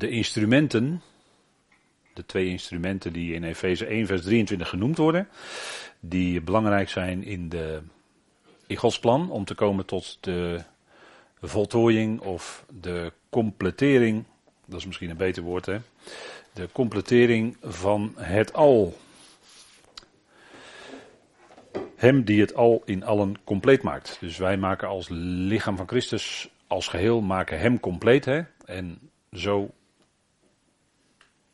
de 0.00 0.08
instrumenten, 0.08 1.02
de 2.14 2.26
twee 2.26 2.46
instrumenten 2.46 3.12
die 3.12 3.34
in 3.34 3.44
Efeze 3.44 3.86
1 3.86 4.06
vers 4.06 4.22
23 4.22 4.68
genoemd 4.68 4.96
worden, 4.96 5.28
die 6.00 6.40
belangrijk 6.40 6.88
zijn 6.88 7.24
in, 7.24 7.48
de, 7.48 7.82
in 8.66 8.76
Gods 8.76 8.98
plan 8.98 9.30
om 9.30 9.44
te 9.44 9.54
komen 9.54 9.86
tot 9.86 10.18
de 10.20 10.62
voltooiing 11.40 12.20
of 12.20 12.64
de 12.80 13.12
completering, 13.30 14.24
dat 14.66 14.78
is 14.78 14.86
misschien 14.86 15.10
een 15.10 15.16
beter 15.16 15.42
woord 15.42 15.66
hè, 15.66 15.78
de 16.52 16.68
completering 16.72 17.56
van 17.62 18.12
het 18.16 18.52
al. 18.52 18.96
Hem 21.96 22.24
die 22.24 22.40
het 22.40 22.54
al 22.54 22.82
in 22.84 23.04
allen 23.04 23.36
compleet 23.44 23.82
maakt. 23.82 24.16
Dus 24.20 24.36
wij 24.36 24.56
maken 24.56 24.88
als 24.88 25.06
lichaam 25.10 25.76
van 25.76 25.88
Christus 25.88 26.50
als 26.66 26.88
geheel, 26.88 27.20
maken 27.20 27.58
hem 27.58 27.80
compleet. 27.80 28.24
Hè? 28.24 28.42
En 28.64 29.10
zo 29.32 29.70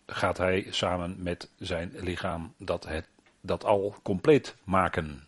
gaat 0.06 0.38
hij 0.38 0.66
samen 0.70 1.16
met 1.18 1.50
zijn 1.58 1.92
lichaam 1.94 2.54
dat, 2.58 2.86
het, 2.86 3.08
dat 3.40 3.64
al 3.64 3.96
compleet 4.02 4.56
maken. 4.64 5.26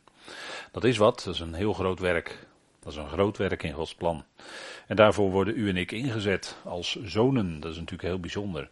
Dat 0.73 0.85
is 0.85 0.97
wat, 0.97 1.23
dat 1.25 1.35
is 1.35 1.41
een 1.41 1.55
heel 1.55 1.73
groot 1.73 2.01
werk. 2.01 2.47
Dat 2.81 2.93
is 2.93 2.99
een 2.99 3.09
groot 3.09 3.37
werk 3.37 3.63
in 3.63 3.73
Gods 3.73 3.95
plan. 3.95 4.25
En 4.87 4.97
daarvoor 4.97 5.31
worden 5.31 5.57
u 5.57 5.69
en 5.69 5.77
ik 5.77 5.93
ingezet 5.93 6.57
als 6.65 6.99
zonen. 7.03 7.61
Dat 7.61 7.71
is 7.71 7.77
natuurlijk 7.77 8.09
heel 8.09 8.21
bijzonder. 8.21 8.69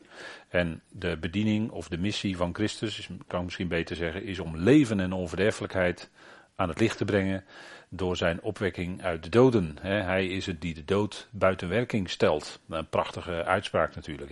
En 0.48 0.82
de 0.88 1.16
bediening 1.16 1.70
of 1.70 1.88
de 1.88 1.98
missie 1.98 2.36
van 2.36 2.54
Christus, 2.54 3.08
kan 3.26 3.38
ik 3.38 3.44
misschien 3.44 3.68
beter 3.68 3.96
zeggen, 3.96 4.24
is 4.24 4.38
om 4.38 4.56
leven 4.56 5.00
en 5.00 5.12
onverderfelijkheid 5.12 6.10
aan 6.54 6.68
het 6.68 6.80
licht 6.80 6.96
te 6.96 7.04
brengen 7.04 7.44
door 7.88 8.16
zijn 8.16 8.42
opwekking 8.42 9.02
uit 9.02 9.22
de 9.22 9.28
doden. 9.28 9.76
Hij 9.80 10.26
is 10.26 10.46
het 10.46 10.60
die 10.60 10.74
de 10.74 10.84
dood 10.84 11.28
buiten 11.30 11.68
werking 11.68 12.10
stelt. 12.10 12.60
Een 12.68 12.88
prachtige 12.88 13.44
uitspraak 13.44 13.94
natuurlijk. 13.94 14.30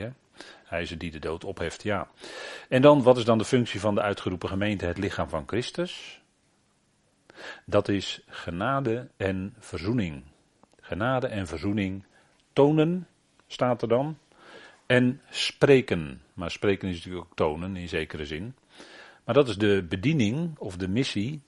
Het 0.81 1.01
die 1.01 1.11
de 1.11 1.19
dood 1.19 1.45
opheft, 1.45 1.83
ja. 1.83 2.09
En 2.69 2.83
dan, 2.83 3.03
wat 3.03 3.17
is 3.17 3.25
dan 3.25 3.39
de 3.39 3.45
functie 3.45 3.81
van 3.81 3.95
de 3.95 4.01
uitgeroepen 4.01 4.49
gemeente, 4.49 4.87
het 4.87 4.99
lichaam 4.99 5.29
van 5.29 5.45
Christus? 5.47 6.23
Dat 7.65 7.89
is 7.89 8.21
genade 8.27 9.09
en 9.17 9.55
verzoening. 9.59 10.23
Genade 10.81 11.27
en 11.27 11.47
verzoening 11.47 12.05
tonen, 12.53 13.07
staat 13.47 13.83
er 13.83 13.89
dan. 13.89 14.19
En 14.87 15.21
spreken. 15.31 16.23
Maar 16.35 16.51
spreken 16.51 16.89
is 16.89 16.97
natuurlijk 16.97 17.25
ook 17.25 17.37
tonen 17.37 17.77
in 17.77 17.89
zekere 17.89 18.27
zin. 18.27 18.55
Maar 19.25 19.35
dat 19.35 19.49
is 19.49 19.57
de 19.57 19.87
bediening 19.89 20.59
of 20.59 20.77
de 20.77 20.89
missie. 20.89 21.43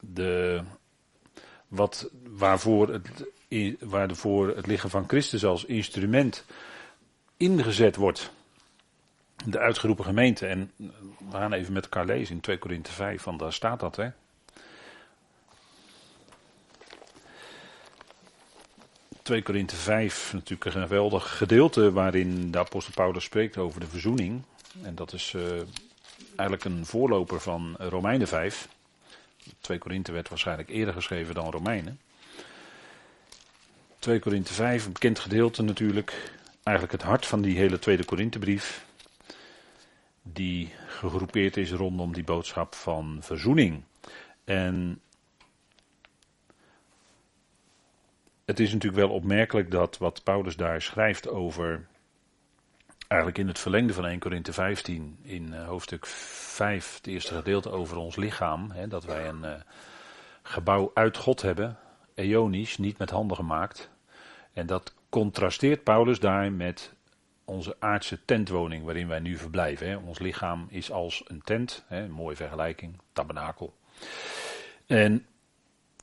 De, 0.00 0.62
wat, 1.68 2.10
waarvoor, 2.28 2.88
het, 2.88 3.24
waarvoor 3.80 4.48
het 4.48 4.66
lichaam 4.66 4.90
van 4.90 5.08
Christus 5.08 5.44
als 5.44 5.64
instrument 5.64 6.44
ingezet 7.36 7.96
wordt. 7.96 8.32
De 9.44 9.58
uitgeroepen 9.58 10.04
gemeente. 10.04 10.46
En 10.46 10.70
we 11.30 11.36
gaan 11.36 11.52
even 11.52 11.72
met 11.72 11.82
elkaar 11.82 12.06
lezen 12.06 12.34
in 12.34 12.40
2 12.40 12.58
Korinthe 12.58 12.92
5, 12.92 13.22
want 13.22 13.38
daar 13.38 13.52
staat 13.52 13.80
dat. 13.80 13.96
Hè. 13.96 14.08
2 19.22 19.42
Korinthe 19.42 19.76
5, 19.76 20.32
natuurlijk 20.32 20.74
een 20.74 20.82
geweldig 20.82 21.36
gedeelte 21.36 21.92
waarin 21.92 22.50
de 22.50 22.58
apostel 22.58 22.92
Paulus 22.94 23.24
spreekt 23.24 23.56
over 23.58 23.80
de 23.80 23.86
verzoening. 23.86 24.42
En 24.82 24.94
dat 24.94 25.12
is 25.12 25.32
uh, 25.36 25.42
eigenlijk 26.36 26.64
een 26.64 26.86
voorloper 26.86 27.40
van 27.40 27.74
Romeinen 27.78 28.28
5. 28.28 28.68
2 29.60 29.78
Korinthe 29.78 30.12
werd 30.12 30.28
waarschijnlijk 30.28 30.68
eerder 30.68 30.94
geschreven 30.94 31.34
dan 31.34 31.50
Romeinen. 31.50 32.00
2 33.98 34.18
Korinthe 34.18 34.52
5, 34.52 34.86
een 34.86 34.92
bekend 34.92 35.18
gedeelte 35.18 35.62
natuurlijk. 35.62 36.32
Eigenlijk 36.62 36.96
het 36.96 37.06
hart 37.10 37.26
van 37.26 37.42
die 37.42 37.56
hele 37.56 37.78
tweede 37.78 38.04
Korinthebrief. 38.04 38.84
Die 40.22 40.72
gegroepeerd 40.86 41.56
is 41.56 41.72
rondom 41.72 42.12
die 42.12 42.24
boodschap 42.24 42.74
van 42.74 43.18
verzoening. 43.20 43.84
En 44.44 45.00
het 48.44 48.60
is 48.60 48.72
natuurlijk 48.72 49.02
wel 49.06 49.14
opmerkelijk 49.14 49.70
dat 49.70 49.98
wat 49.98 50.22
Paulus 50.22 50.56
daar 50.56 50.82
schrijft 50.82 51.28
over, 51.28 51.86
eigenlijk 53.08 53.40
in 53.40 53.48
het 53.48 53.58
verlengde 53.58 53.92
van 53.92 54.06
1 54.06 54.18
Korinthe 54.18 54.52
15, 54.52 55.18
in 55.22 55.52
uh, 55.52 55.66
hoofdstuk 55.66 56.06
5, 56.06 56.94
het 56.96 57.06
eerste 57.06 57.34
gedeelte 57.34 57.70
over 57.70 57.96
ons 57.96 58.16
lichaam, 58.16 58.70
hè, 58.70 58.88
dat 58.88 59.04
wij 59.04 59.28
een 59.28 59.44
uh, 59.44 59.52
gebouw 60.42 60.90
uit 60.94 61.16
God 61.16 61.42
hebben, 61.42 61.78
eonisch, 62.14 62.78
niet 62.78 62.98
met 62.98 63.10
handen 63.10 63.36
gemaakt. 63.36 63.90
En 64.52 64.66
dat 64.66 64.94
contrasteert 65.08 65.82
Paulus 65.82 66.20
daar 66.20 66.52
met 66.52 66.94
onze 67.52 67.76
aardse 67.78 68.24
tentwoning 68.24 68.84
waarin 68.84 69.08
wij 69.08 69.20
nu 69.20 69.36
verblijven. 69.36 69.88
Hè. 69.88 69.96
Ons 69.96 70.18
lichaam 70.18 70.66
is 70.70 70.90
als 70.90 71.22
een 71.26 71.42
tent, 71.42 71.84
hè, 71.86 72.08
mooie 72.08 72.36
vergelijking, 72.36 72.98
tabernakel. 73.12 73.74
En 74.86 75.26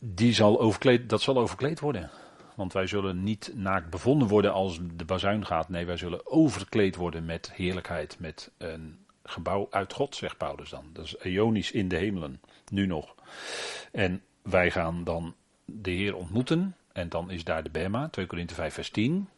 die 0.02 0.34
zal 0.34 0.60
overkleed, 0.60 1.10
dat 1.10 1.22
zal 1.22 1.38
overkleed 1.38 1.80
worden. 1.80 2.10
Want 2.56 2.74
wij 2.74 2.88
zullen 2.88 3.24
niet 3.24 3.52
naakt 3.56 3.90
bevonden 3.90 4.28
worden 4.28 4.54
als 4.54 4.80
de 4.94 5.06
bazuin 5.06 5.46
gaat. 5.46 5.70
Nee, 5.70 5.86
wij 5.86 5.98
zullen 5.98 6.28
overkleed 6.28 6.96
worden 6.96 7.26
met 7.26 7.52
heerlijkheid. 7.54 8.20
Met 8.20 8.52
een 8.58 9.06
gebouw 9.24 9.68
uit 9.70 9.94
God, 9.94 10.16
zegt 10.16 10.38
Paulus 10.38 10.70
dan. 10.70 10.90
Dat 10.94 11.06
is 11.06 11.18
eonisch 11.18 11.72
in 11.72 11.88
de 11.88 11.96
hemelen. 11.96 12.42
Nu 12.72 12.86
nog. 12.86 13.16
En 13.92 14.22
wij 14.42 14.72
gaan 14.72 15.04
dan 15.04 15.36
de 15.66 15.92
Heer 15.92 16.16
ontmoeten. 16.16 16.76
En 16.92 17.10
dan 17.10 17.32
is 17.32 17.44
daar 17.44 17.64
de 17.64 17.70
Bema, 17.70 18.10
2 18.10 18.26
Korinthe 18.26 18.54
5 18.54 18.74
vers 18.74 18.90
10. 18.90 19.30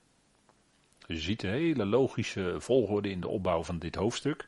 Je 1.11 1.19
ziet 1.19 1.43
een 1.43 1.49
hele 1.49 1.85
logische 1.85 2.55
volgorde 2.57 3.09
in 3.09 3.21
de 3.21 3.27
opbouw 3.27 3.63
van 3.63 3.79
dit 3.79 3.95
hoofdstuk. 3.95 4.47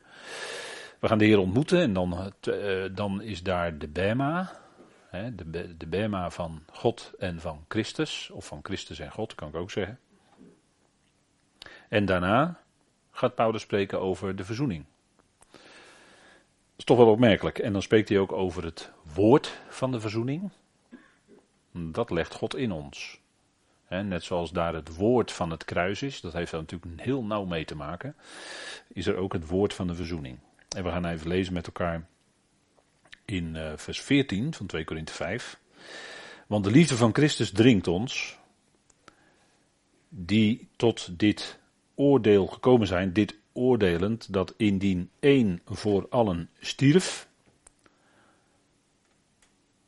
We 0.98 1.08
gaan 1.08 1.18
de 1.18 1.24
Heer 1.24 1.38
ontmoeten 1.38 1.80
en 1.80 1.92
dan, 1.92 2.32
uh, 2.48 2.84
dan 2.92 3.22
is 3.22 3.42
daar 3.42 3.78
de 3.78 3.88
Bema, 3.88 4.52
de, 5.10 5.76
de 5.76 5.86
Bema 5.86 6.30
van 6.30 6.62
God 6.72 7.12
en 7.18 7.40
van 7.40 7.64
Christus, 7.68 8.30
of 8.30 8.46
van 8.46 8.60
Christus 8.62 8.98
en 8.98 9.10
God, 9.10 9.34
kan 9.34 9.48
ik 9.48 9.54
ook 9.54 9.70
zeggen. 9.70 9.98
En 11.88 12.04
daarna 12.04 12.60
gaat 13.10 13.34
Paulus 13.34 13.62
spreken 13.62 14.00
over 14.00 14.36
de 14.36 14.44
verzoening. 14.44 14.84
Dat 15.50 15.62
is 16.76 16.84
toch 16.84 16.96
wel 16.96 17.10
opmerkelijk. 17.10 17.58
En 17.58 17.72
dan 17.72 17.82
spreekt 17.82 18.08
hij 18.08 18.18
ook 18.18 18.32
over 18.32 18.64
het 18.64 18.92
woord 19.14 19.60
van 19.68 19.92
de 19.92 20.00
verzoening. 20.00 20.50
Dat 21.72 22.10
legt 22.10 22.34
God 22.34 22.56
in 22.56 22.72
ons. 22.72 23.20
Net 24.02 24.22
zoals 24.22 24.50
daar 24.50 24.74
het 24.74 24.96
woord 24.96 25.32
van 25.32 25.50
het 25.50 25.64
kruis 25.64 26.02
is, 26.02 26.20
dat 26.20 26.32
heeft 26.32 26.50
daar 26.50 26.60
natuurlijk 26.60 27.00
heel 27.00 27.24
nauw 27.24 27.44
mee 27.44 27.64
te 27.64 27.76
maken, 27.76 28.16
is 28.88 29.06
er 29.06 29.16
ook 29.16 29.32
het 29.32 29.46
woord 29.46 29.74
van 29.74 29.86
de 29.86 29.94
verzoening. 29.94 30.38
En 30.68 30.84
we 30.84 30.90
gaan 30.90 31.06
even 31.06 31.28
lezen 31.28 31.52
met 31.52 31.66
elkaar 31.66 32.06
in 33.24 33.54
uh, 33.54 33.72
vers 33.76 34.00
14 34.00 34.54
van 34.54 34.66
2 34.66 34.84
Korinthe 34.84 35.12
5. 35.12 35.58
Want 36.46 36.64
de 36.64 36.70
liefde 36.70 36.96
van 36.96 37.14
Christus 37.14 37.50
dringt 37.50 37.88
ons, 37.88 38.38
die 40.08 40.68
tot 40.76 41.18
dit 41.18 41.58
oordeel 41.94 42.46
gekomen 42.46 42.86
zijn, 42.86 43.12
dit 43.12 43.38
oordelend, 43.52 44.32
dat 44.32 44.54
indien 44.56 45.10
één 45.20 45.60
voor 45.64 46.06
allen 46.10 46.50
stierf, 46.60 47.28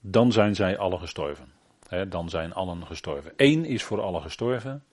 dan 0.00 0.32
zijn 0.32 0.54
zij 0.54 0.78
alle 0.78 0.98
gestorven. 0.98 1.55
Dan 2.08 2.28
zijn 2.28 2.52
allen 2.52 2.86
gestorven. 2.86 3.32
Eén 3.36 3.64
is 3.64 3.82
voor 3.82 4.00
allen 4.00 4.22
gestorven, 4.22 4.84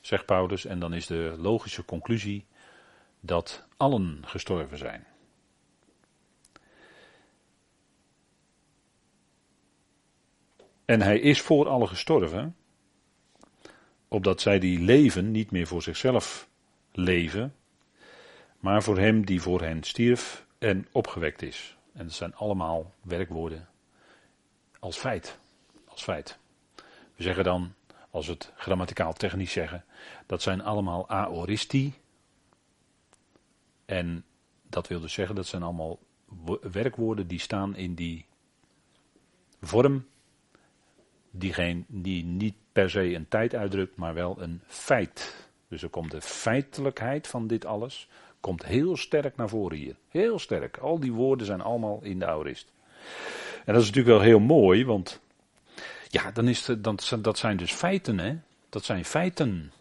zegt 0.00 0.26
Paulus, 0.26 0.64
en 0.64 0.80
dan 0.80 0.92
is 0.92 1.06
de 1.06 1.34
logische 1.38 1.84
conclusie 1.84 2.46
dat 3.20 3.66
allen 3.76 4.22
gestorven 4.26 4.78
zijn. 4.78 5.06
En 10.84 11.02
hij 11.02 11.18
is 11.18 11.40
voor 11.40 11.68
allen 11.68 11.88
gestorven, 11.88 12.56
opdat 14.08 14.40
zij 14.40 14.58
die 14.58 14.80
leven 14.80 15.30
niet 15.30 15.50
meer 15.50 15.66
voor 15.66 15.82
zichzelf 15.82 16.48
leven, 16.92 17.54
maar 18.58 18.82
voor 18.82 18.98
hem 18.98 19.24
die 19.24 19.42
voor 19.42 19.60
hen 19.60 19.82
stierf 19.82 20.46
en 20.58 20.86
opgewekt 20.92 21.42
is. 21.42 21.76
En 21.92 22.04
dat 22.04 22.14
zijn 22.14 22.34
allemaal 22.34 22.94
werkwoorden 23.02 23.68
als 24.78 24.96
feit. 24.96 25.39
Feit. 26.02 26.38
We 27.16 27.22
zeggen 27.22 27.44
dan, 27.44 27.74
als 28.10 28.26
we 28.26 28.32
het 28.32 28.52
grammaticaal 28.56 29.12
technisch 29.12 29.52
zeggen, 29.52 29.84
dat 30.26 30.42
zijn 30.42 30.62
allemaal 30.62 31.08
aoristi. 31.08 31.94
En 33.84 34.24
dat 34.62 34.88
wil 34.88 35.00
dus 35.00 35.12
zeggen, 35.12 35.34
dat 35.34 35.46
zijn 35.46 35.62
allemaal 35.62 35.98
werkwoorden 36.60 37.26
die 37.26 37.40
staan 37.40 37.76
in 37.76 37.94
die 37.94 38.26
vorm 39.60 40.06
diegene 41.30 41.82
die 41.86 42.24
niet 42.24 42.54
per 42.72 42.90
se 42.90 43.14
een 43.14 43.28
tijd 43.28 43.54
uitdrukt, 43.54 43.96
maar 43.96 44.14
wel 44.14 44.42
een 44.42 44.60
feit. 44.66 45.48
Dus 45.68 45.82
er 45.82 45.88
komt 45.88 46.10
de 46.10 46.20
feitelijkheid 46.20 47.26
van 47.26 47.46
dit 47.46 47.64
alles, 47.64 48.08
komt 48.40 48.64
heel 48.64 48.96
sterk 48.96 49.36
naar 49.36 49.48
voren 49.48 49.76
hier. 49.76 49.96
Heel 50.08 50.38
sterk. 50.38 50.76
Al 50.78 51.00
die 51.00 51.12
woorden 51.12 51.46
zijn 51.46 51.60
allemaal 51.60 52.00
in 52.02 52.18
de 52.18 52.26
aorist. 52.26 52.72
En 53.64 53.74
dat 53.74 53.82
is 53.82 53.88
natuurlijk 53.88 54.16
wel 54.16 54.26
heel 54.26 54.40
mooi, 54.40 54.84
want 54.84 55.20
ja, 56.10 56.30
dan 56.30 56.48
is 56.48 56.64
dat 57.18 57.38
zijn 57.38 57.56
dus 57.56 57.72
feiten, 57.72 58.18
hè. 58.18 58.36
Dat 58.68 58.84
zijn 58.84 59.04
feiten. 59.04 59.72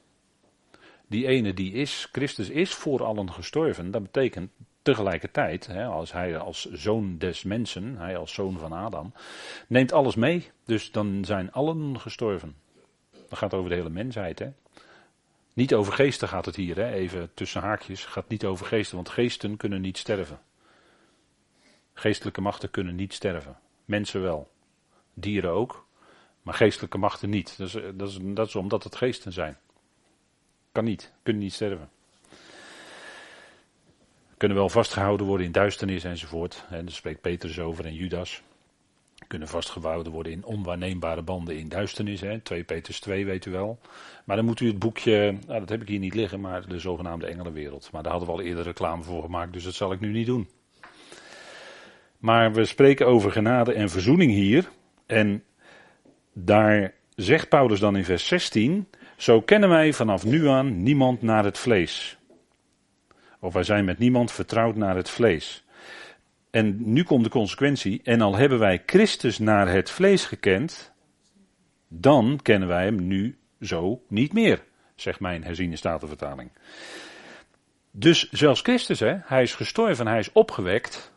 Die 1.07 1.27
ene 1.27 1.53
die 1.53 1.73
is, 1.73 2.07
Christus 2.11 2.49
is 2.49 2.73
voor 2.73 3.03
allen 3.03 3.31
gestorven. 3.31 3.91
Dat 3.91 4.01
betekent 4.01 4.51
tegelijkertijd, 4.81 5.67
hè, 5.67 5.85
als 5.85 6.11
hij 6.11 6.37
als 6.37 6.71
zoon 6.71 7.17
des 7.17 7.43
mensen, 7.43 7.97
hij 7.97 8.17
als 8.17 8.33
zoon 8.33 8.57
van 8.57 8.73
Adam, 8.73 9.13
neemt 9.67 9.91
alles 9.91 10.15
mee. 10.15 10.51
Dus 10.65 10.91
dan 10.91 11.25
zijn 11.25 11.51
allen 11.51 11.99
gestorven. 11.99 12.55
Dat 13.29 13.37
gaat 13.37 13.53
over 13.53 13.69
de 13.69 13.75
hele 13.75 13.89
mensheid. 13.89 14.39
Hè. 14.39 14.49
Niet 15.53 15.73
over 15.73 15.93
geesten 15.93 16.27
gaat 16.27 16.45
het 16.45 16.55
hier, 16.55 16.75
hè. 16.75 16.91
even 16.91 17.31
tussen 17.33 17.61
haakjes. 17.61 18.01
Het 18.01 18.11
gaat 18.11 18.29
niet 18.29 18.45
over 18.45 18.65
geesten, 18.65 18.95
want 18.95 19.09
geesten 19.09 19.57
kunnen 19.57 19.81
niet 19.81 19.97
sterven. 19.97 20.39
Geestelijke 21.93 22.41
machten 22.41 22.71
kunnen 22.71 22.95
niet 22.95 23.13
sterven. 23.13 23.57
Mensen 23.85 24.21
wel. 24.21 24.51
Dieren 25.13 25.51
ook. 25.51 25.87
Maar 26.41 26.53
geestelijke 26.53 26.97
machten 26.97 27.29
niet. 27.29 27.57
Dat 27.57 27.67
is, 27.67 27.73
dat 27.95 28.09
is, 28.09 28.17
dat 28.21 28.47
is 28.47 28.55
omdat 28.55 28.83
het 28.83 28.95
geesten 28.95 29.31
zijn. 29.31 29.57
Kan 30.71 30.83
niet. 30.83 31.11
Kunnen 31.23 31.41
niet 31.41 31.53
sterven. 31.53 31.89
Kunnen 34.37 34.57
wel 34.57 34.69
vastgehouden 34.69 35.25
worden 35.25 35.45
in 35.45 35.51
duisternis 35.51 36.03
enzovoort. 36.03 36.65
En 36.69 36.85
daar 36.85 36.95
spreekt 36.95 37.21
Petrus 37.21 37.59
over 37.59 37.85
en 37.85 37.93
Judas. 37.93 38.41
Kunnen 39.27 39.47
vastgehouden 39.47 40.11
worden 40.11 40.31
in 40.31 40.45
onwaarneembare 40.45 41.21
banden 41.21 41.57
in 41.57 41.69
duisternis. 41.69 42.21
Hè. 42.21 42.39
2 42.39 42.63
Petrus 42.63 42.99
2 42.99 43.25
weet 43.25 43.45
u 43.45 43.51
wel. 43.51 43.79
Maar 44.25 44.35
dan 44.35 44.45
moet 44.45 44.59
u 44.59 44.67
het 44.67 44.79
boekje, 44.79 45.37
nou, 45.47 45.59
dat 45.59 45.69
heb 45.69 45.81
ik 45.81 45.87
hier 45.87 45.99
niet 45.99 46.13
liggen, 46.13 46.39
maar 46.39 46.67
de 46.67 46.79
zogenaamde 46.79 47.27
Engelenwereld. 47.27 47.89
Maar 47.91 48.03
daar 48.03 48.11
hadden 48.11 48.29
we 48.29 48.35
al 48.35 48.41
eerder 48.41 48.63
reclame 48.63 49.03
voor 49.03 49.21
gemaakt, 49.21 49.53
dus 49.53 49.63
dat 49.63 49.73
zal 49.73 49.91
ik 49.91 49.99
nu 49.99 50.11
niet 50.11 50.25
doen. 50.25 50.47
Maar 52.17 52.53
we 52.53 52.65
spreken 52.65 53.07
over 53.07 53.31
genade 53.31 53.73
en 53.73 53.89
verzoening 53.89 54.31
hier. 54.31 54.69
En 55.05 55.43
daar 56.45 56.93
zegt 57.15 57.49
Paulus 57.49 57.79
dan 57.79 57.95
in 57.95 58.05
vers 58.05 58.27
16: 58.27 58.87
Zo 59.17 59.41
kennen 59.41 59.69
wij 59.69 59.93
vanaf 59.93 60.25
nu 60.25 60.47
aan 60.47 60.83
niemand 60.83 61.21
naar 61.21 61.43
het 61.43 61.57
vlees. 61.57 62.17
Of 63.39 63.53
wij 63.53 63.63
zijn 63.63 63.85
met 63.85 63.97
niemand 63.97 64.31
vertrouwd 64.31 64.75
naar 64.75 64.95
het 64.95 65.09
vlees. 65.09 65.63
En 66.51 66.93
nu 66.93 67.03
komt 67.03 67.23
de 67.23 67.29
consequentie. 67.29 68.01
En 68.03 68.21
al 68.21 68.35
hebben 68.35 68.59
wij 68.59 68.83
Christus 68.85 69.39
naar 69.39 69.67
het 69.67 69.89
vlees 69.89 70.25
gekend, 70.25 70.93
dan 71.87 72.39
kennen 72.41 72.67
wij 72.67 72.83
hem 72.83 73.07
nu 73.07 73.37
zo 73.61 74.01
niet 74.07 74.33
meer, 74.33 74.63
zegt 74.95 75.19
mijn 75.19 75.43
herziene 75.43 75.75
statenvertaling. 75.75 76.51
Dus 77.91 78.29
zelfs 78.29 78.61
Christus, 78.61 78.99
hè, 78.99 79.15
hij 79.23 79.41
is 79.41 79.55
gestorven, 79.55 80.07
hij 80.07 80.19
is 80.19 80.31
opgewekt. 80.31 81.11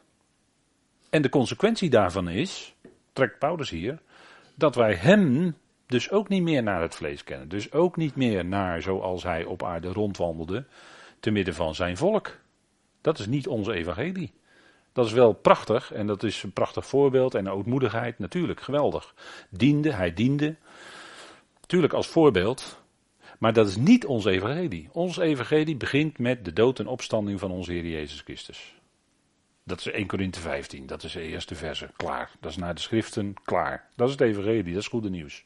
En 1.11 1.23
de 1.23 1.29
consequentie 1.29 1.91
daarvan 1.91 2.29
is, 2.29 2.75
trekt 3.13 3.39
Paulus 3.39 3.71
hier, 3.71 4.01
dat 4.55 4.75
wij 4.75 4.95
hem 4.95 5.55
dus 5.87 6.11
ook 6.11 6.29
niet 6.29 6.43
meer 6.43 6.63
naar 6.63 6.81
het 6.81 6.95
vlees 6.95 7.25
kennen. 7.25 7.49
Dus 7.49 7.73
ook 7.73 7.97
niet 7.97 8.17
meer 8.17 8.45
naar 8.45 8.83
zoals 8.83 9.23
hij 9.23 9.45
op 9.45 9.63
aarde 9.63 9.89
rondwandelde, 9.89 10.65
te 11.21 11.31
midden 11.31 11.55
van 11.55 11.75
zijn 11.75 11.97
volk. 11.97 12.39
Dat 13.01 13.19
is 13.19 13.27
niet 13.27 13.47
onze 13.47 13.73
evangelie. 13.73 14.33
Dat 14.93 15.07
is 15.07 15.13
wel 15.13 15.33
prachtig 15.33 15.93
en 15.93 16.07
dat 16.07 16.23
is 16.23 16.43
een 16.43 16.53
prachtig 16.53 16.87
voorbeeld 16.87 17.35
en 17.35 17.51
ootmoedigheid, 17.51 18.19
natuurlijk, 18.19 18.61
geweldig. 18.61 19.15
Diende, 19.51 19.93
hij 19.93 20.13
diende, 20.13 20.57
natuurlijk 21.61 21.93
als 21.93 22.07
voorbeeld, 22.07 22.83
maar 23.39 23.53
dat 23.53 23.69
is 23.69 23.77
niet 23.77 24.07
onze 24.07 24.31
evangelie. 24.31 24.89
Ons 24.93 25.17
evangelie 25.17 25.77
begint 25.77 26.19
met 26.19 26.45
de 26.45 26.53
dood 26.53 26.79
en 26.79 26.87
opstanding 26.87 27.41
van 27.41 27.51
onze 27.51 27.73
Heer 27.73 27.87
Jezus 27.87 28.21
Christus. 28.21 28.75
Dat 29.65 29.79
is 29.79 29.87
1 29.87 30.07
Korinthe 30.07 30.41
15, 30.41 30.87
dat 30.87 31.03
is 31.03 31.13
de 31.13 31.21
eerste 31.21 31.55
verse. 31.55 31.91
Klaar. 31.97 32.31
Dat 32.41 32.51
is 32.51 32.57
naar 32.57 32.75
de 32.75 32.81
schriften, 32.81 33.35
klaar. 33.45 33.89
Dat 33.97 34.07
is 34.07 34.13
het 34.13 34.23
evangelie, 34.23 34.73
dat 34.73 34.83
is 34.83 34.89
goede 34.89 35.11
nieuws. 35.11 35.45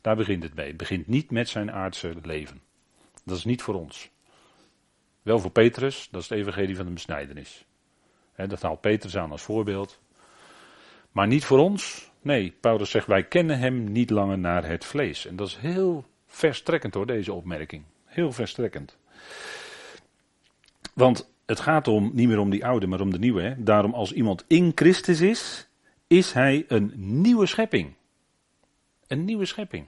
Daar 0.00 0.16
begint 0.16 0.42
het 0.42 0.54
mee. 0.54 0.66
Het 0.66 0.76
begint 0.76 1.06
niet 1.06 1.30
met 1.30 1.48
zijn 1.48 1.72
aardse 1.72 2.14
leven. 2.22 2.62
Dat 3.24 3.36
is 3.36 3.44
niet 3.44 3.62
voor 3.62 3.74
ons. 3.74 4.10
Wel 5.22 5.38
voor 5.38 5.50
Petrus, 5.50 6.08
dat 6.10 6.22
is 6.22 6.28
het 6.28 6.38
evangelie 6.38 6.76
van 6.76 6.86
de 6.86 6.92
besnijdenis. 6.92 7.64
dat 8.36 8.62
haalt 8.62 8.80
Petrus 8.80 9.16
aan 9.16 9.30
als 9.30 9.42
voorbeeld. 9.42 10.00
Maar 11.10 11.26
niet 11.26 11.44
voor 11.44 11.58
ons. 11.58 12.10
Nee, 12.20 12.56
Paulus 12.60 12.90
zegt 12.90 13.06
wij 13.06 13.24
kennen 13.24 13.58
hem 13.58 13.92
niet 13.92 14.10
langer 14.10 14.38
naar 14.38 14.64
het 14.66 14.84
vlees. 14.84 15.26
En 15.26 15.36
dat 15.36 15.48
is 15.48 15.56
heel 15.56 16.04
verstrekkend 16.26 16.94
hoor, 16.94 17.06
deze 17.06 17.32
opmerking. 17.32 17.84
Heel 18.04 18.32
verstrekkend. 18.32 18.96
Want 20.94 21.31
het 21.52 21.60
gaat 21.60 21.88
om, 21.88 22.10
niet 22.12 22.28
meer 22.28 22.38
om 22.38 22.50
die 22.50 22.66
oude, 22.66 22.86
maar 22.86 23.00
om 23.00 23.10
de 23.10 23.18
nieuwe. 23.18 23.42
Hè? 23.42 23.62
Daarom 23.62 23.94
als 23.94 24.12
iemand 24.12 24.44
in 24.46 24.72
Christus 24.74 25.20
is, 25.20 25.68
is 26.06 26.32
hij 26.32 26.64
een 26.68 26.92
nieuwe 26.96 27.46
schepping. 27.46 27.94
Een 29.06 29.24
nieuwe 29.24 29.44
schepping. 29.44 29.86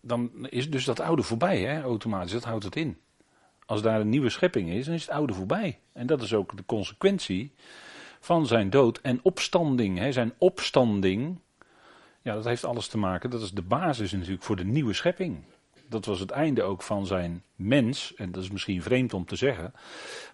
Dan 0.00 0.48
is 0.48 0.70
dus 0.70 0.84
dat 0.84 1.00
oude 1.00 1.22
voorbij, 1.22 1.60
hè, 1.60 1.82
automatisch. 1.82 2.32
Dat 2.32 2.44
houdt 2.44 2.64
het 2.64 2.76
in. 2.76 2.98
Als 3.66 3.82
daar 3.82 4.00
een 4.00 4.08
nieuwe 4.08 4.30
schepping 4.30 4.70
is, 4.70 4.84
dan 4.84 4.94
is 4.94 5.00
het 5.00 5.10
oude 5.10 5.34
voorbij. 5.34 5.78
En 5.92 6.06
dat 6.06 6.22
is 6.22 6.34
ook 6.34 6.56
de 6.56 6.64
consequentie 6.66 7.52
van 8.20 8.46
zijn 8.46 8.70
dood 8.70 9.00
en 9.00 9.20
opstanding. 9.22 9.98
Hè. 9.98 10.12
Zijn 10.12 10.32
opstanding, 10.38 11.38
ja, 12.22 12.34
dat 12.34 12.44
heeft 12.44 12.64
alles 12.64 12.88
te 12.88 12.98
maken. 12.98 13.30
Dat 13.30 13.42
is 13.42 13.50
de 13.50 13.62
basis 13.62 14.12
natuurlijk 14.12 14.42
voor 14.42 14.56
de 14.56 14.64
nieuwe 14.64 14.92
schepping 14.92 15.44
dat 15.90 16.04
was 16.04 16.20
het 16.20 16.30
einde 16.30 16.62
ook 16.62 16.82
van 16.82 17.06
zijn 17.06 17.42
mens. 17.56 18.14
En 18.14 18.32
dat 18.32 18.42
is 18.42 18.50
misschien 18.50 18.82
vreemd 18.82 19.14
om 19.14 19.24
te 19.24 19.36
zeggen. 19.36 19.72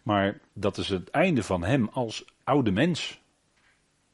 Maar 0.03 0.41
dat 0.53 0.77
is 0.77 0.89
het 0.89 1.11
einde 1.11 1.43
van 1.43 1.65
hem 1.65 1.89
als 1.93 2.25
oude 2.45 2.71
mens. 2.71 3.21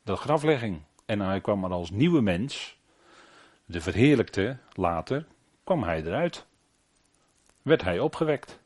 Dat 0.02 0.18
graflegging. 0.18 0.82
En 1.06 1.20
hij 1.20 1.40
kwam 1.40 1.64
er 1.64 1.70
als 1.70 1.90
nieuwe 1.90 2.20
mens. 2.20 2.78
De 3.64 3.80
verheerlijkte 3.80 4.56
later. 4.72 5.26
kwam 5.64 5.82
hij 5.82 6.02
eruit. 6.02 6.46
Werd 7.62 7.82
hij 7.82 7.98
opgewekt. 7.98 8.60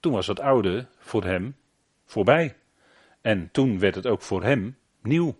Toen 0.00 0.12
was 0.12 0.26
het 0.26 0.40
oude 0.40 0.86
voor 0.98 1.24
hem 1.24 1.56
voorbij. 2.04 2.56
En 3.20 3.48
toen 3.52 3.78
werd 3.78 3.94
het 3.94 4.06
ook 4.06 4.22
voor 4.22 4.42
hem 4.42 4.76
nieuw. 5.02 5.36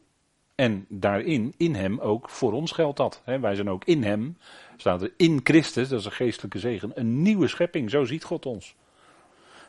En 0.55 0.87
daarin, 0.89 1.55
in 1.57 1.75
hem 1.75 2.01
ook, 2.01 2.31
voor 2.31 2.53
ons 2.53 2.73
geldt 2.73 2.97
dat. 2.97 3.23
wij 3.25 3.55
zijn 3.55 3.71
ook 3.71 3.85
in 3.85 4.03
hem, 4.03 4.37
staat 4.77 5.03
er 5.03 5.13
in 5.17 5.41
Christus, 5.43 5.89
dat 5.89 5.99
is 6.01 6.05
een 6.05 6.13
geestelijke 6.13 6.59
zegen, 6.59 6.93
een 6.95 7.23
nieuwe 7.23 7.49
schepping, 7.49 7.91
zo 7.91 8.05
ziet 8.05 8.25
God 8.25 8.47
ons. 8.47 8.75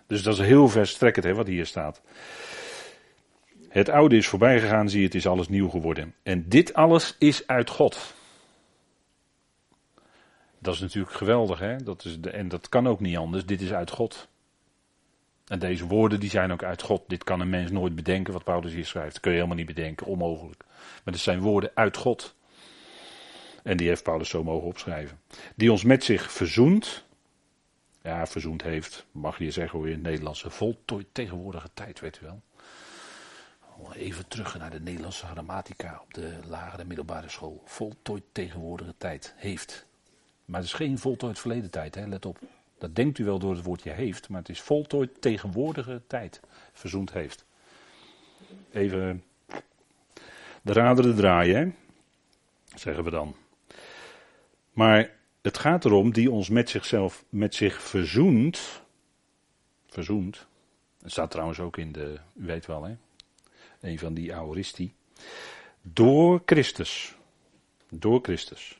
Dus 0.08 0.24
dat 0.24 0.34
is 0.34 0.46
heel 0.46 0.70
verstrekkend 0.70 1.26
hè, 1.26 1.34
wat 1.34 1.48
hier 1.48 1.66
staat. 1.66 2.02
Het 3.70 3.90
oude 3.90 4.18
is 4.18 4.28
voorbij 4.28 4.60
gegaan, 4.60 4.90
zie 4.90 5.00
je, 5.00 5.06
het 5.06 5.16
is 5.16 5.28
alles 5.28 5.48
nieuw 5.48 5.70
geworden. 5.70 6.14
En 6.24 6.50
dit 6.50 6.74
alles 6.74 7.16
is 7.20 7.48
uit 7.48 7.70
God. 7.70 8.14
Dat 10.60 10.74
is 10.74 10.80
natuurlijk 10.80 11.16
geweldig, 11.16 11.60
hè? 11.60 11.76
Dat 11.84 12.06
is 12.06 12.22
de, 12.22 12.30
en 12.30 12.48
dat 12.48 12.70
kan 12.70 12.88
ook 12.88 13.00
niet 13.00 13.18
anders. 13.18 13.46
Dit 13.46 13.62
is 13.62 13.74
uit 13.74 13.92
God. 13.92 14.28
En 15.48 15.60
deze 15.60 15.88
woorden 15.88 16.20
die 16.20 16.30
zijn 16.30 16.52
ook 16.52 16.64
uit 16.64 16.82
God. 16.82 17.04
Dit 17.08 17.24
kan 17.24 17.40
een 17.40 17.50
mens 17.50 17.72
nooit 17.72 17.96
bedenken 17.96 18.34
wat 18.34 18.44
Paulus 18.44 18.74
hier 18.74 18.86
schrijft. 18.86 19.14
Dat 19.14 19.22
kun 19.22 19.32
je 19.32 19.38
helemaal 19.38 19.58
niet 19.58 19.76
bedenken, 19.76 20.08
onmogelijk. 20.08 20.64
Maar 21.04 21.14
dit 21.14 21.22
zijn 21.22 21.40
woorden 21.40 21.72
uit 21.74 21.98
God. 21.98 22.36
En 23.66 23.78
die 23.78 23.88
heeft 23.88 24.04
Paulus 24.04 24.30
zo 24.30 24.44
mogen 24.44 24.68
opschrijven. 24.68 25.20
Die 25.56 25.72
ons 25.72 25.84
met 25.84 26.04
zich 26.04 26.32
verzoent. 26.32 27.06
Ja, 28.02 28.28
verzoend 28.28 28.62
heeft, 28.62 29.06
mag 29.12 29.40
je 29.40 29.52
zeggen 29.52 29.80
hoor 29.80 29.88
in 29.88 29.94
het 29.94 30.02
Nederlandse. 30.02 30.50
Voltooid 30.50 31.06
tegenwoordige 31.12 31.70
tijd, 31.74 32.00
weet 32.00 32.20
u 32.22 32.26
wel. 32.26 32.42
Even 33.94 34.28
terug 34.28 34.58
naar 34.58 34.70
de 34.70 34.80
Nederlandse 34.80 35.26
grammatica 35.26 36.00
op 36.04 36.14
de 36.14 36.40
lagere 36.48 36.84
middelbare 36.84 37.30
school. 37.30 37.62
Voltooid 37.66 38.24
tegenwoordige 38.32 38.94
tijd 38.98 39.34
heeft. 39.38 39.86
Maar 40.46 40.60
het 40.60 40.70
is 40.70 40.76
geen 40.76 40.98
voltooid 40.98 41.40
verleden 41.40 41.70
tijd, 41.70 41.96
hè? 41.96 42.08
let 42.08 42.26
op. 42.26 42.40
Dat 42.78 42.96
denkt 42.96 43.18
u 43.18 43.24
wel 43.24 43.40
door 43.40 43.56
het 43.56 43.64
woordje 43.64 43.92
heeft, 43.92 44.30
maar 44.30 44.40
het 44.40 44.50
is 44.50 44.62
voltooid 44.62 45.22
tegenwoordige 45.22 46.02
tijd 46.08 46.40
verzoend 46.74 47.14
heeft. 47.14 47.46
Even 48.72 49.24
de 50.62 50.74
raderen 50.74 51.16
draaien, 51.16 51.76
zeggen 52.76 53.04
we 53.04 53.10
dan. 53.10 53.36
Maar 54.76 55.12
het 55.42 55.58
gaat 55.58 55.86
erom 55.86 56.14
die 56.14 56.32
ons 56.32 56.50
met 56.50 56.70
zichzelf, 56.70 57.26
met 57.30 57.56
zich 57.56 57.82
verzoent. 57.82 58.82
Verzoent. 59.88 60.48
Dat 61.02 61.12
staat 61.12 61.32
trouwens 61.32 61.60
ook 61.60 61.78
in 61.78 61.92
de, 61.92 62.20
u 62.34 62.46
weet 62.46 62.66
wel 62.66 62.84
hè, 62.84 62.96
een 63.80 64.00
van 64.00 64.14
die 64.14 64.36
aoristi. 64.36 64.94
Door 65.82 66.42
Christus. 66.46 67.16
Door 67.90 68.20
Christus. 68.22 68.80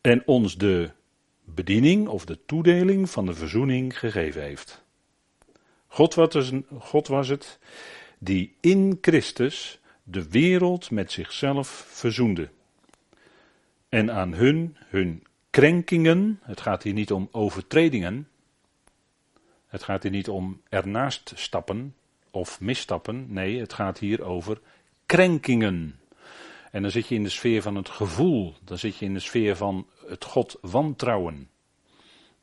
En 0.00 0.26
ons 0.26 0.56
de 0.56 0.90
bediening 1.44 2.08
of 2.08 2.24
de 2.24 2.44
toedeling 2.46 3.10
van 3.10 3.26
de 3.26 3.34
verzoening 3.34 3.98
gegeven 3.98 4.42
heeft. 4.42 4.84
God 5.86 6.14
was, 6.14 6.52
God 6.78 7.06
was 7.08 7.28
het 7.28 7.58
die 8.18 8.56
in 8.60 8.98
Christus 9.00 9.80
de 10.02 10.28
wereld 10.28 10.90
met 10.90 11.12
zichzelf 11.12 11.68
verzoende. 11.88 12.48
En 13.92 14.10
aan 14.10 14.32
hun, 14.34 14.76
hun 14.88 15.22
krenkingen, 15.50 16.40
het 16.42 16.60
gaat 16.60 16.82
hier 16.82 16.92
niet 16.92 17.12
om 17.12 17.28
overtredingen, 17.30 18.28
het 19.66 19.82
gaat 19.82 20.02
hier 20.02 20.12
niet 20.12 20.28
om 20.28 20.60
ernaast 20.68 21.32
stappen 21.34 21.94
of 22.30 22.60
misstappen, 22.60 23.32
nee, 23.32 23.60
het 23.60 23.72
gaat 23.72 23.98
hier 23.98 24.22
over 24.22 24.60
krenkingen. 25.06 26.00
En 26.70 26.82
dan 26.82 26.90
zit 26.90 27.08
je 27.08 27.14
in 27.14 27.22
de 27.22 27.28
sfeer 27.28 27.62
van 27.62 27.74
het 27.74 27.88
gevoel. 27.88 28.54
Dan 28.64 28.78
zit 28.78 28.96
je 28.96 29.04
in 29.04 29.14
de 29.14 29.20
sfeer 29.20 29.56
van 29.56 29.86
het 30.06 30.24
God 30.24 30.58
wantrouwen. 30.60 31.48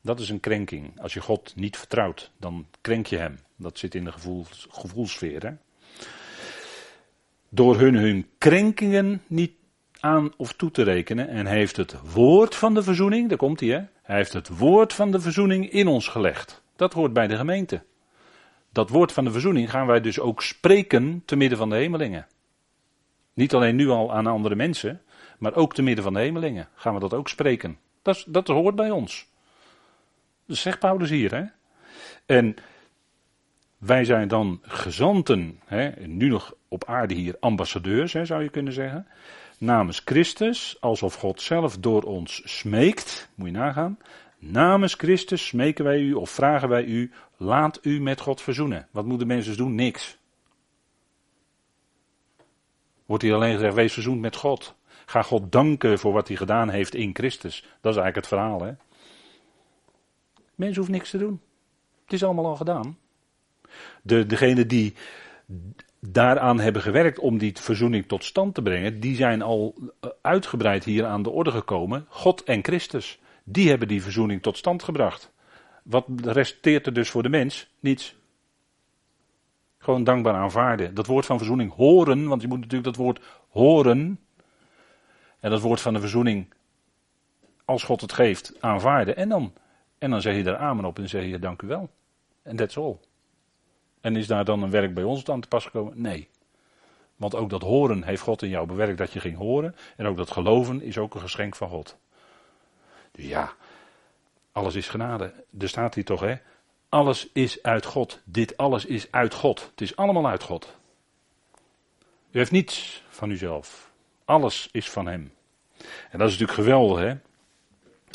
Dat 0.00 0.20
is 0.20 0.28
een 0.28 0.40
krenking. 0.40 1.00
Als 1.00 1.14
je 1.14 1.20
God 1.20 1.52
niet 1.56 1.76
vertrouwt, 1.76 2.30
dan 2.36 2.66
krenk 2.80 3.06
je 3.06 3.16
hem. 3.16 3.38
Dat 3.56 3.78
zit 3.78 3.94
in 3.94 4.04
de 4.04 4.12
gevoels, 4.12 4.66
gevoelsfeer. 4.70 5.42
Hè? 5.42 5.52
Door 7.48 7.78
hun 7.78 7.94
hun 7.94 8.26
krenkingen 8.38 9.22
niet 9.26 9.59
aan 10.00 10.32
of 10.36 10.52
toe 10.52 10.70
te 10.70 10.82
rekenen. 10.82 11.28
En 11.28 11.46
heeft 11.46 11.76
het 11.76 12.12
woord 12.12 12.54
van 12.54 12.74
de 12.74 12.82
verzoening, 12.82 13.28
daar 13.28 13.38
komt 13.38 13.60
hij 13.60 13.68
hè. 13.68 13.82
Hij 14.02 14.16
heeft 14.16 14.32
het 14.32 14.58
woord 14.58 14.92
van 14.92 15.10
de 15.10 15.20
verzoening 15.20 15.70
in 15.70 15.86
ons 15.86 16.08
gelegd. 16.08 16.62
Dat 16.76 16.92
hoort 16.92 17.12
bij 17.12 17.26
de 17.26 17.36
gemeente. 17.36 17.82
Dat 18.72 18.90
woord 18.90 19.12
van 19.12 19.24
de 19.24 19.30
verzoening 19.30 19.70
gaan 19.70 19.86
wij 19.86 20.00
dus 20.00 20.20
ook 20.20 20.42
spreken 20.42 21.22
te 21.24 21.36
midden 21.36 21.58
van 21.58 21.70
de 21.70 21.76
hemelingen. 21.76 22.26
Niet 23.34 23.54
alleen 23.54 23.76
nu 23.76 23.88
al 23.88 24.12
aan 24.12 24.26
andere 24.26 24.54
mensen, 24.54 25.02
maar 25.38 25.54
ook 25.54 25.74
te 25.74 25.82
midden 25.82 26.04
van 26.04 26.12
de 26.12 26.20
hemelingen 26.20 26.68
gaan 26.74 26.94
we 26.94 27.00
dat 27.00 27.14
ook 27.14 27.28
spreken. 27.28 27.78
Dat, 28.02 28.24
dat 28.28 28.46
hoort 28.46 28.74
bij 28.74 28.90
ons. 28.90 29.26
Dat 30.46 30.56
zegt 30.56 30.78
Paulus 30.78 31.10
hier. 31.10 31.34
Hè? 31.34 31.44
En 32.26 32.56
wij 33.78 34.04
zijn 34.04 34.28
dan 34.28 34.60
gezanten, 34.62 35.60
hè, 35.64 35.90
nu 36.06 36.28
nog 36.28 36.54
op 36.68 36.84
aarde 36.84 37.14
hier 37.14 37.36
ambassadeurs, 37.40 38.12
hè, 38.12 38.24
zou 38.24 38.42
je 38.42 38.48
kunnen 38.48 38.72
zeggen, 38.72 39.06
namens 39.60 40.00
Christus, 40.04 40.76
alsof 40.80 41.14
God 41.14 41.40
zelf 41.40 41.78
door 41.78 42.02
ons 42.02 42.42
smeekt, 42.44 43.30
moet 43.34 43.46
je 43.46 43.52
nagaan, 43.52 43.98
namens 44.38 44.94
Christus 44.94 45.46
smeken 45.46 45.84
wij 45.84 46.00
u 46.00 46.12
of 46.12 46.30
vragen 46.30 46.68
wij 46.68 46.84
u, 46.84 47.12
laat 47.36 47.78
u 47.82 48.00
met 48.00 48.20
God 48.20 48.40
verzoenen. 48.40 48.88
Wat 48.90 49.04
moeten 49.04 49.26
mensen 49.26 49.56
doen? 49.56 49.74
Niks. 49.74 50.18
Wordt 53.06 53.22
hier 53.22 53.34
alleen 53.34 53.54
gezegd, 53.54 53.74
wees 53.74 53.92
verzoend 53.92 54.20
met 54.20 54.36
God. 54.36 54.74
Ga 55.06 55.22
God 55.22 55.52
danken 55.52 55.98
voor 55.98 56.12
wat 56.12 56.28
hij 56.28 56.36
gedaan 56.36 56.70
heeft 56.70 56.94
in 56.94 57.14
Christus. 57.14 57.60
Dat 57.60 57.92
is 57.92 58.00
eigenlijk 58.00 58.16
het 58.16 58.26
verhaal, 58.26 58.62
hè. 58.62 58.72
Mensen 60.54 60.76
hoeven 60.76 60.94
niks 60.94 61.10
te 61.10 61.18
doen. 61.18 61.40
Het 62.04 62.12
is 62.12 62.24
allemaal 62.24 62.46
al 62.46 62.56
gedaan. 62.56 62.98
De, 64.02 64.26
degene 64.26 64.66
die 64.66 64.94
daaraan 66.00 66.60
hebben 66.60 66.82
gewerkt 66.82 67.18
om 67.18 67.38
die 67.38 67.52
verzoening 67.54 68.06
tot 68.06 68.24
stand 68.24 68.54
te 68.54 68.62
brengen, 68.62 69.00
die 69.00 69.16
zijn 69.16 69.42
al 69.42 69.74
eh, 70.00 70.10
uitgebreid 70.22 70.84
hier 70.84 71.06
aan 71.06 71.22
de 71.22 71.30
orde 71.30 71.50
gekomen. 71.50 72.06
God 72.08 72.44
en 72.44 72.64
Christus, 72.64 73.20
die 73.44 73.68
hebben 73.68 73.88
die 73.88 74.02
verzoening 74.02 74.42
tot 74.42 74.56
stand 74.56 74.82
gebracht. 74.82 75.32
Wat 75.82 76.06
resteert 76.22 76.86
er 76.86 76.92
dus 76.92 77.10
voor 77.10 77.22
de 77.22 77.28
mens? 77.28 77.70
Niets. 77.80 78.18
Gewoon 79.78 80.04
dankbaar 80.04 80.34
aanvaarden. 80.34 80.94
Dat 80.94 81.06
woord 81.06 81.26
van 81.26 81.38
verzoening 81.38 81.72
horen, 81.72 82.28
want 82.28 82.42
je 82.42 82.48
moet 82.48 82.60
natuurlijk 82.60 82.84
dat 82.84 82.96
woord 82.96 83.20
horen. 83.48 84.20
En 85.40 85.50
dat 85.50 85.60
woord 85.60 85.80
van 85.80 85.94
de 85.94 86.00
verzoening, 86.00 86.54
als 87.64 87.82
God 87.82 88.00
het 88.00 88.12
geeft, 88.12 88.54
aanvaarden. 88.60 89.16
En 89.16 89.28
dan, 89.28 89.52
en 89.98 90.10
dan 90.10 90.20
zeg 90.20 90.36
je 90.36 90.44
er 90.44 90.56
amen 90.56 90.84
op 90.84 90.98
en 90.98 91.08
zeg 91.08 91.24
je 91.24 91.38
dank 91.38 91.62
u 91.62 91.66
wel. 91.66 91.90
En 92.42 92.56
that's 92.56 92.76
all. 92.76 92.98
En 94.00 94.16
is 94.16 94.26
daar 94.26 94.44
dan 94.44 94.62
een 94.62 94.70
werk 94.70 94.94
bij 94.94 95.04
ons 95.04 95.28
aan 95.28 95.40
te 95.40 95.48
pas 95.48 95.64
gekomen? 95.64 96.00
Nee. 96.00 96.28
Want 97.16 97.34
ook 97.34 97.50
dat 97.50 97.62
horen 97.62 98.02
heeft 98.02 98.22
God 98.22 98.42
in 98.42 98.48
jou 98.48 98.66
bewerkt 98.66 98.98
dat 98.98 99.12
je 99.12 99.20
ging 99.20 99.36
horen. 99.36 99.76
En 99.96 100.06
ook 100.06 100.16
dat 100.16 100.30
geloven 100.30 100.82
is 100.82 100.98
ook 100.98 101.14
een 101.14 101.20
geschenk 101.20 101.56
van 101.56 101.68
God. 101.68 101.96
Dus 103.12 103.24
ja, 103.24 103.52
alles 104.52 104.74
is 104.74 104.88
genade. 104.88 105.32
Er 105.58 105.68
staat 105.68 105.94
hier 105.94 106.04
toch, 106.04 106.20
hè? 106.20 106.34
Alles 106.88 107.28
is 107.32 107.62
uit 107.62 107.84
God. 107.84 108.20
Dit 108.24 108.56
alles 108.56 108.84
is 108.84 109.12
uit 109.12 109.34
God. 109.34 109.68
Het 109.70 109.80
is 109.80 109.96
allemaal 109.96 110.26
uit 110.26 110.42
God. 110.42 110.76
U 112.30 112.38
heeft 112.38 112.50
niets 112.50 113.02
van 113.08 113.30
uzelf. 113.30 113.90
Alles 114.24 114.68
is 114.72 114.90
van 114.90 115.06
Hem. 115.06 115.32
En 116.10 116.18
dat 116.18 116.28
is 116.28 116.38
natuurlijk 116.38 116.58
geweldig, 116.58 116.98
hè? 116.98 117.14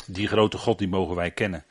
Die 0.07 0.27
grote 0.27 0.57
God, 0.57 0.77
die 0.77 0.87
mogen 0.87 1.15
wij 1.15 1.31
kennen. 1.31 1.63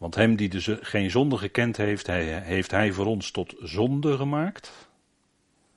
Want 0.00 0.14
hem 0.14 0.36
die 0.36 0.48
dus 0.48 0.68
geen 0.80 1.10
zonde 1.10 1.36
gekend 1.36 1.76
heeft, 1.76 2.06
hij, 2.06 2.40
heeft 2.40 2.70
hij 2.70 2.92
voor 2.92 3.06
ons 3.06 3.30
tot 3.30 3.54
zonde 3.58 4.16
gemaakt. 4.16 4.88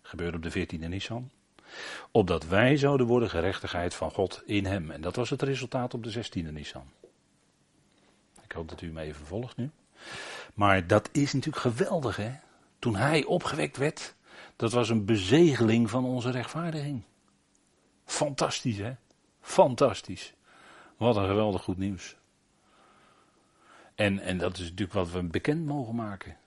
Gebeurde 0.02 0.38
op 0.38 0.44
de 0.44 0.68
14e 0.68 0.88
Nissan. 0.88 1.30
Opdat 2.12 2.48
wij 2.48 2.78
zouden 2.78 3.08
worden 3.08 3.30
gerechtigheid 3.30 3.94
van 3.94 4.12
God 4.12 4.44
in 4.46 4.66
hem. 4.66 4.92
En 4.92 5.02
dat 5.02 5.16
was 5.16 5.30
het 5.30 5.42
resultaat 5.42 5.94
op 5.94 6.04
de 6.04 6.14
16e 6.14 6.52
Nissan. 6.52 6.86
Ik 8.44 8.52
hoop 8.52 8.70
dat 8.70 8.82
u 8.82 8.92
me 8.92 9.02
even 9.02 9.26
volgt 9.26 9.58
nu. 9.58 9.72
Maar 10.54 10.88
dat 10.88 11.10
is 11.12 11.34
natuurlijk 11.34 11.64
geweldig 11.64 12.16
hè. 12.16 12.32
Toen 12.80 12.96
hij 12.96 13.26
opgewekt 13.26 13.78
werd, 13.78 14.16
dat 14.56 14.72
was 14.72 14.90
een 14.90 15.06
bezegeling 15.06 15.90
van 15.90 16.06
onze 16.06 16.32
rechtvaardiging. 16.32 17.02
Fantastisch 18.06 18.78
hè. 18.78 18.94
Fantastisch. 19.42 20.34
Wat 20.98 21.16
een 21.16 21.28
geweldig 21.28 21.64
goed 21.64 21.78
nieuws. 21.78 22.16
En, 23.96 24.20
en 24.20 24.38
dat 24.38 24.58
is 24.58 24.64
natuurlijk 24.64 24.94
wat 24.94 25.12
we 25.12 25.24
bekend 25.24 25.66
mogen 25.66 25.96
maken. 25.96 26.38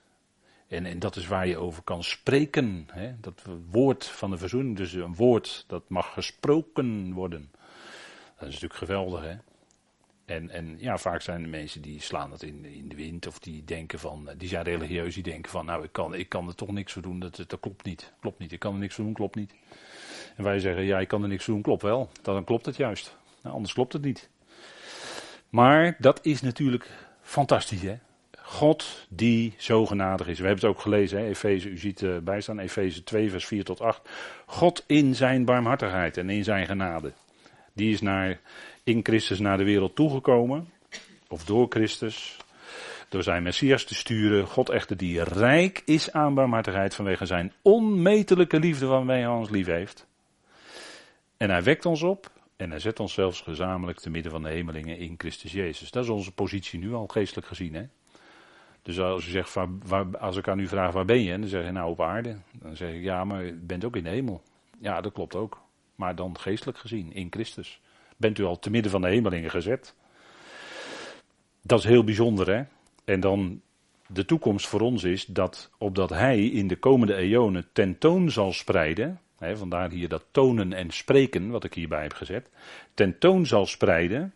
En, 0.67 0.85
en 0.85 0.99
dat 0.99 1.15
is 1.15 1.27
waar 1.27 1.47
je 1.47 1.57
over 1.57 1.83
kan 1.83 2.03
spreken. 2.03 2.87
Hè? 2.91 3.19
Dat 3.19 3.41
woord 3.71 4.05
van 4.05 4.29
de 4.29 4.37
verzoening, 4.37 4.77
dus 4.77 4.93
een 4.93 5.15
woord 5.15 5.63
dat 5.67 5.89
mag 5.89 6.13
gesproken 6.13 7.13
worden. 7.13 7.51
Dat 8.37 8.47
is 8.47 8.53
natuurlijk 8.53 8.79
geweldig, 8.79 9.21
hè? 9.21 9.35
En, 10.25 10.49
en 10.49 10.75
ja, 10.79 10.97
vaak 10.97 11.21
zijn 11.21 11.43
er 11.43 11.49
mensen 11.49 11.81
die 11.81 12.01
slaan 12.01 12.29
dat 12.29 12.41
in, 12.41 12.65
in 12.65 12.89
de 12.89 12.95
wind 12.95 13.27
of 13.27 13.39
die 13.39 13.63
denken 13.63 13.99
van, 13.99 14.29
die 14.37 14.47
zijn 14.47 14.63
religieus, 14.63 15.13
die 15.13 15.23
denken 15.23 15.51
van, 15.51 15.65
nou 15.65 15.83
ik 15.83 15.91
kan, 15.91 16.15
ik 16.15 16.29
kan 16.29 16.47
er 16.47 16.55
toch 16.55 16.71
niks 16.71 16.93
voor 16.93 17.01
doen, 17.01 17.19
dat, 17.19 17.35
dat 17.47 17.59
klopt 17.59 17.85
niet, 17.85 18.13
klopt 18.19 18.39
niet, 18.39 18.51
ik 18.51 18.59
kan 18.59 18.73
er 18.73 18.79
niks 18.79 18.95
voor 18.95 19.03
doen, 19.03 19.13
klopt 19.13 19.35
niet. 19.35 19.53
En 20.35 20.43
wij 20.43 20.59
zeggen, 20.59 20.83
ja 20.83 20.99
ik 20.99 21.07
kan 21.07 21.21
er 21.21 21.27
niks 21.27 21.43
voor 21.43 21.53
doen, 21.53 21.63
klopt 21.63 21.81
wel, 21.81 22.09
dan 22.21 22.43
klopt 22.43 22.65
het 22.65 22.75
juist. 22.75 23.17
Nou, 23.41 23.55
anders 23.55 23.73
klopt 23.73 23.93
het 23.93 24.01
niet. 24.01 24.29
Maar 25.49 25.95
dat 25.99 26.25
is 26.25 26.41
natuurlijk 26.41 27.06
Fantastisch 27.27 27.81
hè. 27.81 27.97
God 28.41 29.05
die 29.09 29.53
zo 29.57 29.85
genadig 29.85 30.27
is. 30.27 30.39
We 30.39 30.45
hebben 30.45 30.67
het 30.67 30.75
ook 30.75 30.81
gelezen, 30.81 31.19
hè? 31.19 31.25
Efeze, 31.25 31.69
u 31.69 31.77
ziet 31.77 32.01
uh, 32.01 32.17
bijstaan, 32.17 32.59
Efeze 32.59 33.03
2, 33.03 33.29
vers 33.29 33.45
4 33.45 33.63
tot 33.63 33.81
8. 33.81 34.09
God 34.45 34.83
in 34.85 35.15
zijn 35.15 35.45
barmhartigheid 35.45 36.17
en 36.17 36.29
in 36.29 36.43
zijn 36.43 36.65
genade. 36.65 37.11
Die 37.73 37.93
is 37.93 38.01
naar, 38.01 38.39
in 38.83 38.99
Christus 39.03 39.39
naar 39.39 39.57
de 39.57 39.63
wereld 39.63 39.95
toegekomen, 39.95 40.69
of 41.27 41.45
door 41.45 41.65
Christus, 41.69 42.37
door 43.09 43.23
zijn 43.23 43.43
Messias 43.43 43.83
te 43.83 43.95
sturen. 43.95 44.47
God 44.47 44.69
echter 44.69 44.97
die 44.97 45.23
rijk 45.23 45.81
is 45.85 46.11
aan 46.11 46.33
barmhartigheid 46.33 46.95
vanwege 46.95 47.25
zijn 47.25 47.53
onmetelijke 47.61 48.59
liefde 48.59 48.85
waarmee 48.85 49.21
hij 49.21 49.31
ons 49.31 49.49
lief 49.49 49.65
heeft. 49.65 50.05
En 51.37 51.49
hij 51.49 51.63
wekt 51.63 51.85
ons 51.85 52.01
op 52.03 52.31
en 52.57 52.69
hij 52.69 52.79
zet 52.79 52.99
ons 52.99 53.13
zelfs 53.13 53.41
gezamenlijk 53.41 53.99
te 53.99 54.09
midden 54.09 54.31
van 54.31 54.43
de 54.43 54.49
hemelingen 54.49 54.97
in 54.97 55.15
Christus 55.17 55.51
Jezus. 55.51 55.91
Dat 55.91 56.03
is 56.03 56.09
onze 56.09 56.33
positie 56.33 56.79
nu 56.79 56.93
al 56.93 57.07
geestelijk 57.07 57.47
gezien. 57.47 57.73
Hè? 57.73 57.83
Dus 58.81 58.99
als 58.99 59.27
u 59.27 59.29
zegt, 59.29 59.55
waar, 59.85 60.17
als 60.17 60.37
ik 60.37 60.47
aan 60.47 60.59
u 60.59 60.67
vraag 60.67 60.91
waar 60.91 61.05
ben 61.05 61.23
je, 61.23 61.39
dan 61.39 61.47
zeg 61.47 61.65
je 61.65 61.71
nou 61.71 61.89
op 61.89 62.01
aarde. 62.01 62.37
Dan 62.51 62.75
zeg 62.75 62.93
ik 62.93 63.03
ja, 63.03 63.23
maar 63.23 63.45
u 63.45 63.53
bent 63.53 63.85
ook 63.85 63.95
in 63.95 64.03
de 64.03 64.09
hemel. 64.09 64.41
Ja, 64.79 65.01
dat 65.01 65.13
klopt 65.13 65.35
ook. 65.35 65.61
Maar 65.95 66.15
dan 66.15 66.39
geestelijk 66.39 66.77
gezien, 66.77 67.13
in 67.13 67.27
Christus. 67.29 67.81
Bent 68.17 68.37
u 68.37 68.43
al 68.43 68.59
te 68.59 68.69
midden 68.69 68.91
van 68.91 69.01
de 69.01 69.07
hemelingen 69.07 69.49
gezet. 69.49 69.95
Dat 71.61 71.79
is 71.79 71.85
heel 71.85 72.03
bijzonder 72.03 72.47
hè. 72.55 72.63
En 73.05 73.19
dan 73.19 73.61
de 74.07 74.25
toekomst 74.25 74.67
voor 74.67 74.81
ons 74.81 75.03
is 75.03 75.25
dat 75.25 75.71
opdat 75.77 76.09
hij 76.09 76.45
in 76.45 76.67
de 76.67 76.77
komende 76.77 77.15
eonen 77.15 77.67
tentoon 77.73 78.31
zal 78.31 78.53
spreiden 78.53 79.21
vandaar 79.39 79.89
hier 79.89 80.09
dat 80.09 80.25
tonen 80.31 80.73
en 80.73 80.91
spreken, 80.91 81.49
wat 81.49 81.63
ik 81.63 81.73
hierbij 81.73 82.01
heb 82.01 82.13
gezet. 82.13 82.49
Tentoon 82.93 83.45
zal 83.45 83.65
spreiden 83.65 84.33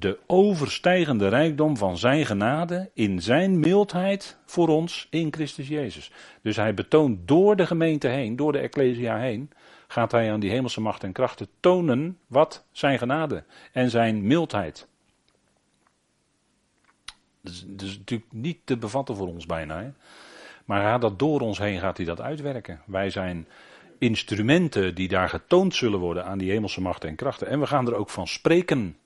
de 0.00 0.18
overstijgende 0.26 1.28
rijkdom 1.28 1.76
van 1.76 1.98
zijn 1.98 2.26
genade 2.26 2.90
in 2.94 3.22
zijn 3.22 3.58
mildheid 3.58 4.38
voor 4.46 4.68
ons 4.68 5.06
in 5.10 5.32
Christus 5.32 5.68
Jezus. 5.68 6.12
Dus 6.42 6.56
hij 6.56 6.74
betoont 6.74 7.28
door 7.28 7.56
de 7.56 7.66
gemeente 7.66 8.08
heen, 8.08 8.36
door 8.36 8.52
de 8.52 8.58
Ecclesia 8.58 9.18
heen, 9.18 9.50
gaat 9.88 10.12
hij 10.12 10.32
aan 10.32 10.40
die 10.40 10.50
hemelse 10.50 10.80
macht 10.80 11.02
en 11.02 11.12
krachten 11.12 11.48
tonen 11.60 12.18
wat 12.26 12.64
zijn 12.72 12.98
genade 12.98 13.44
en 13.72 13.90
zijn 13.90 14.26
mildheid. 14.26 14.88
Dat 17.40 17.52
is, 17.52 17.98
natuurlijk 17.98 18.32
niet 18.32 18.58
te 18.64 18.76
bevatten 18.76 19.16
voor 19.16 19.28
ons 19.28 19.46
bijna. 19.46 19.92
Maar 20.64 20.80
hij 20.80 20.90
gaat 20.90 21.00
dat 21.00 21.18
door 21.18 21.40
ons 21.40 21.58
heen 21.58 21.80
gaat 21.80 21.96
hij 21.96 22.06
dat 22.06 22.20
uitwerken. 22.20 22.82
Wij 22.86 23.10
zijn 23.10 23.46
instrumenten 24.00 24.94
die 24.94 25.08
daar 25.08 25.28
getoond 25.28 25.74
zullen 25.74 25.98
worden 25.98 26.24
aan 26.24 26.38
die 26.38 26.50
hemelse 26.50 26.80
machten 26.80 27.08
en 27.08 27.14
krachten. 27.14 27.46
En 27.46 27.60
we 27.60 27.66
gaan 27.66 27.86
er 27.86 27.94
ook 27.94 28.10
van 28.10 28.26
spreken. 28.26 28.96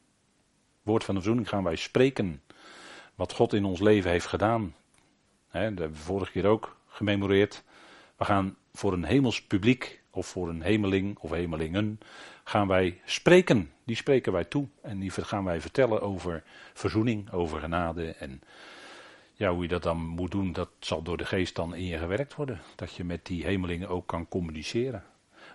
Woord 0.83 1.05
van 1.05 1.15
verzoening 1.15 1.49
gaan 1.49 1.65
wij 1.65 1.77
spreken. 1.77 2.43
Wat 3.15 3.33
God 3.33 3.53
in 3.53 3.65
ons 3.65 3.81
leven 3.81 4.11
heeft 4.11 4.27
gedaan. 4.27 4.75
Dat 5.53 5.63
hebben 5.63 5.91
we 5.91 5.97
vorige 5.97 6.33
keer 6.33 6.47
ook 6.47 6.77
gememoreerd. 6.89 7.63
We 8.17 8.25
gaan 8.25 8.57
voor 8.73 8.93
een 8.93 9.05
hemels 9.05 9.43
publiek 9.43 10.03
of 10.11 10.27
voor 10.27 10.49
een 10.49 10.63
hemeling 10.63 11.19
of 11.19 11.31
hemelingen 11.31 11.99
gaan 12.45 12.69
wij 12.69 13.01
spreken. 13.05 13.71
Die 13.85 13.97
spreken 13.97 14.33
wij 14.33 14.45
toe 14.45 14.67
en 14.83 14.99
die 14.99 15.11
gaan 15.11 15.45
wij 15.45 15.61
vertellen 15.61 16.03
over 16.03 16.43
verzoening, 16.73 17.33
over 17.33 17.61
genade 17.61 18.11
en 18.11 18.43
ja, 19.35 19.53
hoe 19.53 19.63
je 19.63 19.69
dat 19.69 19.83
dan 19.83 19.97
moet 19.97 20.31
doen, 20.31 20.53
dat 20.53 20.71
zal 20.79 21.03
door 21.03 21.17
de 21.17 21.25
geest 21.25 21.55
dan 21.55 21.75
in 21.75 21.85
je 21.85 21.99
gewerkt 21.99 22.35
worden. 22.35 22.61
Dat 22.77 22.95
je 22.95 23.05
met 23.05 23.27
die 23.27 23.45
hemelingen 23.45 23.89
ook 23.89 24.07
kan 24.07 24.29
communiceren. 24.29 25.05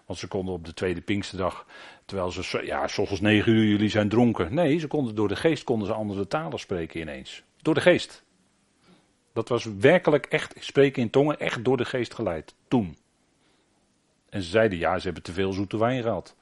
Want 0.05 0.19
ze 0.19 0.27
konden 0.27 0.53
op 0.53 0.65
de 0.65 0.74
tweede 0.74 1.01
Pinksterdag, 1.01 1.65
terwijl 2.05 2.31
ze, 2.31 2.62
ja, 2.65 2.88
zoals 2.88 3.21
negen 3.21 3.51
uur 3.51 3.69
jullie 3.69 3.89
zijn 3.89 4.09
dronken. 4.09 4.53
Nee, 4.53 4.77
ze 4.77 4.88
konden 4.88 5.15
door 5.15 5.27
de 5.27 5.36
geest 5.36 5.63
konden 5.63 5.88
ze 5.88 5.93
andere 5.93 6.27
talen 6.27 6.59
spreken 6.59 7.01
ineens. 7.01 7.43
Door 7.62 7.74
de 7.74 7.81
geest. 7.81 8.24
Dat 9.33 9.50
was 9.50 9.65
werkelijk 9.79 10.25
echt 10.25 10.55
spreken 10.59 11.01
in 11.01 11.09
tongen, 11.09 11.39
echt 11.39 11.65
door 11.65 11.77
de 11.77 11.86
geest 11.86 12.13
geleid. 12.13 12.55
Toen. 12.67 12.98
En 14.29 14.41
ze 14.41 14.50
zeiden, 14.50 14.77
ja, 14.77 14.98
ze 14.98 15.05
hebben 15.05 15.24
te 15.24 15.33
veel 15.33 15.53
zoete 15.53 15.77
wijn 15.77 16.01
gehad. 16.01 16.36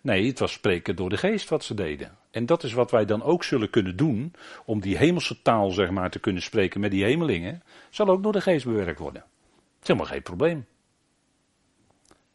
Nee, 0.00 0.26
het 0.26 0.38
was 0.38 0.52
spreken 0.52 0.96
door 0.96 1.08
de 1.08 1.16
geest 1.16 1.48
wat 1.48 1.64
ze 1.64 1.74
deden. 1.74 2.16
En 2.30 2.46
dat 2.46 2.62
is 2.62 2.72
wat 2.72 2.90
wij 2.90 3.04
dan 3.04 3.22
ook 3.22 3.44
zullen 3.44 3.70
kunnen 3.70 3.96
doen, 3.96 4.34
om 4.64 4.80
die 4.80 4.96
hemelse 4.96 5.42
taal, 5.42 5.70
zeg 5.70 5.90
maar, 5.90 6.10
te 6.10 6.18
kunnen 6.18 6.42
spreken 6.42 6.80
met 6.80 6.90
die 6.90 7.04
hemelingen, 7.04 7.62
zal 7.90 8.08
ook 8.08 8.22
door 8.22 8.32
de 8.32 8.40
geest 8.40 8.64
bewerkt 8.64 8.98
worden. 8.98 9.22
Dat 9.22 9.82
is 9.82 9.88
helemaal 9.88 10.08
geen 10.08 10.22
probleem. 10.22 10.66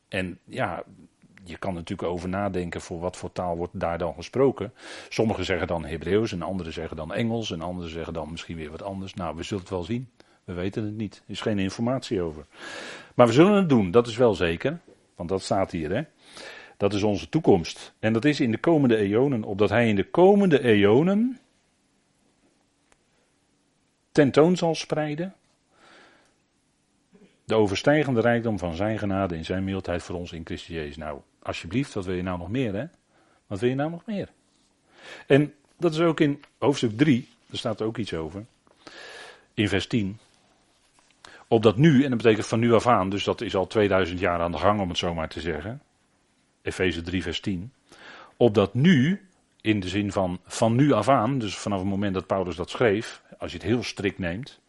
En 0.07 0.39
ja, 0.43 0.83
je 1.43 1.57
kan 1.57 1.73
natuurlijk 1.73 2.09
over 2.09 2.29
nadenken 2.29 2.81
voor 2.81 2.99
wat 2.99 3.17
voor 3.17 3.31
taal 3.31 3.57
wordt 3.57 3.79
daar 3.79 3.97
dan 3.97 4.13
gesproken. 4.13 4.73
Sommigen 5.09 5.45
zeggen 5.45 5.67
dan 5.67 5.85
Hebreeuws 5.85 6.31
en 6.31 6.41
anderen 6.41 6.73
zeggen 6.73 6.97
dan 6.97 7.13
Engels 7.13 7.51
en 7.51 7.61
anderen 7.61 7.91
zeggen 7.91 8.13
dan 8.13 8.31
misschien 8.31 8.57
weer 8.57 8.71
wat 8.71 8.83
anders. 8.83 9.13
Nou, 9.13 9.35
we 9.35 9.43
zullen 9.43 9.63
het 9.63 9.71
wel 9.71 9.83
zien. 9.83 10.09
We 10.43 10.53
weten 10.53 10.83
het 10.83 10.95
niet. 10.95 11.15
Er 11.25 11.31
is 11.31 11.41
geen 11.41 11.59
informatie 11.59 12.21
over. 12.21 12.45
Maar 13.15 13.27
we 13.27 13.33
zullen 13.33 13.53
het 13.53 13.69
doen, 13.69 13.91
dat 13.91 14.07
is 14.07 14.17
wel 14.17 14.33
zeker. 14.33 14.79
Want 15.15 15.29
dat 15.29 15.41
staat 15.41 15.71
hier, 15.71 15.95
hè. 15.95 16.03
Dat 16.77 16.93
is 16.93 17.03
onze 17.03 17.29
toekomst. 17.29 17.93
En 17.99 18.13
dat 18.13 18.25
is 18.25 18.39
in 18.39 18.51
de 18.51 18.57
komende 18.57 18.95
eonen, 18.95 19.43
opdat 19.43 19.69
hij 19.69 19.89
in 19.89 19.95
de 19.95 20.09
komende 20.09 20.63
eonen 20.63 21.39
tentoon 24.11 24.57
zal 24.57 24.75
spreiden. 24.75 25.35
De 27.45 27.55
overstijgende 27.55 28.21
rijkdom 28.21 28.59
van 28.59 28.75
zijn 28.75 28.99
genade 28.99 29.35
in 29.35 29.45
zijn 29.45 29.63
mildheid 29.63 30.03
voor 30.03 30.15
ons 30.15 30.31
in 30.31 30.45
Christus 30.45 30.75
Jezus. 30.75 30.97
Nou, 30.97 31.19
alsjeblieft, 31.41 31.93
wat 31.93 32.05
wil 32.05 32.15
je 32.15 32.23
nou 32.23 32.37
nog 32.37 32.49
meer, 32.49 32.73
hè? 32.73 32.85
Wat 33.47 33.59
wil 33.59 33.69
je 33.69 33.75
nou 33.75 33.89
nog 33.89 34.05
meer? 34.05 34.29
En 35.27 35.53
dat 35.77 35.93
is 35.93 35.99
ook 35.99 36.19
in 36.19 36.43
hoofdstuk 36.57 36.97
3, 36.97 37.27
daar 37.45 37.57
staat 37.57 37.79
er 37.79 37.85
ook 37.85 37.97
iets 37.97 38.13
over. 38.13 38.45
In 39.53 39.69
vers 39.69 39.87
10. 39.87 40.19
Opdat 41.47 41.77
nu, 41.77 42.03
en 42.03 42.09
dat 42.09 42.17
betekent 42.17 42.47
van 42.47 42.59
nu 42.59 42.73
af 42.73 42.87
aan, 42.87 43.09
dus 43.09 43.23
dat 43.23 43.41
is 43.41 43.55
al 43.55 43.67
2000 43.67 44.19
jaar 44.19 44.39
aan 44.39 44.51
de 44.51 44.57
gang 44.57 44.81
om 44.81 44.89
het 44.89 44.97
zo 44.97 45.13
maar 45.13 45.29
te 45.29 45.41
zeggen. 45.41 45.81
Efeze 46.61 47.01
3, 47.01 47.23
vers 47.23 47.39
10. 47.39 47.71
Opdat 48.37 48.73
nu, 48.73 49.21
in 49.61 49.79
de 49.79 49.87
zin 49.87 50.11
van 50.11 50.39
van 50.45 50.75
nu 50.75 50.91
af 50.91 51.09
aan, 51.09 51.39
dus 51.39 51.57
vanaf 51.57 51.79
het 51.79 51.87
moment 51.87 52.13
dat 52.13 52.27
Paulus 52.27 52.55
dat 52.55 52.69
schreef, 52.69 53.21
als 53.37 53.51
je 53.51 53.57
het 53.57 53.67
heel 53.67 53.83
strikt 53.83 54.19
neemt, 54.19 54.59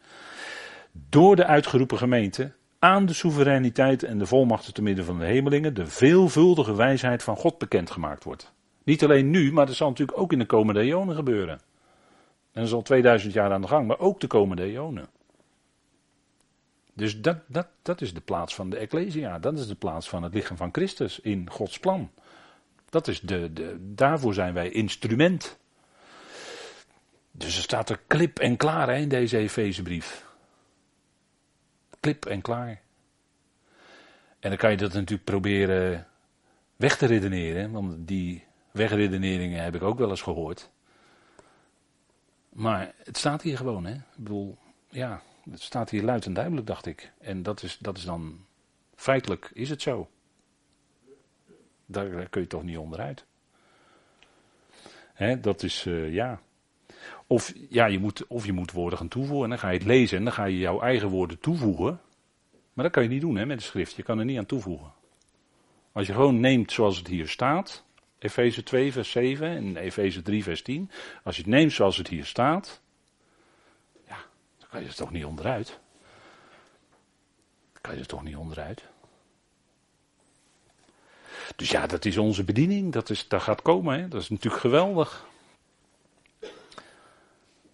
door 1.09 1.35
de 1.35 1.45
uitgeroepen 1.45 1.97
gemeente 1.97 2.51
aan 2.79 3.05
de 3.05 3.13
soevereiniteit 3.13 4.03
en 4.03 4.17
de 4.17 4.25
volmachten 4.25 4.73
te 4.73 4.81
midden 4.81 5.05
van 5.05 5.19
de 5.19 5.25
hemelingen 5.25 5.73
de 5.73 5.87
veelvuldige 5.87 6.75
wijsheid 6.75 7.23
van 7.23 7.35
God 7.35 7.57
bekendgemaakt 7.57 8.23
wordt. 8.23 8.53
Niet 8.83 9.03
alleen 9.03 9.29
nu, 9.29 9.51
maar 9.53 9.65
dat 9.65 9.75
zal 9.75 9.89
natuurlijk 9.89 10.17
ook 10.17 10.31
in 10.31 10.39
de 10.39 10.45
komende 10.45 10.79
eonen 10.79 11.15
gebeuren. 11.15 11.59
En 12.51 12.63
dat 12.63 12.63
is 12.63 12.73
al 12.73 12.81
2000 12.81 13.33
jaar 13.33 13.51
aan 13.51 13.61
de 13.61 13.67
gang, 13.67 13.87
maar 13.87 13.99
ook 13.99 14.19
de 14.19 14.27
komende 14.27 14.63
eonen. 14.63 15.09
Dus 16.97 17.21
dat, 17.21 17.37
dat, 17.47 17.67
dat 17.81 18.01
is 18.01 18.13
de 18.13 18.21
plaats 18.21 18.55
van 18.55 18.69
de 18.69 18.77
Ecclesia. 18.77 19.39
Dat 19.39 19.59
is 19.59 19.67
de 19.67 19.75
plaats 19.75 20.09
van 20.09 20.23
het 20.23 20.33
lichaam 20.33 20.57
van 20.57 20.69
Christus 20.71 21.19
in 21.19 21.49
Gods 21.49 21.79
plan. 21.79 22.11
Dat 22.89 23.07
is 23.07 23.19
de, 23.19 23.53
de, 23.53 23.93
daarvoor 23.95 24.33
zijn 24.33 24.53
wij 24.53 24.69
instrument. 24.69 25.57
Dus 27.31 27.57
er 27.57 27.63
staat 27.63 27.89
er 27.89 27.99
klip 28.07 28.39
en 28.39 28.57
klaar 28.57 28.87
hè, 28.87 28.95
in 28.95 29.09
deze 29.09 29.37
Efezebrief. 29.37 30.25
Klip 31.99 32.25
en 32.25 32.41
klaar. 32.41 32.81
En 34.39 34.49
dan 34.49 34.57
kan 34.57 34.71
je 34.71 34.77
dat 34.77 34.93
natuurlijk 34.93 35.23
proberen 35.23 36.07
weg 36.75 36.97
te 36.97 37.05
redeneren, 37.05 37.71
want 37.71 38.07
die 38.07 38.43
wegredeneringen 38.71 39.63
heb 39.63 39.75
ik 39.75 39.81
ook 39.81 39.97
wel 39.97 40.09
eens 40.09 40.21
gehoord. 40.21 40.69
Maar 42.49 42.93
het 43.03 43.17
staat 43.17 43.41
hier 43.41 43.57
gewoon, 43.57 43.85
hè. 43.85 43.93
Ik 43.93 44.03
bedoel, 44.15 44.57
ja, 44.89 45.21
het 45.51 45.61
staat 45.61 45.89
hier 45.89 46.03
luid 46.03 46.25
en 46.25 46.33
duidelijk, 46.33 46.67
dacht 46.67 46.85
ik. 46.85 47.11
En 47.19 47.43
dat 47.43 47.63
is, 47.63 47.77
dat 47.77 47.97
is 47.97 48.03
dan, 48.03 48.45
feitelijk 48.95 49.51
is 49.53 49.69
het 49.69 49.81
zo. 49.81 50.09
Daar 51.85 52.29
kun 52.29 52.41
je 52.41 52.47
toch 52.47 52.63
niet 52.63 52.77
onderuit. 52.77 53.25
Hè, 55.13 55.39
dat 55.39 55.63
is, 55.63 55.85
uh, 55.85 56.13
ja. 56.13 56.41
Of, 57.27 57.53
ja, 57.69 57.85
je 57.85 57.99
moet, 57.99 58.27
of 58.27 58.45
je 58.45 58.53
moet 58.53 58.71
woorden 58.71 58.97
gaan 58.97 59.07
toevoegen 59.07 59.43
en 59.43 59.49
dan 59.49 59.59
ga 59.59 59.69
je 59.69 59.77
het 59.77 59.87
lezen 59.87 60.17
en 60.17 60.23
dan 60.23 60.33
ga 60.33 60.45
je 60.45 60.57
jouw 60.57 60.81
eigen 60.81 61.09
woorden 61.09 61.39
toevoegen. 61.39 62.01
Maar 62.73 62.85
dat 62.85 62.93
kan 62.93 63.03
je 63.03 63.09
niet 63.09 63.21
doen 63.21 63.35
hè, 63.35 63.45
met 63.45 63.57
de 63.57 63.63
schrift. 63.63 63.95
Je 63.95 64.03
kan 64.03 64.19
er 64.19 64.25
niet 64.25 64.37
aan 64.37 64.45
toevoegen. 64.45 64.93
Als 65.91 66.07
je 66.07 66.13
gewoon 66.13 66.39
neemt 66.39 66.71
zoals 66.71 66.97
het 66.97 67.07
hier 67.07 67.27
staat, 67.27 67.85
Efeze 68.19 68.63
2 68.63 68.91
vers 68.91 69.11
7 69.11 69.47
en 69.47 69.77
Efeze 69.77 70.21
3 70.21 70.43
vers 70.43 70.61
10. 70.61 70.91
Als 71.23 71.35
je 71.35 71.41
het 71.41 71.51
neemt 71.51 71.71
zoals 71.71 71.97
het 71.97 72.07
hier 72.07 72.25
staat, 72.25 72.81
kan 74.69 74.81
je 74.81 74.87
er 74.87 74.95
toch 74.95 75.11
niet 75.11 75.25
onderuit. 75.25 75.79
Kan 77.81 77.93
je 77.93 77.99
er 77.99 78.07
toch 78.07 78.23
niet 78.23 78.35
onderuit. 78.35 78.83
Dus 81.55 81.69
ja, 81.69 81.87
dat 81.87 82.05
is 82.05 82.17
onze 82.17 82.43
bediening, 82.43 82.93
dat, 82.93 83.09
is, 83.09 83.27
dat 83.27 83.41
gaat 83.41 83.61
komen, 83.61 83.99
hè? 83.99 84.07
dat 84.07 84.21
is 84.21 84.29
natuurlijk 84.29 84.61
geweldig. 84.61 85.25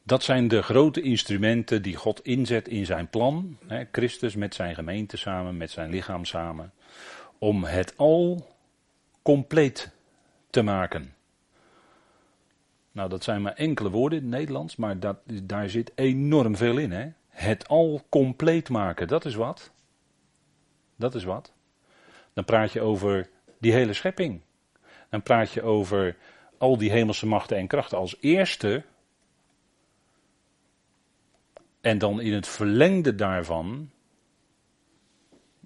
Dat 0.03 0.23
zijn 0.23 0.47
de 0.47 0.61
grote 0.61 1.01
instrumenten 1.01 1.81
die 1.81 1.95
God 1.95 2.23
inzet 2.23 2.67
in 2.67 2.85
zijn 2.85 3.09
plan. 3.09 3.57
Hè, 3.67 3.83
Christus 3.91 4.35
met 4.35 4.55
zijn 4.55 4.75
gemeente 4.75 5.17
samen, 5.17 5.57
met 5.57 5.71
zijn 5.71 5.89
lichaam 5.89 6.25
samen. 6.25 6.73
Om 7.37 7.63
het 7.63 7.97
al 7.97 8.47
compleet 9.21 9.91
te 10.49 10.61
maken. 10.61 11.15
Nou, 12.93 13.09
dat 13.09 13.23
zijn 13.23 13.41
maar 13.41 13.53
enkele 13.53 13.89
woorden 13.89 14.17
in 14.17 14.25
het 14.25 14.33
Nederlands, 14.33 14.75
maar 14.75 14.99
dat, 14.99 15.17
daar 15.43 15.69
zit 15.69 15.91
enorm 15.95 16.55
veel 16.55 16.77
in. 16.77 16.91
Hè? 16.91 17.11
Het 17.27 17.67
al 17.67 18.01
compleet 18.09 18.69
maken, 18.69 19.07
dat 19.07 19.25
is 19.25 19.35
wat. 19.35 19.71
Dat 20.95 21.15
is 21.15 21.23
wat. 21.23 21.53
Dan 22.33 22.45
praat 22.45 22.71
je 22.71 22.81
over 22.81 23.29
die 23.59 23.73
hele 23.73 23.93
schepping. 23.93 24.41
Dan 25.09 25.21
praat 25.21 25.51
je 25.51 25.61
over 25.61 26.17
al 26.57 26.77
die 26.77 26.91
hemelse 26.91 27.25
machten 27.25 27.57
en 27.57 27.67
krachten 27.67 27.97
als 27.97 28.17
eerste 28.19 28.83
en 31.81 31.97
dan 31.97 32.21
in 32.21 32.33
het 32.33 32.47
verlengde 32.47 33.15
daarvan, 33.15 33.91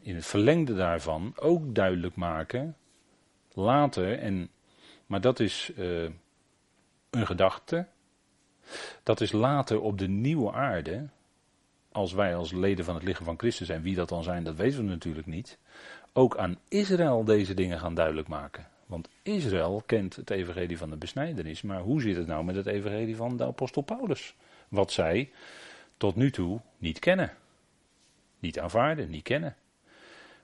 in 0.02 0.16
het 0.16 0.26
verlengde 0.26 0.76
daarvan 0.76 1.34
ook 1.36 1.76
duidelijk 1.76 2.16
maken, 2.16 2.78
later, 3.54 4.20
en, 4.20 4.50
maar 5.06 5.22
dat 5.22 5.40
is 5.40 5.72
uh, 5.78 6.10
een 7.10 7.26
gedachte, 7.26 7.88
dat 9.04 9.22
is 9.22 9.32
later 9.32 9.82
op 9.82 9.98
de 9.98 10.08
nieuwe 10.08 10.52
aarde, 10.52 11.08
als 11.92 12.14
wij 12.14 12.36
als 12.36 12.52
leden 12.52 12.86
van 12.86 12.96
het 12.96 13.04
lichaam 13.04 13.26
van 13.26 13.38
Christus 13.38 13.68
zijn, 13.68 13.82
wie 13.82 13.96
dat 13.96 14.10
dan 14.10 14.24
zijn, 14.24 14.44
dat 14.44 14.56
weten 14.56 14.80
we 14.80 14.90
natuurlijk 14.90 15.28
niet, 15.28 15.58
ook 16.14 16.38
aan 16.38 16.58
Israël 16.68 17.24
deze 17.24 17.54
dingen 17.54 17.80
gaan 17.80 17.96
duidelijk 17.96 18.28
maken. 18.28 18.68
Want 18.86 19.10
Israël 19.24 19.84
kent 19.86 20.16
het 20.16 20.30
evangelie 20.30 20.78
van 20.78 20.90
de 20.90 20.96
besnijdenis, 20.96 21.62
maar 21.62 21.82
hoe 21.82 22.02
zit 22.02 22.16
het 22.16 22.28
nou 22.28 22.44
met 22.44 22.56
het 22.56 22.66
evangelie 22.66 23.16
van 23.16 23.38
de 23.38 23.46
apostel 23.46 23.82
Paulus? 23.82 24.36
Wat 24.68 24.92
zij 24.92 25.32
tot 25.98 26.16
nu 26.16 26.32
toe 26.32 26.60
niet 26.78 27.00
kennen. 27.00 27.34
Niet 28.40 28.60
aanvaarden, 28.60 29.10
niet 29.10 29.24
kennen. 29.24 29.56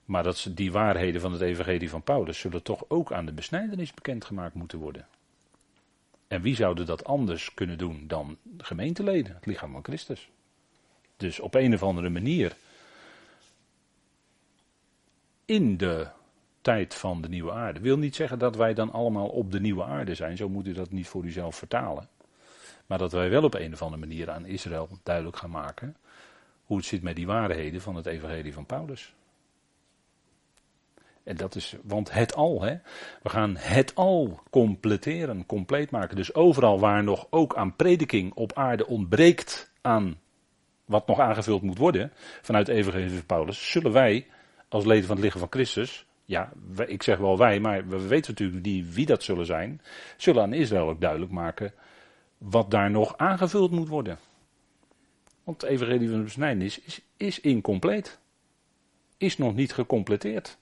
Maar 0.05 0.23
dat 0.23 0.47
die 0.51 0.71
waarheden 0.71 1.21
van 1.21 1.31
het 1.31 1.41
evangelie 1.41 1.89
van 1.89 2.03
Paulus 2.03 2.39
zullen 2.39 2.63
toch 2.63 2.83
ook 2.87 3.11
aan 3.11 3.25
de 3.25 3.33
besnijdenis 3.33 3.93
bekendgemaakt 3.93 4.53
moeten 4.53 4.79
worden. 4.79 5.07
En 6.27 6.41
wie 6.41 6.55
zouden 6.55 6.85
dat 6.85 7.03
anders 7.03 7.53
kunnen 7.53 7.77
doen 7.77 8.07
dan 8.07 8.37
gemeenteleden, 8.57 9.35
het 9.35 9.45
lichaam 9.45 9.71
van 9.71 9.83
Christus? 9.83 10.29
Dus 11.17 11.39
op 11.39 11.53
een 11.53 11.73
of 11.73 11.83
andere 11.83 12.09
manier 12.09 12.55
in 15.45 15.77
de 15.77 16.07
tijd 16.61 16.95
van 16.95 17.21
de 17.21 17.29
nieuwe 17.29 17.51
aarde. 17.51 17.79
Wil 17.79 17.97
niet 17.97 18.15
zeggen 18.15 18.39
dat 18.39 18.55
wij 18.55 18.73
dan 18.73 18.91
allemaal 18.91 19.27
op 19.27 19.51
de 19.51 19.59
nieuwe 19.59 19.83
aarde 19.83 20.15
zijn, 20.15 20.37
zo 20.37 20.49
moet 20.49 20.67
u 20.67 20.73
dat 20.73 20.91
niet 20.91 21.07
voor 21.07 21.23
uzelf 21.23 21.55
vertalen. 21.55 22.09
Maar 22.85 22.97
dat 22.97 23.11
wij 23.11 23.29
wel 23.29 23.43
op 23.43 23.53
een 23.53 23.73
of 23.73 23.81
andere 23.81 24.05
manier 24.05 24.29
aan 24.29 24.45
Israël 24.45 24.89
duidelijk 25.03 25.37
gaan 25.37 25.49
maken 25.49 25.95
hoe 26.63 26.77
het 26.77 26.85
zit 26.85 27.01
met 27.01 27.15
die 27.15 27.25
waarheden 27.25 27.81
van 27.81 27.95
het 27.95 28.05
evangelie 28.05 28.53
van 28.53 28.65
Paulus. 28.65 29.13
En 31.23 31.35
dat 31.35 31.55
is, 31.55 31.75
want 31.83 32.13
het 32.13 32.35
al, 32.35 32.61
hè. 32.61 32.75
We 33.21 33.29
gaan 33.29 33.55
het 33.57 33.95
al 33.95 34.39
completeren, 34.49 35.45
compleet 35.45 35.91
maken. 35.91 36.15
Dus 36.15 36.35
overal 36.35 36.79
waar 36.79 37.03
nog 37.03 37.27
ook 37.29 37.55
aan 37.55 37.75
prediking 37.75 38.33
op 38.33 38.53
aarde 38.53 38.87
ontbreekt 38.87 39.71
aan 39.81 40.19
wat 40.85 41.07
nog 41.07 41.19
aangevuld 41.19 41.61
moet 41.61 41.77
worden 41.77 42.11
vanuit 42.41 42.67
evangelie 42.67 43.09
van 43.09 43.25
Paulus, 43.25 43.71
zullen 43.71 43.91
wij 43.91 44.27
als 44.67 44.85
leden 44.85 45.05
van 45.05 45.15
het 45.15 45.25
lichaam 45.25 45.39
van 45.39 45.51
Christus, 45.51 46.05
ja, 46.25 46.51
ik 46.85 47.03
zeg 47.03 47.17
wel 47.17 47.37
wij, 47.37 47.59
maar 47.59 47.87
we 47.87 48.07
weten 48.07 48.31
natuurlijk 48.31 48.65
niet 48.65 48.93
wie 48.93 49.05
dat 49.05 49.23
zullen 49.23 49.45
zijn, 49.45 49.81
zullen 50.17 50.41
aan 50.41 50.53
Israël 50.53 50.89
ook 50.89 51.01
duidelijk 51.01 51.31
maken 51.31 51.73
wat 52.37 52.71
daar 52.71 52.91
nog 52.91 53.17
aangevuld 53.17 53.71
moet 53.71 53.87
worden. 53.87 54.17
Want 55.43 55.61
het 55.61 55.69
evangelie 55.69 56.09
van 56.09 56.17
de 56.17 56.23
besnijdenis 56.23 56.79
is, 56.79 57.01
is 57.17 57.39
incompleet. 57.39 58.19
Is 59.17 59.37
nog 59.37 59.55
niet 59.55 59.73
gecompleteerd. 59.73 60.57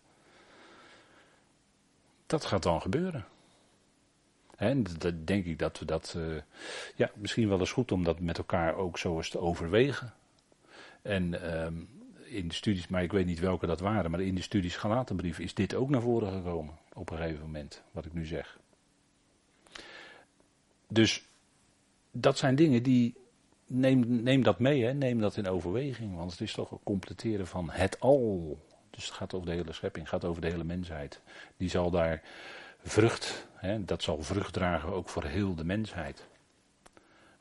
Dat 2.31 2.45
gaat 2.45 2.63
dan 2.63 2.81
gebeuren. 2.81 3.25
En 4.55 4.83
dat 4.97 5.27
denk 5.27 5.45
ik 5.45 5.59
dat 5.59 5.79
we 5.79 5.85
dat, 5.85 6.13
uh, 6.17 6.41
ja, 6.95 7.11
misschien 7.15 7.49
wel 7.49 7.59
eens 7.59 7.71
goed 7.71 7.91
om 7.91 8.03
dat 8.03 8.19
met 8.19 8.37
elkaar 8.37 8.75
ook 8.75 8.97
zo 8.97 9.17
eens 9.17 9.29
te 9.29 9.39
overwegen. 9.39 10.13
En 11.01 11.55
um, 11.65 11.89
in 12.25 12.47
de 12.47 12.53
studies, 12.53 12.87
maar 12.87 13.03
ik 13.03 13.11
weet 13.11 13.25
niet 13.25 13.39
welke 13.39 13.65
dat 13.65 13.79
waren, 13.79 14.11
maar 14.11 14.21
in 14.21 14.35
de 14.35 14.41
studies 14.41 14.75
Galatenbrief 14.75 15.39
is 15.39 15.53
dit 15.53 15.73
ook 15.73 15.89
naar 15.89 16.01
voren 16.01 16.31
gekomen. 16.31 16.77
Op 16.93 17.09
een 17.09 17.17
gegeven 17.17 17.41
moment, 17.41 17.81
wat 17.91 18.05
ik 18.05 18.13
nu 18.13 18.25
zeg. 18.25 18.59
Dus 20.87 21.23
dat 22.11 22.37
zijn 22.37 22.55
dingen 22.55 22.83
die, 22.83 23.15
neem, 23.65 24.23
neem 24.23 24.43
dat 24.43 24.59
mee, 24.59 24.83
hè, 24.83 24.93
neem 24.93 25.19
dat 25.19 25.37
in 25.37 25.47
overweging, 25.47 26.15
want 26.15 26.31
het 26.31 26.41
is 26.41 26.53
toch 26.53 26.71
een 26.71 26.83
completeren 26.83 27.47
van 27.47 27.69
het 27.69 27.99
al. 27.99 28.59
Dus 28.91 29.05
het 29.05 29.13
gaat 29.13 29.33
over 29.33 29.47
de 29.47 29.55
hele 29.55 29.73
schepping, 29.73 30.05
het 30.05 30.13
gaat 30.13 30.29
over 30.29 30.41
de 30.41 30.49
hele 30.49 30.63
mensheid. 30.63 31.21
Die 31.57 31.69
zal 31.69 31.91
daar 31.91 32.21
vrucht, 32.83 33.47
hè, 33.53 33.85
dat 33.85 34.03
zal 34.03 34.23
vrucht 34.23 34.53
dragen 34.53 34.93
ook 34.93 35.09
voor 35.09 35.23
heel 35.23 35.55
de 35.55 35.63
mensheid. 35.63 36.27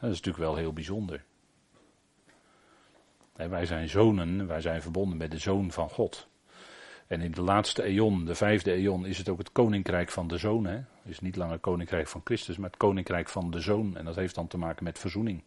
Dat 0.01 0.11
is 0.11 0.17
natuurlijk 0.17 0.45
wel 0.45 0.57
heel 0.57 0.73
bijzonder. 0.73 1.25
Wij 3.33 3.67
zijn 3.67 3.89
zonen, 3.89 4.47
wij 4.47 4.61
zijn 4.61 4.83
verbonden 4.83 5.19
met 5.19 5.31
de 5.31 5.39
zoon 5.39 5.73
van 5.73 5.91
God. 5.91 6.29
En 7.07 7.21
in 7.21 7.33
de 7.33 7.43
laatste 7.43 7.83
eon, 7.83 8.25
de 8.25 8.35
vijfde 8.35 8.73
eon, 8.73 9.07
is 9.07 9.19
het 9.19 9.29
ook 9.29 9.39
het 9.39 9.53
koninkrijk 9.53 10.11
van 10.11 10.29
de 10.29 10.39
zoon. 10.39 10.65
Hè? 10.65 10.75
Het 10.75 10.87
is 11.05 11.21
niet 11.21 11.37
langer 11.37 11.53
het 11.53 11.63
koninkrijk 11.63 12.09
van 12.09 12.21
Christus, 12.25 12.57
maar 12.57 12.71
het 12.71 12.79
koninkrijk 12.79 13.29
van 13.29 13.51
de 13.51 13.61
zoon. 13.61 13.97
En 13.97 14.05
dat 14.05 14.17
heeft 14.17 14.35
dan 14.35 14.47
te 14.47 14.59
maken 14.59 14.85
met 14.85 14.99
verzoening. 14.99 15.43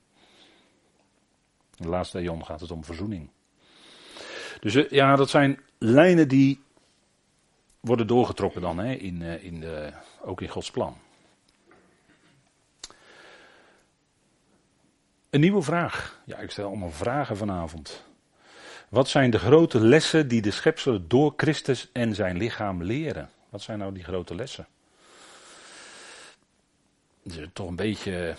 In 1.76 1.84
de 1.84 1.88
laatste 1.88 2.20
eon 2.20 2.46
gaat 2.46 2.60
het 2.60 2.72
om 2.72 2.84
verzoening. 2.84 3.30
Dus 4.64 4.86
ja, 4.90 5.16
dat 5.16 5.30
zijn 5.30 5.60
lijnen 5.78 6.28
die 6.28 6.62
worden 7.80 8.08
doorgetrokken 8.08 8.62
dan, 8.62 8.78
hè, 8.78 8.94
in, 8.94 9.22
eh, 9.22 9.44
in 9.44 9.60
de, 9.60 9.94
ook 10.22 10.42
in 10.42 10.48
Gods 10.48 10.72
plan. 10.72 10.98
Een 15.30 15.40
nieuwe 15.40 15.62
vraag. 15.62 16.22
Ja, 16.26 16.38
ik 16.38 16.52
stel 16.52 16.68
allemaal 16.68 16.92
vragen 16.92 17.38
vanavond. 17.38 18.04
Wat 18.90 19.10
zijn 19.10 19.32
de 19.32 19.40
grote 19.40 19.80
lessen 19.80 20.28
die 20.28 20.42
de 20.42 20.52
schepselen 20.52 21.08
door 21.08 21.34
Christus 21.38 21.90
en 21.94 22.16
zijn 22.16 22.38
lichaam 22.38 22.84
leren? 22.84 23.30
Wat 23.50 23.62
zijn 23.62 23.80
nou 23.80 23.94
die 23.94 24.04
grote 24.04 24.36
lessen? 24.36 24.68
is 27.24 27.48
toch 27.54 27.68
een 27.68 27.76
beetje. 27.76 28.36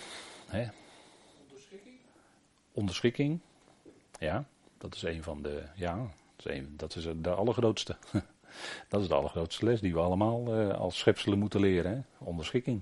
Hè? 0.47 0.67
Onderschikking? 1.47 1.95
Onderschikking. 2.71 3.39
Ja, 4.19 4.45
dat 4.85 4.95
is 4.95 5.03
een 5.03 5.23
van 5.23 5.41
de. 5.41 5.63
Ja, 5.75 5.95
dat 6.35 6.45
is, 6.45 6.57
een, 6.57 6.73
dat 6.77 6.95
is 6.95 7.07
de 7.15 7.29
allergrootste. 7.29 7.95
dat 8.89 9.01
is 9.01 9.07
de 9.07 9.13
allergrootste 9.13 9.65
les 9.65 9.81
die 9.81 9.93
we 9.93 9.99
allemaal 9.99 10.61
uh, 10.61 10.73
als 10.73 10.97
schepselen 10.97 11.39
moeten 11.39 11.59
leren. 11.59 11.91
Hè? 11.91 12.25
Onderschikking. 12.25 12.81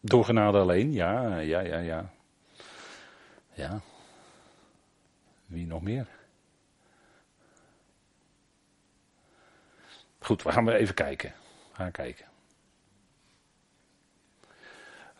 Door 0.00 0.24
genade 0.24 0.58
alleen, 0.58 0.92
ja, 0.92 1.38
ja, 1.38 1.60
ja, 1.60 1.78
ja. 1.78 2.12
Ja. 3.52 3.80
Wie 5.46 5.66
nog 5.66 5.82
meer? 5.82 6.08
Goed, 10.18 10.42
we 10.42 10.52
gaan 10.52 10.64
weer 10.64 10.74
even 10.74 10.94
kijken. 10.94 11.32
Gaan 11.72 11.90
kijken. 11.90 12.26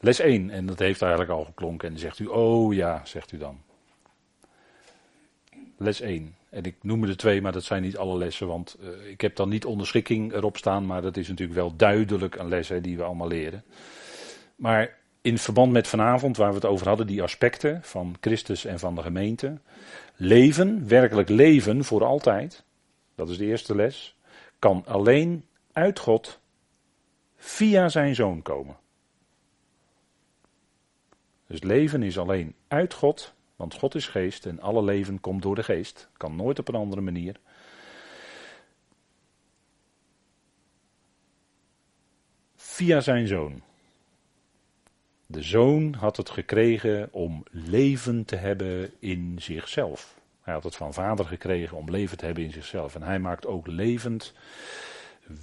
Les 0.00 0.18
1, 0.18 0.50
en 0.50 0.66
dat 0.66 0.78
heeft 0.78 1.02
eigenlijk 1.02 1.32
al 1.32 1.44
geklonken. 1.44 1.88
En 1.88 1.98
zegt 1.98 2.18
u, 2.18 2.26
oh 2.26 2.74
ja, 2.74 3.00
zegt 3.04 3.32
u 3.32 3.38
dan. 3.38 3.60
Les 5.76 6.00
1. 6.00 6.34
En 6.48 6.64
ik 6.64 6.76
noem 6.82 7.04
er 7.04 7.16
twee, 7.16 7.42
maar 7.42 7.52
dat 7.52 7.64
zijn 7.64 7.82
niet 7.82 7.96
alle 7.96 8.18
lessen, 8.18 8.46
want 8.46 8.76
uh, 8.80 9.10
ik 9.10 9.20
heb 9.20 9.36
dan 9.36 9.48
niet 9.48 9.64
onderschikking 9.64 10.32
erop 10.32 10.56
staan, 10.56 10.86
maar 10.86 11.02
dat 11.02 11.16
is 11.16 11.28
natuurlijk 11.28 11.58
wel 11.58 11.76
duidelijk 11.76 12.34
een 12.34 12.48
les 12.48 12.68
hè, 12.68 12.80
die 12.80 12.96
we 12.96 13.02
allemaal 13.02 13.28
leren. 13.28 13.64
Maar 14.56 14.96
in 15.20 15.38
verband 15.38 15.72
met 15.72 15.88
vanavond, 15.88 16.36
waar 16.36 16.48
we 16.48 16.54
het 16.54 16.64
over 16.64 16.88
hadden, 16.88 17.06
die 17.06 17.22
aspecten 17.22 17.80
van 17.82 18.16
Christus 18.20 18.64
en 18.64 18.78
van 18.78 18.94
de 18.94 19.02
gemeente. 19.02 19.58
Leven, 20.16 20.88
werkelijk 20.88 21.28
leven 21.28 21.84
voor 21.84 22.04
altijd, 22.04 22.64
dat 23.14 23.28
is 23.28 23.38
de 23.38 23.44
eerste 23.44 23.74
les, 23.74 24.16
kan 24.58 24.84
alleen 24.86 25.44
uit 25.72 25.98
God 25.98 26.40
via 27.36 27.88
zijn 27.88 28.14
zoon 28.14 28.42
komen. 28.42 28.76
Dus 31.46 31.62
leven 31.62 32.02
is 32.02 32.18
alleen 32.18 32.54
uit 32.68 32.94
God, 32.94 33.34
want 33.56 33.74
God 33.74 33.94
is 33.94 34.08
geest 34.08 34.46
en 34.46 34.60
alle 34.60 34.82
leven 34.82 35.20
komt 35.20 35.42
door 35.42 35.54
de 35.54 35.62
geest. 35.62 36.08
Kan 36.16 36.36
nooit 36.36 36.58
op 36.58 36.68
een 36.68 36.74
andere 36.74 37.00
manier. 37.00 37.36
Via 42.56 43.00
zijn 43.00 43.26
zoon. 43.26 43.62
De 45.26 45.42
zoon 45.42 45.94
had 45.94 46.16
het 46.16 46.30
gekregen 46.30 47.08
om 47.12 47.42
leven 47.50 48.24
te 48.24 48.36
hebben 48.36 48.92
in 48.98 49.36
zichzelf. 49.40 50.20
Hij 50.40 50.54
had 50.54 50.64
het 50.64 50.76
van 50.76 50.94
vader 50.94 51.24
gekregen 51.24 51.76
om 51.76 51.90
leven 51.90 52.16
te 52.16 52.24
hebben 52.24 52.44
in 52.44 52.52
zichzelf. 52.52 52.94
En 52.94 53.02
hij 53.02 53.18
maakt 53.18 53.46
ook 53.46 53.66
levend 53.66 54.32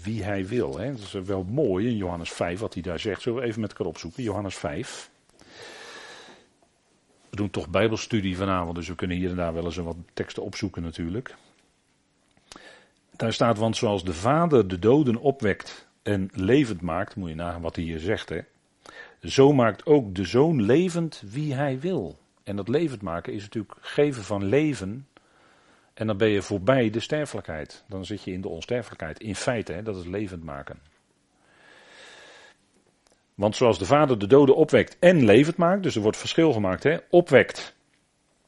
wie 0.03 0.23
hij 0.23 0.47
wil. 0.47 0.77
Hè. 0.77 0.91
Dat 0.91 0.99
is 0.99 1.11
wel 1.11 1.43
mooi 1.43 1.87
in 1.87 1.95
Johannes 1.95 2.31
5 2.31 2.59
wat 2.59 2.73
hij 2.73 2.83
daar 2.83 2.99
zegt. 2.99 3.21
Zullen 3.21 3.41
we 3.41 3.47
even 3.47 3.61
met 3.61 3.69
elkaar 3.69 3.87
opzoeken? 3.87 4.23
Johannes 4.23 4.55
5. 4.55 5.11
We 7.33 7.39
doen 7.39 7.49
toch 7.49 7.69
bijbelstudie 7.69 8.37
vanavond, 8.37 8.75
dus 8.75 8.87
we 8.87 8.95
kunnen 8.95 9.17
hier 9.17 9.29
en 9.29 9.35
daar 9.35 9.53
wel 9.53 9.65
eens 9.65 9.75
wat 9.75 9.95
teksten 10.13 10.43
opzoeken 10.43 10.81
natuurlijk. 10.81 11.35
Daar 13.15 13.33
staat, 13.33 13.57
want 13.57 13.77
zoals 13.77 14.03
de 14.03 14.13
vader 14.13 14.67
de 14.67 14.79
doden 14.79 15.17
opwekt 15.17 15.87
en 16.01 16.29
levend 16.33 16.81
maakt, 16.81 17.15
moet 17.15 17.29
je 17.29 17.35
nagaan 17.35 17.61
wat 17.61 17.75
hij 17.75 17.85
hier 17.85 17.99
zegt 17.99 18.29
hè. 18.29 18.39
Zo 19.21 19.53
maakt 19.53 19.85
ook 19.85 20.15
de 20.15 20.23
zoon 20.23 20.61
levend 20.61 21.23
wie 21.25 21.53
hij 21.53 21.79
wil. 21.79 22.17
En 22.43 22.55
dat 22.55 22.67
levend 22.67 23.01
maken 23.01 23.33
is 23.33 23.41
natuurlijk 23.41 23.75
geven 23.79 24.23
van 24.23 24.45
leven. 24.45 25.07
En 25.93 26.07
dan 26.07 26.17
ben 26.17 26.29
je 26.29 26.41
voorbij 26.41 26.89
de 26.89 26.99
sterfelijkheid. 26.99 27.83
Dan 27.87 28.05
zit 28.05 28.23
je 28.23 28.31
in 28.31 28.41
de 28.41 28.49
onsterfelijkheid. 28.49 29.19
In 29.19 29.35
feite, 29.35 29.73
hè, 29.73 29.83
dat 29.83 29.95
is 29.95 30.05
levend 30.05 30.43
maken. 30.43 30.79
Want 33.35 33.55
zoals 33.55 33.79
de 33.79 33.85
vader 33.85 34.19
de 34.19 34.27
doden 34.27 34.55
opwekt 34.55 34.97
en 34.99 35.25
levend 35.25 35.57
maakt, 35.57 35.83
dus 35.83 35.95
er 35.95 36.01
wordt 36.01 36.17
verschil 36.17 36.53
gemaakt, 36.53 36.83
hè, 36.83 36.97
opwekt, 37.09 37.75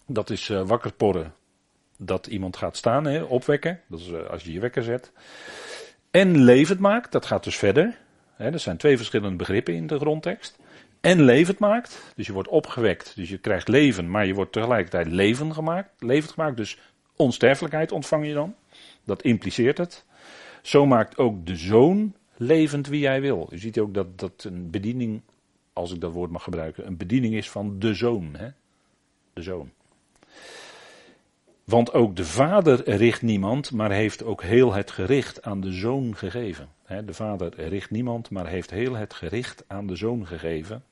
dat 0.07 0.29
is 0.29 0.49
uh, 0.49 0.67
wakker 0.67 0.93
porren, 0.93 1.33
dat 1.97 2.27
iemand 2.27 2.57
gaat 2.57 2.77
staan, 2.77 3.05
hè, 3.05 3.21
opwekken, 3.21 3.81
dat 3.87 3.99
is 3.99 4.07
uh, 4.07 4.29
als 4.29 4.43
je 4.43 4.53
je 4.53 4.59
wekker 4.59 4.83
zet. 4.83 5.11
En 6.11 6.43
levend 6.43 6.79
maakt, 6.79 7.11
dat 7.11 7.25
gaat 7.25 7.43
dus 7.43 7.57
verder. 7.57 7.97
Hè, 8.35 8.51
er 8.51 8.59
zijn 8.59 8.77
twee 8.77 8.97
verschillende 8.97 9.35
begrippen 9.35 9.73
in 9.73 9.87
de 9.87 9.99
grondtekst 9.99 10.57
en 11.05 11.21
levend 11.21 11.59
maakt. 11.59 12.13
Dus 12.15 12.27
je 12.27 12.33
wordt 12.33 12.49
opgewekt, 12.49 13.15
dus 13.15 13.29
je 13.29 13.37
krijgt 13.37 13.67
leven, 13.67 14.09
maar 14.11 14.25
je 14.25 14.33
wordt 14.33 14.51
tegelijkertijd 14.51 15.07
leven 15.07 15.53
gemaakt, 15.53 15.89
levend 15.99 16.31
gemaakt. 16.31 16.57
Dus 16.57 16.77
onsterfelijkheid 17.15 17.91
ontvang 17.91 18.27
je 18.27 18.33
dan. 18.33 18.55
Dat 19.03 19.21
impliceert 19.21 19.77
het. 19.77 20.05
Zo 20.61 20.85
maakt 20.85 21.17
ook 21.17 21.45
de 21.45 21.55
zoon 21.55 22.15
levend 22.37 22.87
wie 22.87 23.05
hij 23.05 23.21
wil. 23.21 23.47
Je 23.49 23.57
ziet 23.57 23.79
ook 23.79 23.93
dat 23.93 24.19
dat 24.19 24.43
een 24.43 24.69
bediening, 24.69 25.21
als 25.73 25.91
ik 25.91 26.01
dat 26.01 26.11
woord 26.11 26.31
mag 26.31 26.43
gebruiken, 26.43 26.87
een 26.87 26.97
bediening 26.97 27.33
is 27.33 27.49
van 27.49 27.79
de 27.79 27.93
zoon. 27.93 28.35
Hè? 28.37 28.47
De 29.33 29.41
zoon. 29.41 29.71
Want 31.63 31.93
ook 31.93 32.15
de 32.15 32.25
vader 32.25 32.89
richt 32.89 33.21
niemand, 33.21 33.71
maar 33.71 33.91
heeft 33.91 34.23
ook 34.23 34.43
heel 34.43 34.73
het 34.73 34.91
gericht 34.91 35.41
aan 35.41 35.61
de 35.61 35.71
zoon 35.71 36.15
gegeven. 36.15 36.69
De 37.05 37.13
vader 37.13 37.67
richt 37.67 37.89
niemand, 37.89 38.29
maar 38.29 38.47
heeft 38.47 38.71
heel 38.71 38.95
het 38.95 39.13
gericht 39.13 39.63
aan 39.67 39.87
de 39.87 39.95
zoon 39.95 40.27
gegeven 40.27 40.83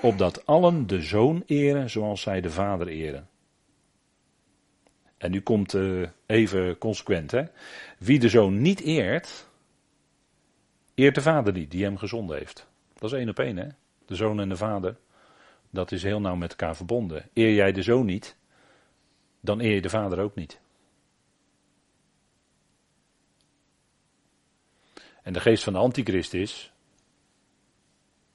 opdat 0.00 0.46
allen 0.46 0.86
de 0.86 1.02
zoon 1.02 1.42
eren 1.46 1.90
zoals 1.90 2.20
zij 2.20 2.40
de 2.40 2.50
vader 2.50 2.88
eren. 2.88 3.28
En 5.16 5.30
nu 5.30 5.40
komt 5.40 5.74
uh, 5.74 6.08
even 6.26 6.78
consequent, 6.78 7.30
hè. 7.30 7.42
Wie 7.98 8.18
de 8.18 8.28
zoon 8.28 8.60
niet 8.60 8.80
eert, 8.80 9.48
eert 11.00 11.14
de 11.14 11.22
vader 11.22 11.52
niet, 11.52 11.70
die 11.70 11.84
hem 11.84 11.96
gezonden 11.96 12.36
heeft. 12.36 12.66
Dat 12.94 13.12
is 13.12 13.18
één 13.18 13.28
op 13.28 13.38
één, 13.38 13.56
hè. 13.56 13.68
De 14.06 14.14
zoon 14.14 14.40
en 14.40 14.48
de 14.48 14.56
vader, 14.56 14.96
dat 15.70 15.92
is 15.92 16.02
heel 16.02 16.20
nauw 16.20 16.34
met 16.34 16.50
elkaar 16.50 16.76
verbonden. 16.76 17.28
Eer 17.34 17.54
jij 17.54 17.72
de 17.72 17.82
zoon 17.82 18.06
niet, 18.06 18.36
dan 19.40 19.60
eer 19.60 19.74
je 19.74 19.80
de 19.80 19.88
vader 19.88 20.18
ook 20.18 20.34
niet. 20.34 20.60
En 25.22 25.32
de 25.32 25.40
geest 25.40 25.64
van 25.64 25.72
de 25.72 25.78
antichrist 25.78 26.34
is 26.34 26.72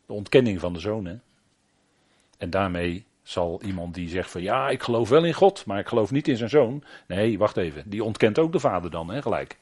de 0.06 0.14
ontkenning 0.14 0.60
van 0.60 0.74
de 0.74 0.80
zoon, 0.80 1.06
hè. 1.06 1.18
En 2.38 2.50
daarmee 2.50 3.06
zal 3.24 3.62
iemand 3.64 3.94
die 3.94 4.10
zegt 4.10 4.32
van 4.32 4.42
ja, 4.42 4.70
ik 4.70 4.84
geloof 4.84 5.10
wel 5.10 5.24
in 5.24 5.34
God, 5.34 5.66
maar 5.66 5.80
ik 5.80 5.88
geloof 5.88 6.12
niet 6.12 6.28
in 6.28 6.38
zijn 6.38 6.50
zoon. 6.50 6.84
Nee, 7.08 7.38
wacht 7.38 7.58
even. 7.58 7.90
Die 7.90 8.04
ontkent 8.04 8.40
ook 8.40 8.52
de 8.52 8.60
vader 8.60 8.92
dan, 8.92 9.10
hè, 9.10 9.22
gelijk. 9.22 9.60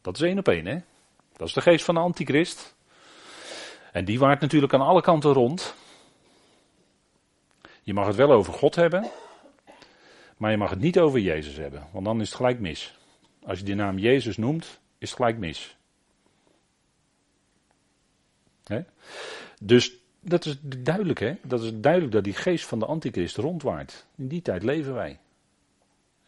Dat 0.00 0.16
is 0.16 0.22
één 0.22 0.38
op 0.38 0.48
één, 0.48 0.66
hè. 0.66 0.78
Dat 1.38 1.48
is 1.48 1.54
de 1.54 1.60
geest 1.60 1.84
van 1.84 1.94
de 1.94 2.00
antichrist. 2.00 2.76
En 3.92 4.04
die 4.04 4.18
waart 4.18 4.40
natuurlijk 4.40 4.74
aan 4.74 4.80
alle 4.80 5.00
kanten 5.00 5.32
rond. 5.32 5.74
Je 7.82 7.94
mag 7.94 8.06
het 8.06 8.16
wel 8.16 8.32
over 8.32 8.52
God 8.52 8.74
hebben, 8.74 9.10
maar 10.36 10.50
je 10.50 10.56
mag 10.56 10.70
het 10.70 10.78
niet 10.78 10.98
over 10.98 11.20
Jezus 11.20 11.56
hebben, 11.56 11.86
want 11.92 12.04
dan 12.04 12.20
is 12.20 12.28
het 12.28 12.36
gelijk 12.36 12.60
mis. 12.60 12.98
Als 13.42 13.58
je 13.58 13.64
de 13.64 13.74
naam 13.74 13.98
Jezus 13.98 14.36
noemt, 14.36 14.80
is 14.98 15.08
het 15.08 15.18
gelijk 15.18 15.38
mis. 15.38 15.76
Dus 19.60 19.96
dat 20.20 20.44
is 20.44 20.58
duidelijk, 20.62 21.18
hè? 21.18 21.34
Dat 21.42 21.62
is 21.62 21.70
duidelijk 21.74 22.12
dat 22.12 22.24
die 22.24 22.34
geest 22.34 22.66
van 22.66 22.78
de 22.78 22.86
antichrist 22.86 23.36
rondwaart. 23.36 24.06
In 24.16 24.28
die 24.28 24.42
tijd 24.42 24.62
leven 24.62 24.94
wij. 24.94 25.18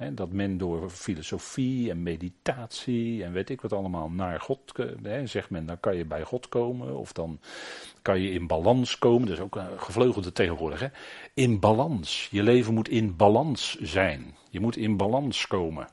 Dat 0.08 0.32
men 0.32 0.58
door 0.58 0.90
filosofie 0.90 1.90
en 1.90 2.02
meditatie 2.02 3.24
en 3.24 3.32
weet 3.32 3.50
ik 3.50 3.60
wat 3.60 3.72
allemaal 3.72 4.10
naar 4.10 4.40
God, 4.40 4.72
zegt 5.24 5.50
men, 5.50 5.66
dan 5.66 5.80
kan 5.80 5.96
je 5.96 6.04
bij 6.04 6.22
God 6.22 6.48
komen 6.48 6.96
of 6.96 7.12
dan 7.12 7.40
kan 8.02 8.20
je 8.20 8.30
in 8.30 8.46
balans 8.46 8.98
komen. 8.98 9.28
Dat 9.28 9.36
is 9.36 9.42
ook 9.42 9.56
een 9.56 9.80
gevleugelde 9.80 10.32
tegenwoordig. 10.32 10.80
Hè? 10.80 10.86
In 11.34 11.60
balans. 11.60 12.28
Je 12.30 12.42
leven 12.42 12.74
moet 12.74 12.88
in 12.88 13.16
balans 13.16 13.76
zijn. 13.80 14.34
Je 14.50 14.60
moet 14.60 14.76
in 14.76 14.96
balans 14.96 15.46
komen. 15.46 15.88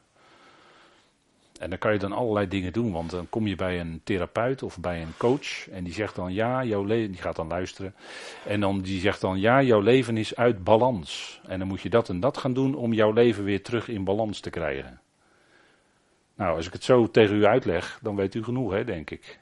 En 1.59 1.69
dan 1.69 1.79
kan 1.79 1.93
je 1.93 1.99
dan 1.99 2.11
allerlei 2.11 2.47
dingen 2.47 2.73
doen, 2.73 2.91
want 2.91 3.09
dan 3.09 3.29
kom 3.29 3.47
je 3.47 3.55
bij 3.55 3.79
een 3.79 4.01
therapeut 4.03 4.63
of 4.63 4.79
bij 4.79 5.01
een 5.01 5.17
coach 5.17 5.69
en 5.69 5.83
die 5.83 5.93
zegt 5.93 6.15
dan 6.15 6.33
ja, 6.33 6.63
jouw 6.63 6.83
leven, 6.83 7.11
die 7.11 7.21
gaat 7.21 7.35
dan 7.35 7.47
luisteren 7.47 7.95
en 8.45 8.59
dan 8.59 8.81
die 8.81 8.99
zegt 8.99 9.21
dan 9.21 9.39
ja, 9.39 9.61
jouw 9.61 9.79
leven 9.79 10.17
is 10.17 10.35
uit 10.35 10.63
balans. 10.63 11.41
En 11.47 11.59
dan 11.59 11.67
moet 11.67 11.81
je 11.81 11.89
dat 11.89 12.09
en 12.09 12.19
dat 12.19 12.37
gaan 12.37 12.53
doen 12.53 12.75
om 12.75 12.93
jouw 12.93 13.11
leven 13.11 13.43
weer 13.43 13.63
terug 13.63 13.87
in 13.87 14.03
balans 14.03 14.39
te 14.39 14.49
krijgen. 14.49 15.01
Nou, 16.35 16.55
als 16.55 16.67
ik 16.67 16.73
het 16.73 16.83
zo 16.83 17.11
tegen 17.11 17.35
u 17.35 17.45
uitleg, 17.45 17.99
dan 18.01 18.15
weet 18.15 18.35
u 18.35 18.43
genoeg, 18.43 18.71
hè, 18.71 18.83
denk 18.83 19.09
ik. 19.09 19.39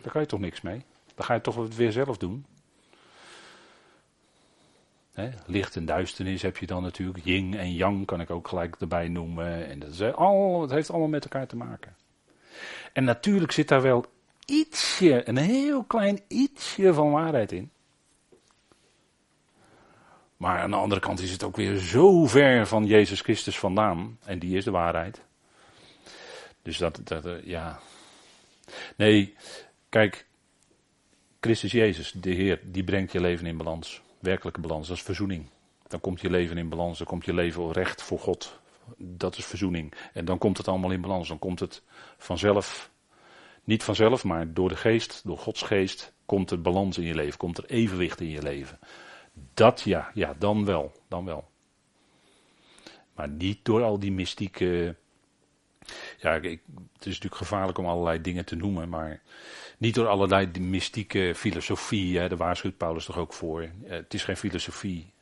Daar 0.00 0.12
kan 0.12 0.20
je 0.20 0.26
toch 0.26 0.40
niks 0.40 0.60
mee? 0.60 0.84
Dan 1.14 1.24
ga 1.24 1.34
je 1.34 1.40
toch 1.40 1.74
weer 1.76 1.92
zelf 1.92 2.18
doen. 2.18 2.44
Licht 5.46 5.76
en 5.76 5.84
duisternis 5.84 6.42
heb 6.42 6.56
je 6.56 6.66
dan 6.66 6.82
natuurlijk. 6.82 7.24
Ying 7.24 7.56
en 7.56 7.72
yang 7.72 8.06
kan 8.06 8.20
ik 8.20 8.30
ook 8.30 8.48
gelijk 8.48 8.76
erbij 8.80 9.08
noemen. 9.08 9.68
En 9.68 9.78
dat 9.78 9.90
is 9.90 10.02
al, 10.12 10.60
het 10.60 10.70
heeft 10.70 10.90
allemaal 10.90 11.08
met 11.08 11.24
elkaar 11.24 11.46
te 11.46 11.56
maken. 11.56 11.96
En 12.92 13.04
natuurlijk 13.04 13.52
zit 13.52 13.68
daar 13.68 13.82
wel 13.82 14.04
ietsje, 14.44 15.28
een 15.28 15.36
heel 15.36 15.84
klein 15.84 16.20
ietsje 16.28 16.94
van 16.94 17.10
waarheid 17.10 17.52
in. 17.52 17.70
Maar 20.36 20.60
aan 20.60 20.70
de 20.70 20.76
andere 20.76 21.00
kant 21.00 21.20
is 21.20 21.30
het 21.30 21.42
ook 21.42 21.56
weer 21.56 21.76
zo 21.76 22.26
ver 22.26 22.66
van 22.66 22.86
Jezus 22.86 23.20
Christus 23.20 23.58
vandaan. 23.58 24.18
En 24.24 24.38
die 24.38 24.56
is 24.56 24.64
de 24.64 24.70
waarheid. 24.70 25.20
Dus 26.62 26.78
dat, 26.78 27.00
dat 27.04 27.26
eh, 27.26 27.44
ja. 27.44 27.78
Nee, 28.96 29.34
Kijk, 29.92 30.26
Christus 31.40 31.72
Jezus, 31.72 32.12
de 32.12 32.30
Heer, 32.30 32.60
die 32.64 32.84
brengt 32.84 33.12
je 33.12 33.20
leven 33.20 33.46
in 33.46 33.56
balans. 33.56 34.02
Werkelijke 34.22 34.60
balans, 34.60 34.88
dat 34.88 34.96
is 34.96 35.02
verzoening. 35.02 35.48
Dan 35.86 36.00
komt 36.00 36.20
je 36.20 36.30
leven 36.30 36.58
in 36.58 36.68
balans, 36.68 36.98
dan 36.98 37.06
komt 37.06 37.24
je 37.24 37.34
leven 37.34 37.72
recht 37.72 38.02
voor 38.02 38.18
God. 38.18 38.60
Dat 38.96 39.36
is 39.36 39.44
verzoening. 39.44 39.94
En 40.12 40.24
dan 40.24 40.38
komt 40.38 40.58
het 40.58 40.68
allemaal 40.68 40.90
in 40.90 41.00
balans. 41.00 41.28
Dan 41.28 41.38
komt 41.38 41.60
het 41.60 41.82
vanzelf, 42.18 42.90
niet 43.64 43.82
vanzelf, 43.82 44.24
maar 44.24 44.52
door 44.52 44.68
de 44.68 44.76
geest, 44.76 45.20
door 45.24 45.38
Gods 45.38 45.62
geest, 45.62 46.12
komt 46.26 46.50
er 46.50 46.60
balans 46.60 46.98
in 46.98 47.04
je 47.04 47.14
leven. 47.14 47.38
Komt 47.38 47.58
er 47.58 47.64
evenwicht 47.64 48.20
in 48.20 48.28
je 48.28 48.42
leven. 48.42 48.78
Dat 49.54 49.80
ja, 49.80 50.10
ja, 50.14 50.34
dan 50.38 50.64
wel, 50.64 50.92
dan 51.08 51.24
wel. 51.24 51.48
Maar 53.14 53.28
niet 53.28 53.64
door 53.64 53.82
al 53.82 53.98
die 53.98 54.12
mystieke. 54.12 54.96
Ja, 56.18 56.34
ik, 56.34 56.60
het 56.92 57.06
is 57.06 57.14
natuurlijk 57.14 57.34
gevaarlijk 57.34 57.78
om 57.78 57.86
allerlei 57.86 58.20
dingen 58.20 58.44
te 58.44 58.56
noemen, 58.56 58.88
maar 58.88 59.22
niet 59.82 59.94
door 59.94 60.08
allerlei 60.08 60.50
mystieke 60.60 61.32
filosofie, 61.36 62.18
hè, 62.18 62.28
daar 62.28 62.38
waarschuwt 62.38 62.76
Paulus 62.76 63.04
toch 63.04 63.18
ook 63.18 63.32
voor. 63.32 63.62
Eh, 63.62 63.70
het 63.90 64.14
is 64.14 64.24
geen 64.24 64.36
filosofie, 64.36 65.12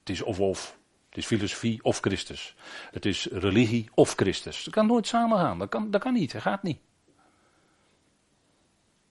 het 0.00 0.10
is 0.10 0.22
of-of. 0.22 0.78
Het 1.08 1.18
is 1.18 1.26
filosofie 1.26 1.82
of 1.82 2.00
Christus. 2.00 2.54
Het 2.90 3.06
is 3.06 3.28
religie 3.32 3.88
of 3.94 4.14
Christus. 4.14 4.64
Dat 4.64 4.74
kan 4.74 4.86
nooit 4.86 5.06
samen 5.06 5.38
gaan, 5.38 5.58
dat 5.58 5.68
kan, 5.68 5.90
dat 5.90 6.00
kan 6.00 6.12
niet, 6.12 6.32
dat 6.32 6.42
gaat 6.42 6.62
niet. 6.62 6.78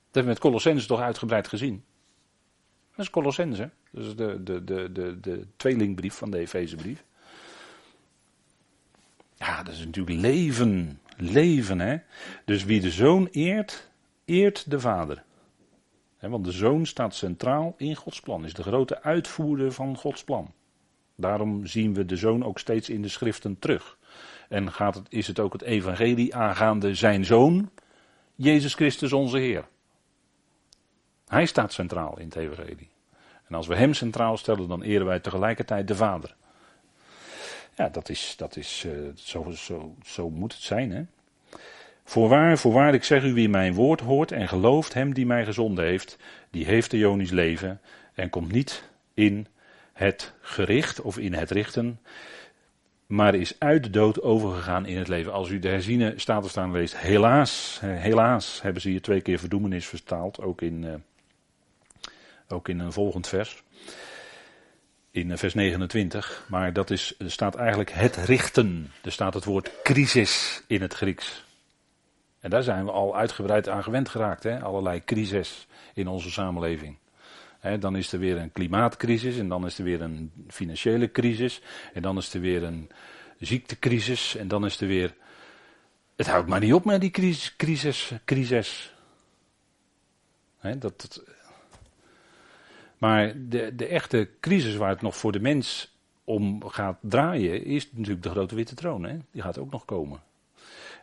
Dat 0.06 0.16
hebben 0.16 0.24
we 0.24 0.28
met 0.28 0.40
Colossense 0.40 0.88
toch 0.88 1.00
uitgebreid 1.00 1.48
gezien. 1.48 1.84
Dat 2.96 3.06
is 3.06 3.10
Colossense, 3.10 3.70
dat 3.92 4.06
is 4.06 4.16
de, 4.16 4.44
de, 4.44 4.64
de, 4.64 4.92
de, 4.92 5.20
de 5.20 5.48
tweelingbrief 5.58 6.14
van 6.14 6.32
de 6.32 6.38
Efezebrief. 6.38 7.04
Ja, 9.36 9.64
dat 9.64 9.74
is 9.74 9.86
natuurlijk 9.86 10.20
leven. 10.20 11.00
Leven, 11.18 11.80
hè. 11.80 11.98
Dus 12.46 12.64
wie 12.64 12.82
de 12.82 12.92
zoon 12.92 13.28
eert, 13.32 13.87
eert 14.28 14.72
de 14.72 14.80
Vader. 14.80 15.24
want 16.20 16.46
de 16.46 16.52
Zoon 16.52 16.86
staat 16.86 17.16
centraal 17.16 17.74
in 17.78 17.96
Gods 17.96 18.20
plan, 18.20 18.46
is 18.46 18.54
de 18.54 18.64
grote 18.64 19.02
uitvoerder 19.02 19.72
van 19.72 19.98
Gods 19.98 20.24
plan. 20.24 20.54
Daarom 21.16 21.66
zien 21.66 21.94
we 21.94 22.06
de 22.06 22.16
Zoon 22.16 22.44
ook 22.44 22.60
steeds 22.60 22.90
in 22.90 23.02
de 23.02 23.08
schriften 23.08 23.60
terug. 23.60 23.98
En 24.50 24.72
gaat 24.72 24.96
het, 24.96 25.06
is 25.10 25.28
het 25.28 25.40
ook 25.40 25.54
het 25.54 25.62
evangelie 25.62 26.36
aangaande 26.36 26.96
zijn 26.96 27.26
Zoon, 27.26 27.70
Jezus 28.36 28.74
Christus 28.74 29.14
onze 29.14 29.38
Heer. 29.38 29.68
Hij 31.28 31.46
staat 31.46 31.74
centraal 31.74 32.20
in 32.20 32.26
het 32.26 32.36
evangelie. 32.36 32.90
En 33.48 33.56
als 33.56 33.68
we 33.68 33.76
Hem 33.76 33.94
centraal 33.94 34.38
stellen, 34.38 34.68
dan 34.68 34.82
eren 34.82 35.06
wij 35.06 35.20
tegelijkertijd 35.20 35.88
de 35.88 35.96
Vader. 35.96 36.36
Ja, 37.76 37.90
dat 37.90 38.10
is, 38.10 38.34
dat 38.38 38.56
is 38.56 38.84
uh, 38.88 39.10
zo, 39.16 39.52
zo, 39.52 39.96
zo 40.04 40.30
moet 40.30 40.54
het 40.54 40.62
zijn, 40.62 40.92
hè. 40.92 41.06
Voorwaar, 42.10 42.58
voorwaar, 42.58 42.94
ik 42.94 43.04
zeg 43.04 43.24
u, 43.24 43.34
wie 43.34 43.50
mijn 43.50 43.74
woord 43.74 44.02
hoort 44.02 44.32
en 44.32 44.48
gelooft 44.48 44.94
hem 44.94 45.14
die 45.14 45.26
mij 45.26 45.46
gezonden 45.46 45.86
heeft, 45.86 46.18
die 46.52 46.66
heeft 46.66 46.92
de 46.92 46.98
Jonisch 46.98 47.32
leven 47.32 47.82
en 48.14 48.30
komt 48.30 48.52
niet 48.52 48.84
in 49.14 49.48
het 49.94 50.34
gericht 50.42 51.02
of 51.02 51.18
in 51.18 51.34
het 51.34 51.52
richten, 51.52 52.00
maar 53.06 53.36
is 53.36 53.60
uit 53.60 53.84
de 53.84 53.90
dood 53.90 54.22
overgegaan 54.22 54.86
in 54.86 54.98
het 54.98 55.08
leven. 55.08 55.34
Als 55.34 55.50
u 55.50 55.60
de 55.60 55.68
herziene 55.68 56.14
staan 56.16 56.72
leest, 56.72 56.98
helaas, 56.98 57.80
helaas 57.82 58.62
hebben 58.62 58.82
ze 58.82 58.90
hier 58.90 59.02
twee 59.02 59.22
keer 59.22 59.40
verdoemenis 59.40 59.86
vertaald, 59.86 60.42
ook 60.42 60.62
in, 60.62 60.84
uh, 60.84 60.94
ook 62.48 62.70
in 62.70 62.80
een 62.80 62.94
volgend 62.94 63.28
vers. 63.28 63.64
In 65.12 65.32
eh, 65.32 65.38
vers 65.38 65.54
29, 65.54 66.46
maar 66.50 66.74
dat 66.74 66.90
is, 66.90 67.16
er 67.18 67.32
staat 67.32 67.56
eigenlijk 67.56 67.92
het 67.92 68.16
richten. 68.16 68.92
Er 69.04 69.12
staat 69.12 69.34
het 69.34 69.46
woord 69.46 69.72
crisis 69.84 70.64
in 70.68 70.82
het 70.82 70.94
Grieks. 70.94 71.46
En 72.40 72.50
daar 72.50 72.64
zijn 72.64 72.86
we 72.86 72.92
al 72.92 73.16
uitgebreid 73.16 73.70
aan 73.70 73.84
gewend 73.84 74.10
geraakt, 74.10 74.44
hè? 74.44 74.62
allerlei 74.62 75.04
crises 75.04 75.68
in 75.94 76.08
onze 76.08 76.32
samenleving. 76.32 76.98
dan 77.80 77.96
is 77.96 78.14
er 78.14 78.20
weer 78.20 78.38
een 78.38 78.52
klimaatcrisis 78.52 79.38
en 79.38 79.48
dan 79.48 79.66
is 79.66 79.78
er 79.78 79.84
weer 79.84 80.02
een 80.02 80.32
financiële 80.48 81.12
crisis 81.12 81.62
en 81.94 82.02
dan 82.02 82.18
is 82.18 82.34
er 82.34 82.42
weer 82.42 82.64
een 82.64 82.90
ziektecrisis 83.40 84.36
en 84.36 84.48
dan 84.48 84.66
is 84.66 84.82
er 84.82 84.88
weer... 84.88 85.16
Het 86.16 86.28
houdt 86.28 86.48
maar 86.48 86.60
niet 86.60 86.74
op 86.74 86.86
met 86.86 87.02
die 87.02 87.12
crisis, 87.12 87.56
crisis, 87.56 88.14
crisis. 88.26 88.94
dat, 90.62 90.82
dat... 90.82 91.24
Maar 92.98 93.34
de, 93.36 93.76
de 93.76 93.86
echte 93.86 94.30
crisis 94.40 94.76
waar 94.76 94.90
het 94.90 95.02
nog 95.02 95.18
voor 95.18 95.32
de 95.32 95.40
mens 95.40 95.96
om 96.24 96.68
gaat 96.68 96.98
draaien, 97.02 97.66
is 97.66 97.92
natuurlijk 97.92 98.24
de 98.24 98.30
grote 98.30 98.56
witte 98.56 98.76
troon. 98.76 99.04
Hè? 99.04 99.18
Die 99.32 99.42
gaat 99.42 99.58
ook 99.58 99.72
nog 99.72 99.86
komen. 99.86 100.22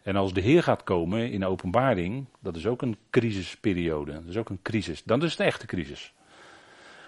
En 0.04 0.16
als 0.16 0.32
de 0.32 0.40
Heer 0.40 0.62
gaat 0.62 0.82
komen 0.82 1.30
in 1.30 1.40
de 1.40 1.46
openbaring, 1.46 2.26
dat 2.40 2.56
is 2.56 2.66
ook 2.66 2.82
een 2.82 2.96
crisisperiode. 3.10 4.12
Dat 4.12 4.24
is 4.28 4.36
ook 4.36 4.48
een 4.48 4.62
crisis. 4.62 5.02
Dan 5.02 5.22
is 5.22 5.30
het 5.30 5.40
een 5.40 5.46
echte 5.46 5.66
crisis. 5.66 6.12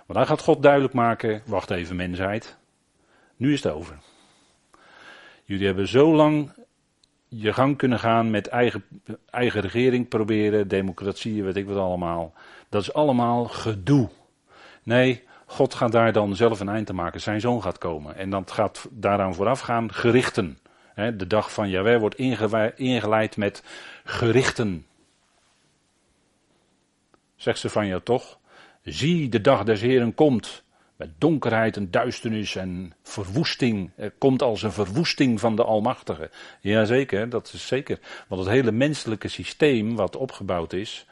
Maar 0.07 0.17
dan 0.17 0.27
gaat 0.27 0.41
God 0.41 0.63
duidelijk 0.63 0.95
maken, 0.95 1.43
wacht 1.47 1.71
even 1.71 1.97
mensheid, 1.97 2.57
nu 3.37 3.53
is 3.53 3.63
het 3.63 3.73
over. 3.73 3.99
Jullie 5.45 5.67
hebben 5.67 5.89
zo 5.89 6.15
lang 6.15 6.53
je 7.29 7.53
gang 7.53 7.77
kunnen 7.77 7.99
gaan 7.99 8.31
met 8.31 8.47
eigen, 8.47 8.85
eigen 9.31 9.61
regering 9.61 10.09
proberen, 10.09 10.69
democratie, 10.69 11.45
weet 11.45 11.57
ik 11.57 11.67
wat 11.67 11.77
allemaal. 11.77 12.33
Dat 12.69 12.83
is 12.83 12.93
allemaal 12.93 13.45
gedoe. 13.45 14.09
Nee, 14.83 15.25
God 15.47 15.75
gaat 15.75 15.93
daar 15.93 16.13
dan 16.13 16.37
zelf 16.37 16.61
een 16.61 16.69
eind 16.69 16.87
te 16.87 16.95
maken. 16.95 17.21
Zijn 17.21 17.41
zoon 17.41 17.63
gaat 17.63 17.79
komen. 17.79 18.17
En 18.17 18.31
dat 18.31 18.51
gaat 18.51 18.89
daaraan 18.91 19.35
vooraf 19.35 19.61
gaan 19.61 19.93
gerichten 19.93 20.59
de 20.97 21.27
dag 21.27 21.53
van 21.53 21.71
Jaweh 21.71 22.01
wordt 22.01 22.19
ingeleid 22.77 23.37
met 23.37 23.63
gerichten. 24.05 24.87
Zegt 27.37 27.59
ze 27.59 27.69
van 27.69 27.87
jou 27.87 28.03
toch? 28.03 28.39
Zie, 28.83 29.29
de 29.29 29.41
dag 29.41 29.65
des 29.65 29.81
Heren 29.81 30.15
komt. 30.15 30.65
Met 30.97 31.11
donkerheid 31.19 31.77
en 31.77 31.91
duisternis 31.91 32.57
en 32.57 32.93
verwoesting. 33.03 33.91
Er 33.97 34.11
komt 34.11 34.43
als 34.43 34.63
een 34.63 34.73
verwoesting 34.73 35.41
van 35.41 35.57
de 35.57 35.65
Almachtige. 35.65 36.31
Jazeker, 36.61 37.29
dat 37.29 37.53
is 37.53 37.67
zeker. 37.67 37.99
Want 38.29 38.41
het 38.41 38.51
hele 38.51 38.73
menselijke 38.73 39.29
systeem 39.29 39.97
wat 39.97 40.17
opgebouwd 40.17 40.73
is, 40.73 41.07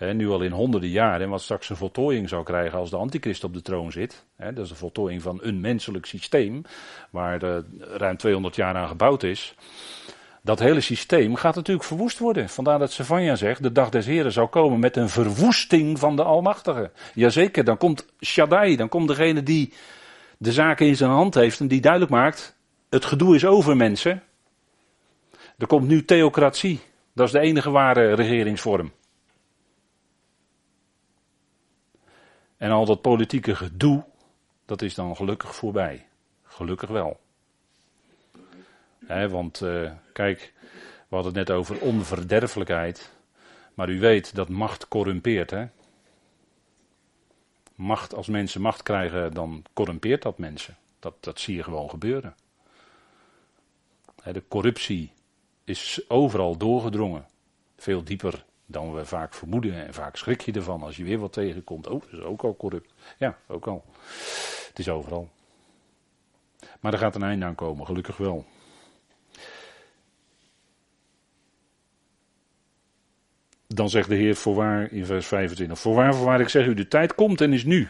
nu 0.00 0.28
al 0.28 0.42
in 0.42 0.52
honderden 0.52 0.88
jaren, 0.88 1.20
en 1.20 1.28
wat 1.28 1.42
straks 1.42 1.68
een 1.68 1.76
voltooiing 1.76 2.28
zou 2.28 2.44
krijgen 2.44 2.78
als 2.78 2.90
de 2.90 2.96
antichrist 2.96 3.44
op 3.44 3.54
de 3.54 3.62
troon 3.62 3.92
zit. 3.92 4.24
dat 4.36 4.58
is 4.58 4.68
de 4.68 4.74
voltooiing 4.74 5.22
van 5.22 5.38
een 5.42 5.60
menselijk 5.60 6.06
systeem, 6.06 6.62
waar 7.10 7.40
ruim 7.80 8.16
200 8.16 8.56
jaar 8.56 8.74
aan 8.74 8.88
gebouwd 8.88 9.22
is. 9.22 9.54
Dat 10.42 10.58
hele 10.58 10.80
systeem 10.80 11.34
gaat 11.34 11.54
natuurlijk 11.54 11.86
verwoest 11.86 12.18
worden. 12.18 12.48
Vandaar 12.48 12.78
dat 12.78 12.92
Savanja 12.92 13.34
zegt, 13.34 13.62
de 13.62 13.72
dag 13.72 13.88
des 13.88 14.06
Heren 14.06 14.32
zou 14.32 14.48
komen 14.48 14.78
met 14.78 14.96
een 14.96 15.08
verwoesting 15.08 15.98
van 15.98 16.16
de 16.16 16.22
Almachtige. 16.22 16.90
Jazeker, 17.14 17.64
dan 17.64 17.76
komt 17.76 18.06
Shaddai, 18.20 18.76
dan 18.76 18.88
komt 18.88 19.08
degene 19.08 19.42
die 19.42 19.72
de 20.38 20.52
zaken 20.52 20.86
in 20.86 20.96
zijn 20.96 21.10
hand 21.10 21.34
heeft 21.34 21.60
en 21.60 21.68
die 21.68 21.80
duidelijk 21.80 22.12
maakt, 22.12 22.56
het 22.90 23.04
gedoe 23.04 23.34
is 23.34 23.44
over 23.44 23.76
mensen. 23.76 24.22
Er 25.58 25.66
komt 25.66 25.88
nu 25.88 26.04
theocratie. 26.04 26.80
Dat 27.14 27.26
is 27.26 27.32
de 27.32 27.40
enige 27.40 27.70
ware 27.70 28.14
regeringsvorm. 28.14 28.92
En 32.60 32.70
al 32.70 32.84
dat 32.84 33.00
politieke 33.00 33.54
gedoe, 33.54 34.04
dat 34.66 34.82
is 34.82 34.94
dan 34.94 35.16
gelukkig 35.16 35.54
voorbij. 35.54 36.06
Gelukkig 36.42 36.88
wel. 36.88 37.20
want 39.06 39.60
uh, 39.60 39.92
kijk, 40.12 40.52
we 41.08 41.14
hadden 41.14 41.34
het 41.34 41.48
net 41.48 41.56
over 41.56 41.80
onverderfelijkheid. 41.80 43.12
Maar 43.74 43.88
u 43.88 44.00
weet 44.00 44.34
dat 44.34 44.48
macht 44.48 44.88
corrumpeert. 44.88 45.50
Hè? 45.50 45.66
Macht, 47.74 48.14
als 48.14 48.28
mensen 48.28 48.60
macht 48.60 48.82
krijgen, 48.82 49.32
dan 49.32 49.64
corrumpeert 49.72 50.22
dat 50.22 50.38
mensen. 50.38 50.76
Dat, 50.98 51.14
dat 51.20 51.40
zie 51.40 51.56
je 51.56 51.62
gewoon 51.62 51.90
gebeuren. 51.90 52.34
De 54.32 54.42
corruptie 54.48 55.12
is 55.64 56.04
overal 56.08 56.56
doorgedrongen. 56.56 57.26
Veel 57.76 58.04
dieper 58.04 58.44
dan 58.70 58.94
we 58.94 59.04
vaak 59.04 59.34
vermoeden. 59.34 59.86
En 59.86 59.94
vaak 59.94 60.16
schrik 60.16 60.40
je 60.40 60.52
ervan 60.52 60.82
als 60.82 60.96
je 60.96 61.04
weer 61.04 61.18
wat 61.18 61.32
tegenkomt. 61.32 61.86
Oh, 61.86 62.00
dat 62.00 62.12
is 62.12 62.20
ook 62.20 62.42
al 62.42 62.56
corrupt. 62.56 62.92
Ja, 63.18 63.38
ook 63.46 63.66
al. 63.66 63.84
Het 64.68 64.78
is 64.78 64.88
overal. 64.88 65.28
Maar 66.80 66.92
er 66.92 66.98
gaat 66.98 67.14
een 67.14 67.22
einde 67.22 67.44
aan 67.46 67.54
komen, 67.54 67.86
gelukkig 67.86 68.16
wel. 68.16 68.44
Dan 73.66 73.90
zegt 73.90 74.08
de 74.08 74.14
Heer 74.14 74.36
voorwaar 74.36 74.92
in 74.92 75.06
vers 75.06 75.26
25. 75.26 75.78
Voorwaar, 75.78 76.14
voorwaar, 76.14 76.40
ik 76.40 76.48
zeg 76.48 76.66
u, 76.66 76.74
de 76.74 76.88
tijd 76.88 77.14
komt 77.14 77.40
en 77.40 77.52
is 77.52 77.64
nu. 77.64 77.88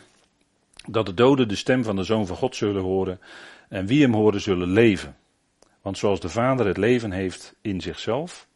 Dat 0.89 1.07
de 1.07 1.15
doden 1.15 1.49
de 1.49 1.57
stem 1.57 1.85
van 1.85 1.97
de 1.97 2.05
Zoon 2.05 2.27
van 2.27 2.37
God 2.37 2.57
zullen 2.57 2.83
horen. 2.83 3.21
En 3.69 3.87
wie 3.87 4.03
hem 4.03 4.15
horen 4.15 4.41
zullen 4.41 4.69
leven. 4.69 5.17
Want 5.83 5.99
zoals 5.99 6.21
de 6.21 6.29
Vader 6.29 6.67
het 6.67 6.77
leven 6.77 7.13
heeft 7.13 7.55
in 7.61 7.81
zichzelf, 7.81 8.49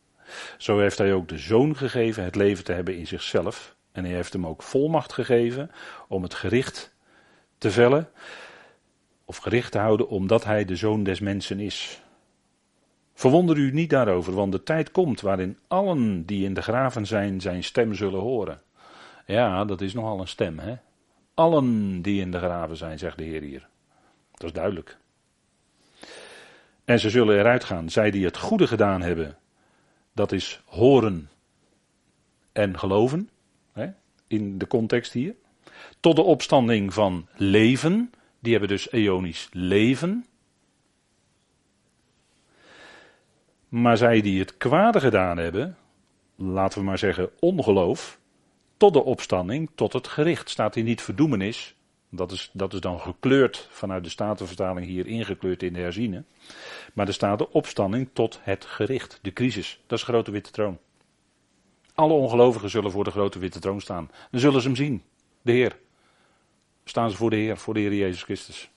zo 0.59 0.79
heeft 0.79 0.99
hij 0.99 1.13
ook 1.13 1.29
de 1.29 1.39
Zoon 1.39 1.77
gegeven 1.77 2.25
het 2.25 2.35
leven 2.35 2.65
te 2.65 2.73
hebben 2.73 2.97
in 2.97 3.07
zichzelf. 3.07 3.75
En 3.93 4.05
hij 4.05 4.15
heeft 4.15 4.33
hem 4.33 4.47
ook 4.47 4.63
volmacht 4.63 5.13
gegeven 5.13 5.71
om 6.09 6.23
het 6.23 6.35
gericht 6.35 6.95
te 7.59 7.71
vellen, 7.71 8.09
of 9.25 9.37
gericht 9.37 9.73
te 9.73 9.79
houden, 9.79 10.09
omdat 10.09 10.45
hij 10.45 10.65
de 10.65 10.77
Zoon 10.77 11.03
des 11.03 11.21
Mensen 11.21 11.61
is. 11.61 12.03
Verwonder 13.15 13.57
u 13.57 13.73
niet 13.73 13.91
daarover, 13.91 14.35
want 14.35 14.53
de 14.53 14.63
tijd 14.63 14.91
komt 14.91 15.21
waarin 15.21 15.59
allen 15.69 16.27
die 16.27 16.45
in 16.45 16.55
de 16.55 16.63
graven 16.63 17.07
zijn, 17.07 17.41
zijn 17.41 17.65
stem 17.65 17.95
zullen 17.95 18.21
horen. 18.21 18.63
Ja, 19.27 19.65
dat 19.65 19.81
is 19.81 19.95
nogal 19.95 20.21
een 20.21 20.29
stem, 20.29 20.59
hè? 20.59 20.75
Allen 21.35 22.03
die 22.03 22.21
in 22.21 22.31
de 22.31 22.39
graven 22.39 22.77
zijn, 22.77 22.99
zegt 22.99 23.19
de 23.19 23.25
Heer 23.25 23.43
hier. 23.43 23.69
Dat 24.35 24.45
is 24.45 24.53
duidelijk. 24.53 24.97
En 26.85 27.01
ze 27.01 27.11
zullen 27.11 27.39
eruit 27.39 27.65
gaan, 27.65 27.91
zij 27.91 28.11
die 28.11 28.25
het 28.25 28.37
goede 28.37 28.67
gedaan 28.67 29.03
hebben, 29.03 29.37
dat 30.15 30.33
is 30.33 30.61
horen 30.65 31.31
en 32.53 32.79
geloven, 32.79 33.31
hè, 33.73 33.87
in 34.27 34.59
de 34.59 34.67
context 34.67 35.13
hier. 35.13 35.35
Tot 36.01 36.17
de 36.17 36.23
opstanding 36.23 36.95
van 36.95 37.29
leven, 37.37 38.13
die 38.41 38.53
hebben 38.53 38.71
dus 38.71 38.91
eonisch 38.91 39.49
leven. 39.53 40.27
Maar 43.69 43.97
zij 43.97 44.21
die 44.21 44.39
het 44.39 44.57
kwade 44.57 45.01
gedaan 45.01 45.37
hebben, 45.37 45.77
laten 46.35 46.79
we 46.79 46.85
maar 46.85 46.99
zeggen 46.99 47.31
ongeloof, 47.39 48.19
tot 48.77 48.93
de 48.93 49.05
opstanding, 49.05 49.71
tot 49.75 49.93
het 49.93 50.09
gericht. 50.09 50.51
Staat 50.51 50.75
hier 50.75 50.85
niet 50.85 51.03
verdoemenis, 51.03 51.75
dat 52.17 52.33
is, 52.33 52.51
dat 52.53 52.73
is 52.73 52.81
dan 52.81 53.01
gekleurd 53.01 53.67
vanuit 53.71 54.05
de 54.05 54.11
Statenvertaling 54.11 54.87
hier 54.87 55.07
ingekleurd 55.07 55.63
in 55.63 55.73
de 55.73 55.81
herziene. 55.81 56.25
Maar 56.93 57.07
er 57.07 57.15
staat 57.15 57.39
de 57.39 57.51
opstanding 57.51 58.09
tot 58.13 58.41
het 58.43 58.65
gericht, 58.65 59.19
de 59.23 59.33
crisis. 59.33 59.81
Dat 59.87 59.99
is 59.99 60.05
de 60.05 60.13
grote 60.13 60.31
witte 60.31 60.51
troon. 60.51 60.79
Alle 61.95 62.13
ongelovigen 62.13 62.71
zullen 62.71 62.91
voor 62.91 63.05
de 63.05 63.11
grote 63.11 63.39
witte 63.39 63.59
troon 63.61 63.81
staan. 63.81 64.11
Dan 64.31 64.41
zullen 64.41 64.61
ze 64.61 64.67
hem 64.67 64.77
zien, 64.77 65.03
de 65.43 65.53
Heer. 65.53 65.77
Staan 66.85 67.11
ze 67.11 67.17
voor 67.17 67.31
de 67.31 67.37
Heer, 67.37 67.57
voor 67.57 67.75
de 67.75 67.81
Heer 67.81 67.95
Jezus 67.95 68.23
Christus. 68.23 68.71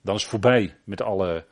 Dan 0.00 0.14
is 0.14 0.20
het 0.20 0.30
voorbij 0.30 0.76
met 0.84 1.02
alle 1.02 1.44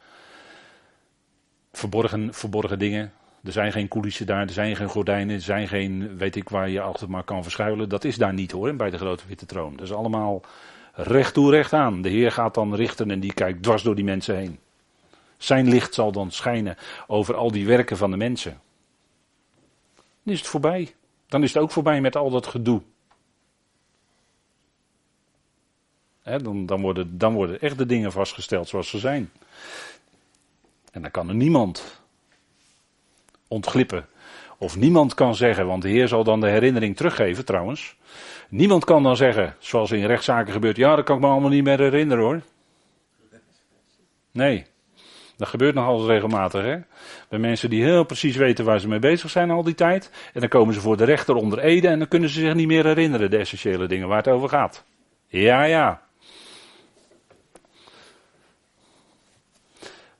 verborgen, 1.73 2.35
verborgen 2.35 2.79
dingen. 2.79 3.13
Er 3.45 3.53
zijn 3.53 3.73
geen 3.73 3.89
coulissen 3.89 4.27
daar, 4.27 4.43
er 4.43 4.53
zijn 4.53 4.77
geen 4.77 4.89
gordijnen, 4.89 5.35
er 5.35 5.41
zijn 5.41 5.69
geen, 5.69 6.17
weet 6.17 6.37
ik 6.37 6.49
waar 6.49 6.69
je 6.69 6.81
altijd 6.81 7.11
maar 7.11 7.25
kan 7.25 7.43
verschuilen. 7.43 7.89
Dat 7.89 8.05
is 8.05 8.17
daar 8.17 8.33
niet 8.33 8.51
hoor, 8.51 8.77
bij 8.77 8.91
de 8.91 8.99
grote 8.99 9.27
witte 9.27 9.47
troon. 9.47 9.77
Dat 9.77 9.87
is 9.87 9.93
allemaal 9.93 10.43
recht 10.95 11.35
toe, 11.35 11.51
recht 11.51 11.73
aan. 11.73 12.03
De 12.03 12.09
Heer 12.09 12.33
gaat 12.33 12.55
dan 12.55 12.75
richten 12.75 13.11
en 13.11 13.21
die 13.21 13.33
kijkt 13.33 13.63
dwars 13.63 13.83
door 13.83 13.95
die 13.95 14.05
mensen 14.05 14.37
heen. 14.37 14.59
Zijn 15.39 15.69
licht 15.69 15.95
zal 15.95 16.13
dan 16.13 16.31
schijnen 16.31 16.77
over 17.07 17.35
al 17.35 17.51
die 17.51 17.67
werken 17.67 17.97
van 17.97 18.11
de 18.11 18.17
mensen. 18.17 18.61
Dan 19.95 20.33
is 20.33 20.39
het 20.39 20.49
voorbij. 20.49 20.95
Dan 21.27 21.43
is 21.43 21.55
het 21.55 21.63
ook 21.63 21.71
voorbij 21.71 22.01
met 22.01 22.17
al 22.17 22.31
dat 22.31 22.47
gedoe. 22.47 22.83
dan, 26.23 26.67
dan, 26.67 26.81
worden, 26.81 27.19
dan 27.19 27.35
worden 27.35 27.61
echt 27.61 27.79
de 27.79 27.87
dingen 27.87 28.13
vastgesteld 28.13 28.69
zoals 28.69 28.89
ze 28.89 28.99
zijn. 28.99 29.31
En 30.93 31.03
dan 31.03 31.11
kan 31.11 31.29
er 31.29 31.35
niemand 31.35 32.01
ontglippen. 33.49 34.07
Of 34.59 34.77
niemand 34.77 35.15
kan 35.15 35.35
zeggen, 35.35 35.67
want 35.67 35.83
de 35.83 35.89
Heer 35.89 36.09
zal 36.09 36.25
dan 36.25 36.41
de 36.41 36.49
herinnering 36.49 36.97
teruggeven 36.97 37.45
trouwens. 37.45 37.97
Niemand 38.55 38.85
kan 38.85 39.03
dan 39.03 39.17
zeggen, 39.17 39.57
zoals 39.59 39.91
in 39.91 40.07
rechtszaken 40.07 40.53
gebeurt, 40.53 40.77
ja, 40.77 40.97
dat 40.97 41.05
kan 41.05 41.17
ik 41.17 41.23
me 41.23 41.29
allemaal 41.29 41.51
niet 41.51 41.65
meer 41.65 41.79
herinneren 41.79 42.25
hoor. 42.25 42.41
Nee, 44.31 44.67
dat 45.37 45.49
gebeurt 45.49 45.75
nogal 45.75 46.07
regelmatig. 46.07 46.63
Hè? 46.63 46.79
Bij 47.29 47.39
mensen 47.39 47.71
die 47.71 47.83
heel 47.83 48.05
precies 48.05 48.37
weten 48.37 48.65
waar 48.65 48.81
ze 48.81 48.89
mee 48.89 48.99
bezig 48.99 49.31
zijn 49.31 49.51
al 49.51 49.63
die 49.63 49.75
tijd. 49.75 50.11
En 50.33 50.41
dan 50.41 50.49
komen 50.49 50.75
ze 50.75 50.81
voor 50.81 50.97
de 50.97 51.05
rechter 51.05 51.35
onder 51.35 51.59
Ede 51.59 51.89
en 51.89 51.99
dan 51.99 52.09
kunnen 52.09 52.29
ze 52.29 52.41
zich 52.41 52.55
niet 52.55 52.67
meer 52.67 52.85
herinneren, 52.85 53.31
de 53.31 53.39
essentiële 53.39 53.87
dingen 53.87 54.09
waar 54.09 54.17
het 54.17 54.29
over 54.29 54.49
gaat. 54.49 54.85
Ja, 55.27 55.65
ja. 55.65 56.03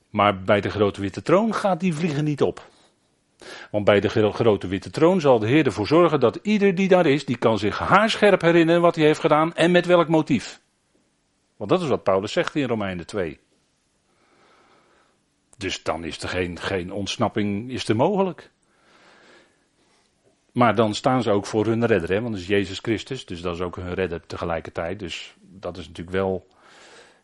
Maar 0.09 0.41
bij 0.41 0.61
de 0.61 0.69
grote 0.69 1.01
witte 1.01 1.21
troon 1.21 1.53
gaat 1.53 1.79
die 1.79 1.93
vliegen 1.93 2.23
niet 2.23 2.41
op. 2.41 2.67
Want 3.71 3.85
bij 3.85 3.99
de 3.99 4.09
grote 4.09 4.67
witte 4.67 4.89
troon 4.89 5.21
zal 5.21 5.39
de 5.39 5.47
Heer 5.47 5.65
ervoor 5.65 5.87
zorgen 5.87 6.19
dat 6.19 6.39
ieder 6.41 6.75
die 6.75 6.87
daar 6.87 7.05
is, 7.05 7.25
die 7.25 7.37
kan 7.37 7.59
zich 7.59 7.79
haarscherp 7.79 8.41
herinneren 8.41 8.81
wat 8.81 8.95
hij 8.95 9.05
heeft 9.05 9.19
gedaan 9.19 9.53
en 9.53 9.71
met 9.71 9.85
welk 9.85 10.07
motief. 10.07 10.61
Want 11.57 11.69
dat 11.69 11.81
is 11.81 11.87
wat 11.87 12.03
Paulus 12.03 12.31
zegt 12.31 12.55
in 12.55 12.67
Romeinen 12.67 13.05
2. 13.05 13.39
Dus 15.57 15.83
dan 15.83 16.03
is 16.03 16.21
er 16.21 16.29
geen, 16.29 16.59
geen 16.59 16.91
ontsnapping 16.91 17.71
is 17.71 17.87
er 17.87 17.95
mogelijk. 17.95 18.51
Maar 20.51 20.75
dan 20.75 20.93
staan 20.93 21.23
ze 21.23 21.31
ook 21.31 21.45
voor 21.45 21.65
hun 21.65 21.85
redder, 21.85 22.09
hè? 22.09 22.21
want 22.21 22.33
dat 22.33 22.41
is 22.41 22.47
Jezus 22.47 22.79
Christus, 22.79 23.25
dus 23.25 23.41
dat 23.41 23.55
is 23.55 23.61
ook 23.61 23.75
hun 23.75 23.93
redder 23.93 24.25
tegelijkertijd. 24.25 24.99
Dus 24.99 25.35
dat 25.41 25.77
is 25.77 25.87
natuurlijk 25.87 26.15
wel 26.15 26.47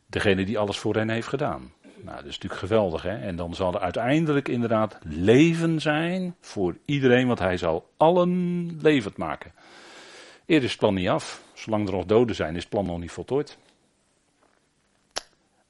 degene 0.06 0.46
die 0.46 0.60
alles 0.60 0.78
voor 0.78 0.96
hen 0.96 1.10
heeft 1.10 1.28
gedaan. 1.28 1.74
Nou, 2.04 2.16
dat 2.16 2.26
is 2.26 2.34
natuurlijk 2.34 2.62
geweldig, 2.62 3.02
hè? 3.02 3.18
En 3.18 3.36
dan 3.36 3.56
zal 3.56 3.74
er 3.74 3.80
uiteindelijk 3.80 4.48
inderdaad 4.48 4.98
leven 5.04 5.82
zijn 5.82 6.36
voor 6.40 6.78
iedereen, 6.86 7.28
want 7.28 7.40
hij 7.40 7.58
zal 7.58 7.90
allen 7.98 8.78
levend 8.82 9.18
maken. 9.18 9.52
Eerder 10.46 10.66
is 10.66 10.72
het 10.72 10.80
plan 10.80 10.94
niet 10.94 11.08
af. 11.08 11.44
Zolang 11.54 11.88
er 11.88 11.94
nog 11.94 12.06
doden 12.06 12.36
zijn, 12.36 12.56
is 12.56 12.62
het 12.62 12.70
plan 12.70 12.86
nog 12.86 13.00
niet 13.00 13.12
voltooid. 13.12 13.58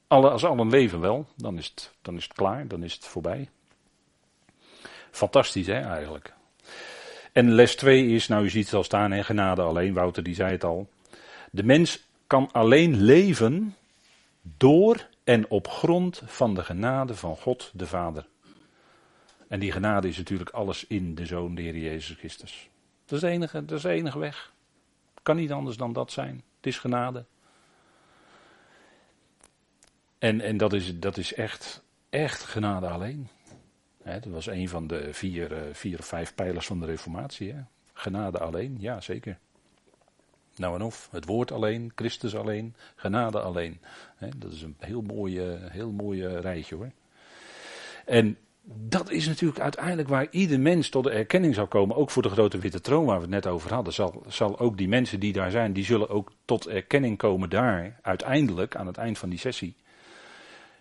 Alle, 0.06 0.30
als 0.30 0.44
allen 0.44 0.68
leven 0.68 1.00
wel, 1.00 1.26
dan 1.36 1.58
is, 1.58 1.66
het, 1.66 1.92
dan 2.02 2.16
is 2.16 2.24
het 2.24 2.32
klaar, 2.32 2.68
dan 2.68 2.82
is 2.82 2.94
het 2.94 3.04
voorbij. 3.04 3.48
Fantastisch, 5.10 5.66
hè, 5.66 5.80
eigenlijk. 5.80 6.32
En 7.32 7.52
les 7.52 7.76
2 7.76 8.06
is, 8.06 8.28
nou, 8.28 8.44
u 8.44 8.50
ziet 8.50 8.64
het 8.64 8.74
al 8.74 8.84
staan, 8.84 9.10
hè, 9.10 9.24
genade 9.24 9.62
alleen. 9.62 9.94
Wouter, 9.94 10.22
die 10.22 10.34
zei 10.34 10.50
het 10.50 10.64
al. 10.64 10.88
De 11.50 11.62
mens 11.62 12.06
kan 12.26 12.48
alleen 12.52 13.02
leven 13.02 13.76
door 14.42 15.06
en 15.24 15.50
op 15.50 15.68
grond 15.68 16.22
van 16.24 16.54
de 16.54 16.64
genade 16.64 17.14
van 17.14 17.36
God 17.36 17.70
de 17.74 17.86
Vader. 17.86 18.26
En 19.48 19.60
die 19.60 19.72
genade 19.72 20.08
is 20.08 20.16
natuurlijk 20.16 20.50
alles 20.50 20.86
in 20.86 21.14
de 21.14 21.26
Zoon, 21.26 21.54
de 21.54 21.80
Jezus 21.80 22.16
Christus. 22.16 22.70
Dat 23.04 23.14
is 23.14 23.20
de 23.20 23.28
enige, 23.28 23.64
dat 23.64 23.76
is 23.76 23.82
de 23.82 23.90
enige 23.90 24.18
weg. 24.18 24.52
Kan 25.22 25.36
niet 25.36 25.52
anders 25.52 25.76
dan 25.76 25.92
dat 25.92 26.12
zijn. 26.12 26.42
Het 26.56 26.66
is 26.66 26.78
genade. 26.78 27.24
En, 30.18 30.40
en 30.40 30.56
dat, 30.56 30.72
is, 30.72 30.98
dat 30.98 31.16
is 31.16 31.34
echt, 31.34 31.82
echt 32.10 32.44
genade 32.44 32.88
alleen. 32.88 33.28
dat 34.04 34.24
was 34.24 34.46
een 34.46 34.68
van 34.68 34.86
de 34.86 35.12
vier, 35.12 35.52
eh, 35.52 35.74
vier 35.74 35.98
of 35.98 36.06
vijf 36.06 36.34
pijlers 36.34 36.66
van 36.66 36.80
de 36.80 36.86
Reformatie. 36.86 37.54
Genade 37.92 38.38
alleen, 38.38 38.76
ja 38.80 39.00
zeker. 39.00 39.38
Nou 40.56 40.74
en 40.74 40.82
of, 40.82 41.08
het 41.10 41.24
woord 41.24 41.52
alleen, 41.52 41.92
Christus 41.94 42.36
alleen, 42.36 42.74
genade 42.94 43.40
alleen. 43.40 43.80
dat 44.36 44.52
is 44.52 44.62
een 44.62 44.76
heel 44.78 45.02
mooie, 45.02 45.58
heel 45.60 45.92
mooie 45.92 46.40
rijtje 46.40 46.74
hoor. 46.74 46.90
En 48.04 48.36
dat 48.64 49.10
is 49.10 49.26
natuurlijk 49.26 49.60
uiteindelijk 49.60 50.08
waar 50.08 50.26
ieder 50.30 50.60
mens 50.60 50.88
tot 50.88 51.04
de 51.04 51.10
erkenning 51.10 51.54
zal 51.54 51.66
komen. 51.66 51.96
Ook 51.96 52.10
voor 52.10 52.22
de 52.22 52.28
grote 52.28 52.58
witte 52.58 52.80
troon 52.80 53.04
waar 53.04 53.16
we 53.16 53.22
het 53.22 53.30
net 53.30 53.46
over 53.46 53.74
hadden. 53.74 53.92
Zal, 53.92 54.22
zal 54.28 54.58
ook 54.58 54.76
die 54.78 54.88
mensen 54.88 55.20
die 55.20 55.32
daar 55.32 55.50
zijn, 55.50 55.72
die 55.72 55.84
zullen 55.84 56.08
ook 56.08 56.32
tot 56.44 56.68
erkenning 56.68 57.18
komen 57.18 57.50
daar. 57.50 57.98
Uiteindelijk, 58.02 58.76
aan 58.76 58.86
het 58.86 58.96
eind 58.96 59.18
van 59.18 59.28
die 59.28 59.38
sessie. 59.38 59.76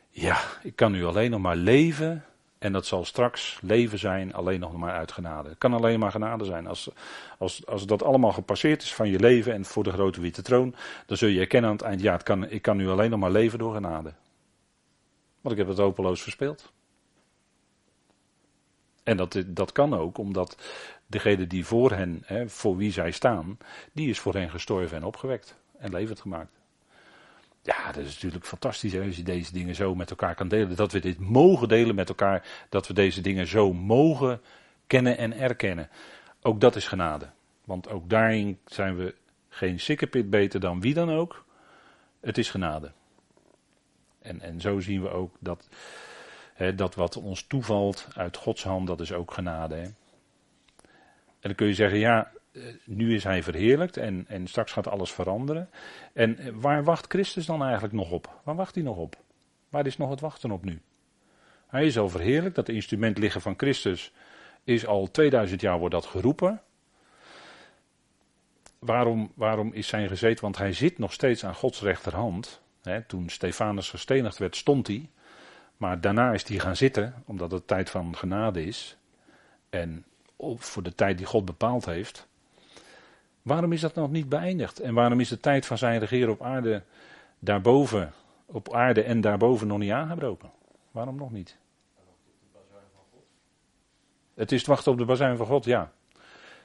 Ja, 0.10 0.40
ik 0.64 0.76
kan 0.76 0.92
nu 0.92 1.06
alleen 1.06 1.32
nog 1.32 1.42
maar 1.42 1.56
leven 1.56 2.26
En 2.62 2.72
dat 2.72 2.86
zal 2.86 3.06
straks 3.06 3.60
leven 3.62 4.00
zijn 4.00 4.34
alleen 4.34 4.60
nog 4.60 4.74
maar 4.76 4.94
uit 4.94 5.12
genade. 5.12 5.50
Het 5.50 5.58
kan 5.58 5.74
alleen 5.74 6.00
maar 6.00 6.12
genade 6.12 6.46
zijn. 6.46 6.68
Als, 6.68 6.92
als, 7.38 7.66
als 7.66 7.86
dat 7.86 8.04
allemaal 8.04 8.32
gepasseerd 8.32 8.82
is 8.82 8.94
van 8.94 9.10
je 9.10 9.20
leven 9.20 9.54
en 9.54 9.66
voor 9.66 9.84
de 9.84 9.92
grote 9.92 10.22
witte 10.22 10.42
troon, 10.42 10.76
dan 11.06 11.18
zul 11.18 11.30
je 11.30 11.40
erkennen 11.40 11.70
aan 11.70 11.76
het 11.76 11.86
eind, 11.86 12.02
ja, 12.02 12.18
kan, 12.18 12.50
ik 12.50 12.62
kan 12.62 12.78
nu 12.78 12.90
alleen 12.90 13.10
nog 13.10 13.20
maar 13.20 13.32
leven 13.32 13.60
door 13.60 13.74
genade. 13.74 14.14
Want 15.42 15.52
ik 15.52 15.58
heb 15.58 15.68
het 15.68 15.78
hopeloos 15.78 16.22
verspeeld. 16.22 16.72
En 19.04 19.18
dat, 19.18 19.44
dat 19.48 19.72
kan 19.72 19.94
ook 19.94 20.18
omdat 20.18 20.58
degene 21.08 21.48
die 21.48 21.66
voor 21.66 21.92
hen, 21.92 22.22
hè, 22.26 22.50
voor 22.50 22.78
wie 22.78 22.92
zij 22.92 23.12
staan, 23.12 23.58
die 23.94 24.10
is 24.10 24.20
voor 24.20 24.34
hen 24.34 24.50
gestorven 24.50 24.98
en 24.98 25.04
opgewekt 25.04 25.58
en 25.78 25.92
levend 25.92 26.20
gemaakt. 26.20 26.61
Ja, 27.64 27.92
dat 27.92 28.04
is 28.04 28.14
natuurlijk 28.14 28.46
fantastisch 28.46 28.98
als 28.98 29.16
je 29.16 29.24
deze 29.24 29.54
dingen 29.54 29.76
zo 29.76 29.96
met 29.96 30.10
elkaar 30.10 30.36
kan 30.36 30.48
delen. 30.48 30.76
Dat 30.76 30.92
we 30.92 31.00
dit 31.00 31.20
mogen 31.20 31.68
delen 31.68 31.96
met 31.96 32.10
elkaar. 32.10 32.66
Dat 32.70 32.88
we 32.88 32.94
deze 32.94 33.22
dingen 33.22 33.48
zo 33.48 33.74
mogen 33.74 34.42
kennen 34.88 35.18
en 35.18 35.34
erkennen. 35.34 35.90
Ook 36.42 36.62
dat 36.62 36.76
is 36.76 36.88
genade. 36.88 37.30
Want 37.66 37.90
ook 37.90 38.10
daarin 38.10 38.60
zijn 38.66 38.96
we 38.96 39.16
geen 39.50 39.80
sikkepit 39.80 40.30
beter 40.30 40.60
dan 40.60 40.82
wie 40.82 40.94
dan 40.94 41.10
ook. 41.10 41.46
Het 42.20 42.38
is 42.38 42.50
genade. 42.50 42.92
En, 44.22 44.42
en 44.42 44.62
zo 44.62 44.80
zien 44.80 45.02
we 45.02 45.10
ook 45.10 45.36
dat, 45.40 45.70
hè, 46.54 46.76
dat 46.76 46.96
wat 46.96 47.18
ons 47.18 47.44
toevalt 47.44 48.08
uit 48.16 48.38
Gods 48.38 48.64
hand, 48.64 48.88
dat 48.88 49.02
is 49.02 49.14
ook 49.14 49.34
genade. 49.34 49.76
Hè. 49.76 49.82
En 49.82 49.94
dan 51.50 51.56
kun 51.56 51.68
je 51.68 51.74
zeggen, 51.74 52.00
ja, 52.00 52.32
nu 52.86 53.16
is 53.16 53.24
hij 53.24 53.44
verheerlijkt 53.44 53.98
en, 53.98 54.26
en 54.28 54.48
straks 54.48 54.72
gaat 54.72 54.88
alles 54.88 55.12
veranderen. 55.12 55.70
En 56.14 56.38
eh, 56.38 56.52
waar 56.54 56.84
wacht 56.84 57.06
Christus 57.08 57.46
dan 57.46 57.64
eigenlijk 57.64 57.94
nog 57.94 58.12
op? 58.12 58.40
Waar 58.44 58.56
wacht 58.56 58.76
hij 58.76 58.84
nog 58.84 58.98
op? 58.98 59.16
Waar 59.70 59.86
is 59.86 59.98
nog 59.98 60.10
het 60.10 60.20
wachten 60.20 60.52
op 60.52 60.64
nu? 60.64 60.82
Hij 61.68 61.86
is 61.86 61.98
al 61.98 62.10
verheerlijkt, 62.10 62.56
dat 62.56 62.70
instrument 62.70 63.18
liggen 63.18 63.42
van 63.42 63.54
Christus 63.58 64.14
is 64.64 64.86
al 64.86 65.12
2000 65.12 65.62
jaar 65.62 65.80
wordt 65.80 65.94
dat 65.94 66.06
geroepen. 66.06 66.62
Waarom, 68.80 69.32
waarom 69.36 69.74
is 69.74 69.88
zijn 69.88 70.08
gezeten? 70.08 70.44
Want 70.44 70.58
hij 70.58 70.74
zit 70.74 70.98
nog 70.98 71.14
steeds 71.14 71.46
aan 71.46 71.56
Gods 71.56 71.82
rechterhand. 71.82 72.62
toen 73.08 73.30
Stefanus 73.30 73.90
gestenigd 73.90 74.38
werd, 74.38 74.56
stond 74.56 74.88
hij. 74.88 75.10
Maar 75.78 76.02
daarna 76.02 76.34
is 76.34 76.48
hij 76.48 76.60
gaan 76.60 76.76
zitten, 76.76 77.24
omdat 77.26 77.52
het 77.52 77.68
tijd 77.68 77.90
van 77.90 78.16
genade 78.16 78.66
is. 78.66 78.98
En 79.70 80.06
voor 80.56 80.84
de 80.84 80.96
tijd 80.96 81.18
die 81.18 81.28
God 81.28 81.46
bepaald 81.46 81.86
heeft. 81.86 82.28
Waarom 83.42 83.72
is 83.72 83.82
dat 83.82 83.96
nog 83.96 84.12
niet 84.12 84.30
beëindigd? 84.30 84.80
En 84.80 84.94
waarom 84.94 85.20
is 85.20 85.30
de 85.30 85.40
tijd 85.40 85.66
van 85.66 85.78
zijn 85.78 86.00
regeren 86.00 86.34
op 86.34 86.42
aarde 86.42 86.84
daarboven, 87.40 88.14
op 88.46 88.74
aarde 88.74 89.04
en 89.04 89.22
daarboven 89.22 89.68
nog 89.68 89.78
niet 89.78 89.92
aangebroken? 89.92 90.52
Waarom 90.92 91.16
nog 91.16 91.32
niet? 91.32 91.58
Het 94.34 94.52
is 94.52 94.58
het 94.58 94.68
wachten 94.68 94.92
op 94.92 94.98
de 94.98 95.06
bazuin 95.06 95.38
van 95.38 95.46
God, 95.46 95.66
ja. 95.66 95.92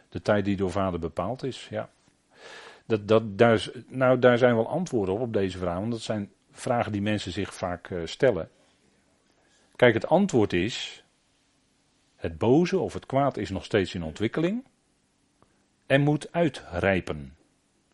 De 0.08 0.22
tijd 0.22 0.44
die 0.44 0.56
door 0.56 0.70
vader 0.70 1.00
bepaald 1.00 1.42
is, 1.42 1.68
ja. 1.70 1.90
Dat, 2.86 3.08
dat, 3.08 3.38
daar, 3.38 3.54
is, 3.54 3.70
nou, 3.86 4.18
daar 4.18 4.38
zijn 4.38 4.54
wel 4.54 4.68
antwoorden 4.68 5.14
op, 5.14 5.20
op 5.20 5.32
deze 5.32 5.58
vraag. 5.58 5.78
Want 5.78 5.90
dat 5.90 6.00
zijn 6.00 6.32
vragen 6.50 6.92
die 6.92 7.02
mensen 7.02 7.32
zich 7.32 7.54
vaak 7.54 7.90
uh, 7.90 8.06
stellen. 8.06 8.50
Kijk, 9.76 9.94
het 9.94 10.06
antwoord 10.06 10.52
is. 10.52 11.04
Het 12.16 12.38
boze 12.38 12.78
of 12.78 12.92
het 12.92 13.06
kwaad 13.06 13.36
is 13.36 13.50
nog 13.50 13.64
steeds 13.64 13.94
in 13.94 14.02
ontwikkeling 14.02 14.64
en 15.86 16.00
moet 16.00 16.32
uitrijpen. 16.32 17.36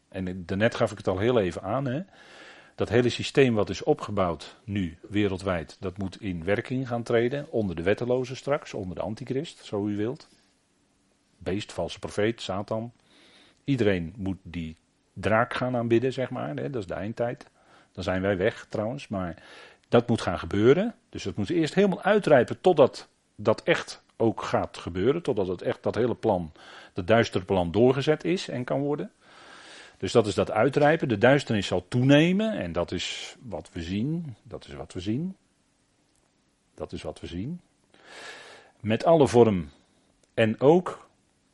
En 0.09 0.47
daarnet 0.47 0.75
gaf 0.75 0.91
ik 0.91 0.97
het 0.97 1.09
al 1.09 1.19
heel 1.19 1.39
even 1.39 1.63
aan. 1.63 1.85
Hè? 1.85 2.01
Dat 2.75 2.89
hele 2.89 3.09
systeem 3.09 3.55
wat 3.55 3.71
is 3.71 3.83
opgebouwd 3.83 4.57
nu 4.65 4.99
wereldwijd, 5.09 5.77
dat 5.81 5.99
moet 5.99 6.21
in 6.21 6.45
werking 6.45 6.89
gaan 6.89 7.03
treden. 7.03 7.51
Onder 7.51 7.77
de 7.77 7.83
wettelozen 7.83 8.37
straks, 8.37 8.75
onder 8.75 8.97
de 8.97 9.03
antichrist, 9.03 9.65
zo 9.65 9.87
u 9.87 9.97
wilt. 9.97 10.29
Beest, 11.39 11.73
valse 11.73 11.99
profeet, 11.99 12.41
Satan. 12.41 12.93
Iedereen 13.65 14.15
moet 14.17 14.39
die 14.43 14.77
draak 15.13 15.55
gaan 15.55 15.77
aanbidden, 15.77 16.13
zeg 16.13 16.31
maar. 16.31 16.57
Hè? 16.57 16.71
Dat 16.71 16.83
is 16.83 16.87
de 16.87 16.95
eindtijd. 16.95 17.47
Dan 17.93 18.05
zijn 18.05 18.23
wij 18.23 18.37
weg 18.37 18.67
trouwens. 18.69 19.09
Maar 19.09 19.43
dat 19.89 20.09
moet 20.09 20.21
gaan 20.21 20.39
gebeuren. 20.39 20.95
Dus 21.09 21.23
dat 21.23 21.37
moet 21.37 21.51
eerst 21.51 21.75
helemaal 21.75 22.03
uitrijpen 22.03 22.61
totdat 22.61 23.09
dat 23.37 23.63
echt 23.63 24.03
ook 24.23 24.43
gaat 24.43 24.77
gebeuren. 24.77 25.23
Totdat 25.23 25.47
het 25.47 25.63
echt 25.63 25.83
dat 25.83 25.95
hele 25.95 26.15
plan 26.15 26.53
dat 26.93 27.07
duistere 27.07 27.45
plan 27.45 27.71
doorgezet 27.71 28.25
is 28.25 28.49
en 28.49 28.65
kan 28.65 28.81
worden. 28.81 29.11
Dus 29.99 30.13
dat 30.13 30.27
is 30.27 30.35
dat 30.35 30.51
uitrijpen. 30.51 31.09
De 31.09 31.19
duisternis 31.19 31.67
zal 31.67 31.89
toenemen 31.89 32.53
en 32.59 32.73
dat 32.73 32.93
is 32.93 33.37
wat 33.43 33.71
we 33.73 33.83
zien. 33.83 34.37
Dat 34.43 34.67
is 34.67 34.75
wat 34.75 34.93
we 34.93 35.01
zien. 35.01 35.37
Dat 36.75 36.93
is 36.93 37.03
wat 37.03 37.21
we 37.21 37.27
zien. 37.27 37.61
Met 38.81 39.05
alle 39.05 39.29
vorm. 39.29 39.71
En 40.35 40.61
ook, 40.61 41.09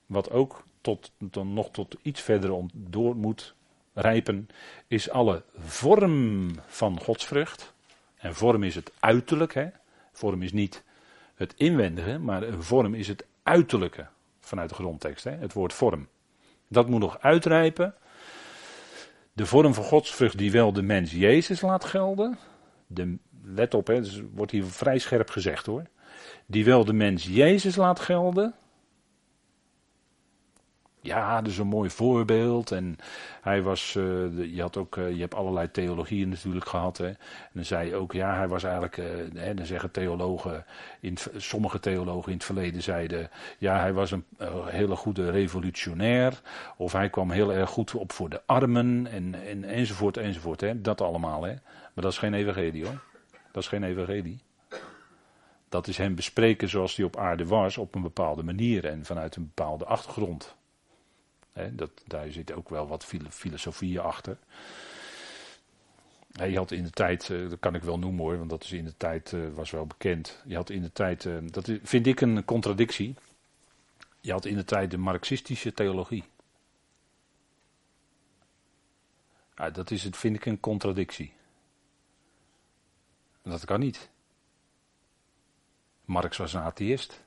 wat 0.06 0.30
ook 0.30 0.64
tot, 0.80 1.12
dan 1.18 1.52
nog 1.52 1.70
tot 1.70 1.96
iets 2.02 2.20
verder 2.20 2.66
door 2.74 3.16
moet 3.16 3.54
rijpen, 3.94 4.48
is 4.86 5.10
alle 5.10 5.42
vorm 5.56 6.50
van 6.66 7.00
godsvrucht. 7.00 7.74
En 8.16 8.34
vorm 8.34 8.62
is 8.62 8.74
het 8.74 8.92
uiterlijk. 9.00 9.70
Vorm 10.12 10.42
is 10.42 10.52
niet 10.52 10.82
het 11.38 11.54
inwendige, 11.56 12.18
maar 12.18 12.42
een 12.42 12.62
vorm 12.62 12.94
is 12.94 13.08
het 13.08 13.26
uiterlijke 13.42 14.06
vanuit 14.40 14.68
de 14.68 14.74
grondtekst, 14.74 15.24
hè, 15.24 15.30
het 15.30 15.52
woord 15.52 15.72
vorm. 15.72 16.08
Dat 16.68 16.88
moet 16.88 17.00
nog 17.00 17.20
uitrijpen. 17.20 17.94
De 19.32 19.46
vorm 19.46 19.74
van 19.74 19.84
godsvrucht 19.84 20.38
die 20.38 20.52
wel 20.52 20.72
de 20.72 20.82
mens 20.82 21.12
Jezus 21.12 21.60
laat 21.60 21.84
gelden. 21.84 22.38
De, 22.86 23.16
let 23.42 23.74
op, 23.74 23.86
dus 23.86 24.22
wordt 24.34 24.52
hier 24.52 24.64
vrij 24.64 24.98
scherp 24.98 25.30
gezegd 25.30 25.66
hoor. 25.66 25.84
Die 26.46 26.64
wel 26.64 26.84
de 26.84 26.92
mens 26.92 27.24
Jezus 27.24 27.76
laat 27.76 28.00
gelden. 28.00 28.54
Ja, 31.08 31.40
dat 31.40 31.52
is 31.52 31.58
een 31.58 31.66
mooi 31.66 31.90
voorbeeld. 31.90 32.70
En 32.70 32.96
hij 33.40 33.62
was, 33.62 33.94
uh, 33.94 34.54
je 34.54 34.60
had 34.60 34.76
ook, 34.76 34.96
uh, 34.96 35.12
je 35.12 35.20
hebt 35.20 35.34
allerlei 35.34 35.70
theologieën 35.70 36.28
natuurlijk 36.28 36.68
gehad. 36.68 36.98
Hè. 36.98 37.06
En 37.06 37.16
dan 37.52 37.64
zei 37.64 37.88
je 37.88 37.94
ook, 37.94 38.12
ja, 38.12 38.36
hij 38.36 38.48
was 38.48 38.62
eigenlijk, 38.62 38.96
uh, 38.96 39.04
hè, 39.34 39.54
dan 39.54 39.66
zeggen 39.66 39.90
theologen, 39.90 40.64
in, 41.00 41.16
sommige 41.36 41.80
theologen 41.80 42.30
in 42.30 42.36
het 42.36 42.46
verleden 42.46 42.82
zeiden, 42.82 43.30
ja, 43.58 43.78
hij 43.80 43.92
was 43.92 44.10
een 44.10 44.24
hele 44.64 44.96
goede 44.96 45.30
revolutionair. 45.30 46.40
Of 46.76 46.92
hij 46.92 47.10
kwam 47.10 47.30
heel 47.30 47.52
erg 47.52 47.70
goed 47.70 47.94
op 47.94 48.12
voor 48.12 48.28
de 48.28 48.42
armen 48.46 49.06
en, 49.06 49.34
en, 49.46 49.64
enzovoort, 49.64 50.16
enzovoort. 50.16 50.60
Hè. 50.60 50.80
Dat 50.80 51.00
allemaal, 51.00 51.42
hè. 51.42 51.52
Maar 51.94 52.04
dat 52.04 52.12
is 52.12 52.18
geen 52.18 52.34
evangelie 52.34 52.84
hoor. 52.84 53.00
Dat 53.52 53.62
is 53.62 53.68
geen 53.68 53.84
evangelie. 53.84 54.38
Dat 55.68 55.86
is 55.86 55.96
hem 55.96 56.14
bespreken 56.14 56.68
zoals 56.68 56.96
hij 56.96 57.04
op 57.04 57.16
aarde 57.16 57.46
was, 57.46 57.78
op 57.78 57.94
een 57.94 58.02
bepaalde 58.02 58.42
manier 58.42 58.84
en 58.84 59.04
vanuit 59.04 59.36
een 59.36 59.52
bepaalde 59.54 59.84
achtergrond 59.84 60.56
dat, 61.72 61.90
daar 62.06 62.30
zit 62.30 62.52
ook 62.52 62.68
wel 62.68 62.86
wat 62.86 63.04
filosofie 63.30 64.00
achter. 64.00 64.38
je 66.32 66.56
had 66.56 66.70
in 66.70 66.84
de 66.84 66.90
tijd, 66.90 67.30
eh, 67.30 67.48
dat 67.48 67.58
kan 67.58 67.74
ik 67.74 67.82
wel 67.82 67.98
noemen 67.98 68.24
hoor, 68.24 68.38
want 68.38 68.50
dat 68.50 68.64
is 68.64 68.72
in 68.72 68.84
de 68.84 68.96
tijd, 68.96 69.32
uh, 69.32 69.54
was 69.54 69.70
wel 69.70 69.86
bekend. 69.86 70.42
Je 70.46 70.54
had 70.54 70.70
in 70.70 70.82
de 70.82 70.92
tijd, 70.92 71.24
uh, 71.24 71.36
dat 71.50 71.70
vind 71.82 72.06
ik 72.06 72.20
een 72.20 72.44
contradictie. 72.44 73.14
Je 74.20 74.32
had 74.32 74.44
in 74.44 74.56
de 74.56 74.64
tijd 74.64 74.90
de 74.90 74.98
marxistische 74.98 75.72
theologie. 75.72 76.24
Ja, 79.56 79.70
dat 79.70 79.90
is 79.90 80.04
het, 80.04 80.16
vind 80.16 80.36
ik 80.36 80.46
een 80.46 80.60
contradictie. 80.60 81.32
Dat 83.42 83.64
kan 83.64 83.80
niet. 83.80 84.08
Marx 86.04 86.36
was 86.36 86.52
een 86.52 86.60
atheïst. 86.60 87.24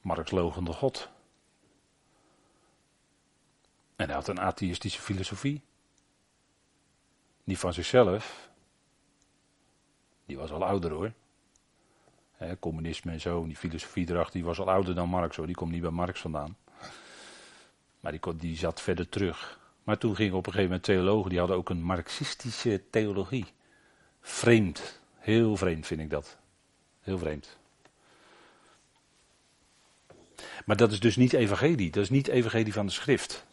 Marx 0.00 0.30
logende 0.30 0.72
God. 0.72 1.08
En 4.00 4.06
hij 4.06 4.14
had 4.14 4.28
een 4.28 4.40
atheïstische 4.40 5.00
filosofie. 5.00 5.62
Niet 7.44 7.58
van 7.58 7.72
zichzelf. 7.72 8.50
Die 10.26 10.36
was 10.36 10.50
al 10.50 10.64
ouder 10.64 10.90
hoor. 10.90 11.12
communisme 12.60 13.12
en 13.12 13.20
zo, 13.20 13.44
die 13.46 13.56
filosofie 13.56 14.10
erachter, 14.10 14.32
die 14.32 14.44
was 14.44 14.58
al 14.58 14.70
ouder 14.70 14.94
dan 14.94 15.08
Marx 15.08 15.36
hoor. 15.36 15.46
Die 15.46 15.54
komt 15.54 15.70
niet 15.72 15.80
bij 15.80 15.90
Marx 15.90 16.20
vandaan. 16.20 16.56
Maar 18.00 18.12
die, 18.12 18.36
die 18.36 18.56
zat 18.56 18.80
verder 18.80 19.08
terug. 19.08 19.58
Maar 19.84 19.98
toen 19.98 20.16
gingen 20.16 20.34
op 20.34 20.46
een 20.46 20.52
gegeven 20.52 20.70
moment 20.70 20.84
theologen, 20.84 21.30
die 21.30 21.38
hadden 21.38 21.56
ook 21.56 21.70
een 21.70 21.82
marxistische 21.82 22.82
theologie. 22.90 23.46
Vreemd. 24.20 25.00
Heel 25.18 25.56
vreemd 25.56 25.86
vind 25.86 26.00
ik 26.00 26.10
dat. 26.10 26.38
Heel 27.00 27.18
vreemd. 27.18 27.58
Maar 30.64 30.76
dat 30.76 30.92
is 30.92 31.00
dus 31.00 31.16
niet 31.16 31.32
evangelie. 31.32 31.90
Dat 31.90 32.02
is 32.02 32.10
niet 32.10 32.28
evangelie 32.28 32.72
van 32.72 32.86
de 32.86 32.92
schrift. 32.92 33.48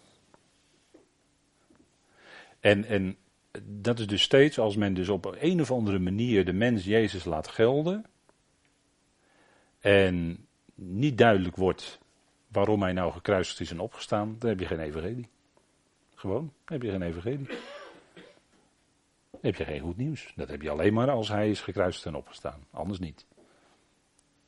En, 2.59 2.85
en 2.85 3.17
dat 3.63 3.99
is 3.99 4.07
dus 4.07 4.21
steeds 4.21 4.59
als 4.59 4.75
men 4.75 4.93
dus 4.93 5.09
op 5.09 5.35
een 5.39 5.61
of 5.61 5.71
andere 5.71 5.99
manier 5.99 6.45
de 6.45 6.53
mens 6.53 6.85
Jezus 6.85 7.25
laat 7.25 7.47
gelden. 7.47 8.05
En 9.79 10.47
niet 10.75 11.17
duidelijk 11.17 11.55
wordt 11.55 11.99
waarom 12.47 12.81
hij 12.81 12.93
nou 12.93 13.11
gekruisigd 13.11 13.59
is 13.59 13.71
en 13.71 13.79
opgestaan, 13.79 14.35
dan 14.39 14.49
heb 14.49 14.59
je 14.59 14.65
geen 14.65 14.79
evangelie. 14.79 15.29
Gewoon, 16.15 16.53
heb 16.65 16.81
je 16.81 16.91
geen 16.91 17.01
evangelie. 17.01 17.47
Dan 19.31 19.41
heb 19.41 19.55
je 19.55 19.65
geen 19.65 19.81
goed 19.81 19.97
nieuws. 19.97 20.33
Dat 20.35 20.49
heb 20.49 20.61
je 20.61 20.69
alleen 20.69 20.93
maar 20.93 21.09
als 21.09 21.27
hij 21.27 21.49
is 21.49 21.61
gekruisigd 21.61 22.05
en 22.05 22.15
opgestaan. 22.15 22.65
Anders 22.71 22.99
niet. 22.99 23.25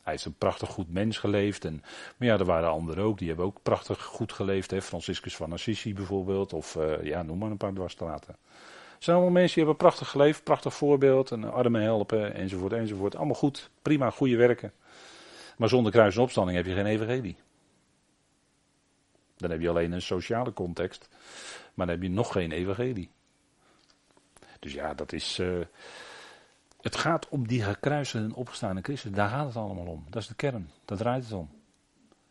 Hij 0.09 0.17
is 0.17 0.25
een 0.25 0.37
prachtig 0.37 0.69
goed 0.69 0.93
mens 0.93 1.17
geleefd. 1.17 1.65
En, 1.65 1.83
maar 2.17 2.27
ja, 2.27 2.37
er 2.37 2.45
waren 2.45 2.69
anderen 2.69 3.03
ook, 3.03 3.17
die 3.17 3.27
hebben 3.27 3.45
ook 3.45 3.61
prachtig 3.63 4.03
goed 4.03 4.33
geleefd. 4.33 4.71
Hè? 4.71 4.81
Franciscus 4.81 5.35
van 5.35 5.53
Assisi 5.53 5.93
bijvoorbeeld. 5.93 6.53
Of 6.53 6.75
uh, 6.75 7.03
ja, 7.03 7.23
noem 7.23 7.37
maar 7.37 7.51
een 7.51 7.57
paar 7.57 7.73
dwarsstraten. 7.73 8.35
Het 8.93 9.03
zijn 9.03 9.15
allemaal 9.15 9.33
mensen 9.33 9.55
die 9.55 9.63
hebben 9.63 9.87
prachtig 9.87 10.09
geleefd, 10.09 10.43
prachtig 10.43 10.73
voorbeeld. 10.73 11.31
En 11.31 11.53
armen 11.53 11.81
helpen, 11.81 12.33
enzovoort, 12.33 12.73
enzovoort. 12.73 13.15
Allemaal 13.15 13.35
goed, 13.35 13.69
prima, 13.81 14.09
goede 14.09 14.35
werken. 14.35 14.73
Maar 15.57 15.69
zonder 15.69 15.91
kruis 15.91 16.15
en 16.15 16.21
opstanding 16.21 16.57
heb 16.57 16.65
je 16.65 16.73
geen 16.73 16.85
evangelie. 16.85 17.35
Dan 19.37 19.49
heb 19.49 19.61
je 19.61 19.69
alleen 19.69 19.91
een 19.91 20.01
sociale 20.01 20.53
context. 20.53 21.09
Maar 21.73 21.85
dan 21.85 21.95
heb 21.95 22.03
je 22.03 22.09
nog 22.09 22.31
geen 22.31 22.51
evangelie. 22.51 23.09
Dus 24.59 24.73
ja, 24.73 24.93
dat 24.93 25.13
is. 25.13 25.39
Uh, 25.39 25.65
het 26.81 26.95
gaat 26.95 27.29
om 27.29 27.47
die 27.47 27.63
gekruiste 27.63 28.17
en 28.17 28.33
opgestaande 28.33 28.81
Christus. 28.81 29.11
Daar 29.11 29.29
gaat 29.29 29.45
het 29.45 29.55
allemaal 29.55 29.85
om. 29.85 30.05
Dat 30.09 30.21
is 30.21 30.27
de 30.27 30.35
kern. 30.35 30.71
Daar 30.85 30.97
draait 30.97 31.23
het 31.23 31.33
om. 31.33 31.49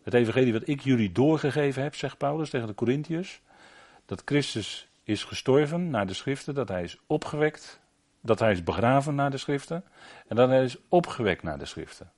Het 0.02 0.14
evangelie 0.14 0.52
wat 0.52 0.68
ik 0.68 0.80
jullie 0.80 1.12
doorgegeven 1.12 1.82
heb, 1.82 1.94
zegt 1.94 2.18
Paulus 2.18 2.50
tegen 2.50 2.66
de 2.66 2.74
Corinthiërs. 2.74 3.40
Dat 4.06 4.22
Christus 4.24 4.88
is 5.02 5.24
gestorven 5.24 5.90
naar 5.90 6.06
de 6.06 6.14
schriften. 6.14 6.54
Dat 6.54 6.68
hij 6.68 6.82
is 6.82 6.98
opgewekt. 7.06 7.80
Dat 8.20 8.38
hij 8.38 8.52
is 8.52 8.64
begraven 8.64 9.14
naar 9.14 9.30
de 9.30 9.36
schriften. 9.36 9.84
En 10.28 10.36
dat 10.36 10.48
hij 10.48 10.64
is 10.64 10.76
opgewekt 10.88 11.42
naar 11.42 11.58
de 11.58 11.64
schriften. 11.64 12.12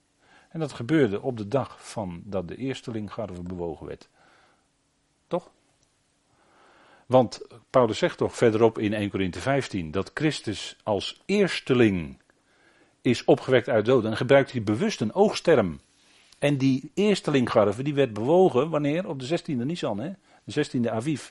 En 0.48 0.60
dat 0.60 0.72
gebeurde 0.72 1.22
op 1.22 1.36
de 1.36 1.48
dag 1.48 1.90
van 1.90 2.22
dat 2.24 2.48
de 2.48 2.56
eersteling 2.56 3.12
garve 3.12 3.42
bewogen 3.42 3.86
werd. 3.86 4.08
Toch? 5.26 5.50
Want 7.10 7.40
Paulus 7.70 7.98
zegt 7.98 8.18
toch 8.18 8.36
verderop 8.36 8.78
in 8.78 8.92
1 8.92 9.10
Korinthe 9.10 9.40
15 9.40 9.90
dat 9.90 10.10
Christus 10.14 10.76
als 10.82 11.22
eersteling 11.26 12.22
is 13.00 13.24
opgewekt 13.24 13.68
uit 13.68 13.84
doden. 13.84 14.10
En 14.10 14.16
gebruikt 14.16 14.52
hij 14.52 14.62
bewust 14.62 15.00
een 15.00 15.12
oogsterm. 15.12 15.80
En 16.38 16.56
die 16.56 16.90
eerstelinggarve 16.94 17.82
die 17.82 17.94
werd 17.94 18.12
bewogen 18.12 18.70
wanneer? 18.70 19.08
Op 19.08 19.20
de 19.20 19.40
16e 19.40 19.44
Nisan, 19.44 19.98
hè? 19.98 20.10
de 20.44 20.66
16e 20.66 20.90
Aviv. 20.90 21.30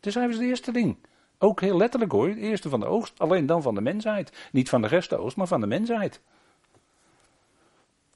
Dus 0.00 0.14
hij 0.14 0.26
was 0.26 0.38
de 0.38 0.44
eersteling. 0.44 0.96
Ook 1.38 1.60
heel 1.60 1.76
letterlijk 1.76 2.12
hoor, 2.12 2.34
de 2.34 2.40
eerste 2.40 2.68
van 2.68 2.80
de 2.80 2.86
oogst, 2.86 3.18
alleen 3.18 3.46
dan 3.46 3.62
van 3.62 3.74
de 3.74 3.80
mensheid. 3.80 4.48
Niet 4.52 4.68
van 4.68 4.82
de 4.82 4.88
rest 4.88 5.36
maar 5.36 5.46
van 5.46 5.60
de 5.60 5.66
mensheid. 5.66 6.20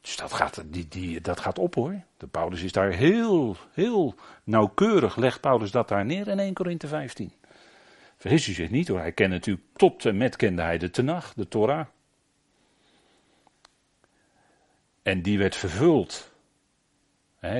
Dus 0.04 0.16
dat 0.16 0.32
gaat, 0.32 0.62
die, 0.66 0.88
die, 0.88 1.20
dat 1.20 1.40
gaat 1.40 1.58
op 1.58 1.74
hoor. 1.74 2.00
De 2.16 2.26
Paulus 2.26 2.62
is 2.62 2.72
daar 2.72 2.90
heel, 2.90 3.56
heel 3.72 4.14
nauwkeurig, 4.44 5.16
legt 5.16 5.40
Paulus 5.40 5.70
dat 5.70 5.88
daar 5.88 6.04
neer 6.04 6.28
in 6.28 6.38
1 6.38 6.54
Korinthe 6.54 6.86
15. 6.86 7.32
Vergis 8.16 8.46
u 8.46 8.52
zich 8.52 8.70
niet 8.70 8.88
hoor, 8.88 8.98
hij 8.98 9.12
kende 9.12 9.34
natuurlijk, 9.34 9.66
tot 9.76 10.04
en 10.04 10.16
met 10.16 10.36
kende 10.36 10.62
hij 10.62 10.78
de 10.78 10.90
Tenach, 10.90 11.34
de 11.34 11.48
Torah. 11.48 11.86
En 15.02 15.22
die 15.22 15.38
werd 15.38 15.56
vervuld. 15.56 16.30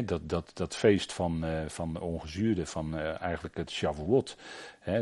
dat, 0.05 0.29
dat, 0.29 0.51
dat 0.55 0.77
feest 0.77 1.13
van, 1.13 1.45
uh, 1.45 1.69
van 1.69 1.93
de 1.93 2.01
ongezuurde, 2.01 2.67
van 2.67 2.95
uh, 2.95 3.21
eigenlijk 3.21 3.57
het 3.57 3.71
Shavuot, 3.71 4.37
uh, 4.87 4.95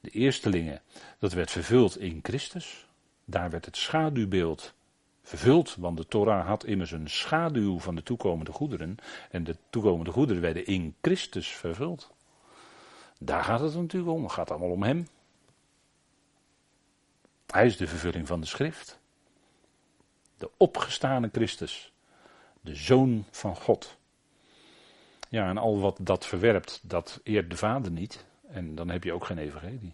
de 0.00 0.10
eerstelingen, 0.10 0.80
dat 1.18 1.32
werd 1.32 1.50
vervuld 1.50 1.98
in 1.98 2.20
Christus. 2.22 2.86
Daar 3.24 3.50
werd 3.50 3.64
het 3.64 3.76
schaduwbeeld 3.76 4.76
vervuld, 5.28 5.74
want 5.78 5.96
de 5.96 6.06
Torah 6.06 6.46
had 6.46 6.64
immers 6.64 6.90
een 6.90 7.10
schaduw 7.10 7.78
van 7.78 7.94
de 7.94 8.02
toekomende 8.02 8.52
goederen. 8.52 8.96
En 9.30 9.44
de 9.44 9.56
toekomende 9.70 10.10
goederen 10.10 10.42
werden 10.42 10.66
in 10.66 10.94
Christus 11.00 11.48
vervuld. 11.48 12.10
Daar 13.18 13.44
gaat 13.44 13.60
het 13.60 13.74
natuurlijk 13.74 14.12
om, 14.12 14.22
het 14.22 14.32
gaat 14.32 14.50
allemaal 14.50 14.70
om 14.70 14.82
Hem. 14.82 15.08
Hij 17.46 17.66
is 17.66 17.76
de 17.76 17.86
vervulling 17.86 18.26
van 18.26 18.40
de 18.40 18.46
schrift. 18.46 18.98
De 20.38 20.50
opgestane 20.56 21.28
Christus, 21.32 21.92
de 22.60 22.74
Zoon 22.74 23.24
van 23.30 23.56
God. 23.56 23.96
Ja, 25.28 25.48
en 25.48 25.58
al 25.58 25.80
wat 25.80 25.98
dat 26.00 26.26
verwerpt, 26.26 26.80
dat 26.82 27.20
eert 27.22 27.50
de 27.50 27.56
Vader 27.56 27.90
niet. 27.90 28.24
En 28.46 28.74
dan 28.74 28.88
heb 28.88 29.04
je 29.04 29.12
ook 29.12 29.24
geen 29.24 29.38
evangelie. 29.38 29.92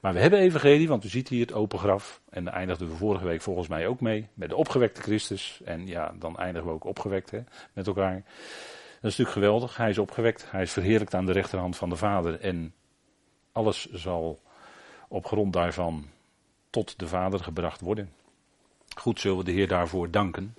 Maar 0.00 0.12
we 0.12 0.20
hebben 0.20 0.38
evangelie, 0.38 0.88
want 0.88 1.04
u 1.04 1.08
ziet 1.08 1.28
hier 1.28 1.40
het 1.40 1.52
open 1.52 1.78
graf. 1.78 2.20
En 2.30 2.44
daar 2.44 2.54
eindigden 2.54 2.88
we 2.88 2.96
vorige 2.96 3.24
week 3.24 3.42
volgens 3.42 3.68
mij 3.68 3.86
ook 3.86 4.00
mee. 4.00 4.28
Met 4.34 4.48
de 4.48 4.56
opgewekte 4.56 5.02
Christus. 5.02 5.60
En 5.64 5.86
ja, 5.86 6.14
dan 6.18 6.36
eindigen 6.36 6.68
we 6.68 6.74
ook 6.74 6.84
opgewekt 6.84 7.32
met 7.72 7.86
elkaar. 7.86 8.14
Dat 8.14 9.10
is 9.10 9.16
natuurlijk 9.18 9.30
geweldig. 9.30 9.76
Hij 9.76 9.90
is 9.90 9.98
opgewekt. 9.98 10.50
Hij 10.50 10.62
is 10.62 10.72
verheerlijkt 10.72 11.14
aan 11.14 11.26
de 11.26 11.32
rechterhand 11.32 11.76
van 11.76 11.88
de 11.88 11.96
Vader. 11.96 12.40
En 12.40 12.74
alles 13.52 13.90
zal 13.92 14.40
op 15.08 15.26
grond 15.26 15.52
daarvan 15.52 16.06
tot 16.70 16.98
de 16.98 17.08
Vader 17.08 17.40
gebracht 17.40 17.80
worden. 17.80 18.12
Goed 18.96 19.20
zullen 19.20 19.38
we 19.38 19.44
de 19.44 19.52
Heer 19.52 19.68
daarvoor 19.68 20.10
danken. 20.10 20.54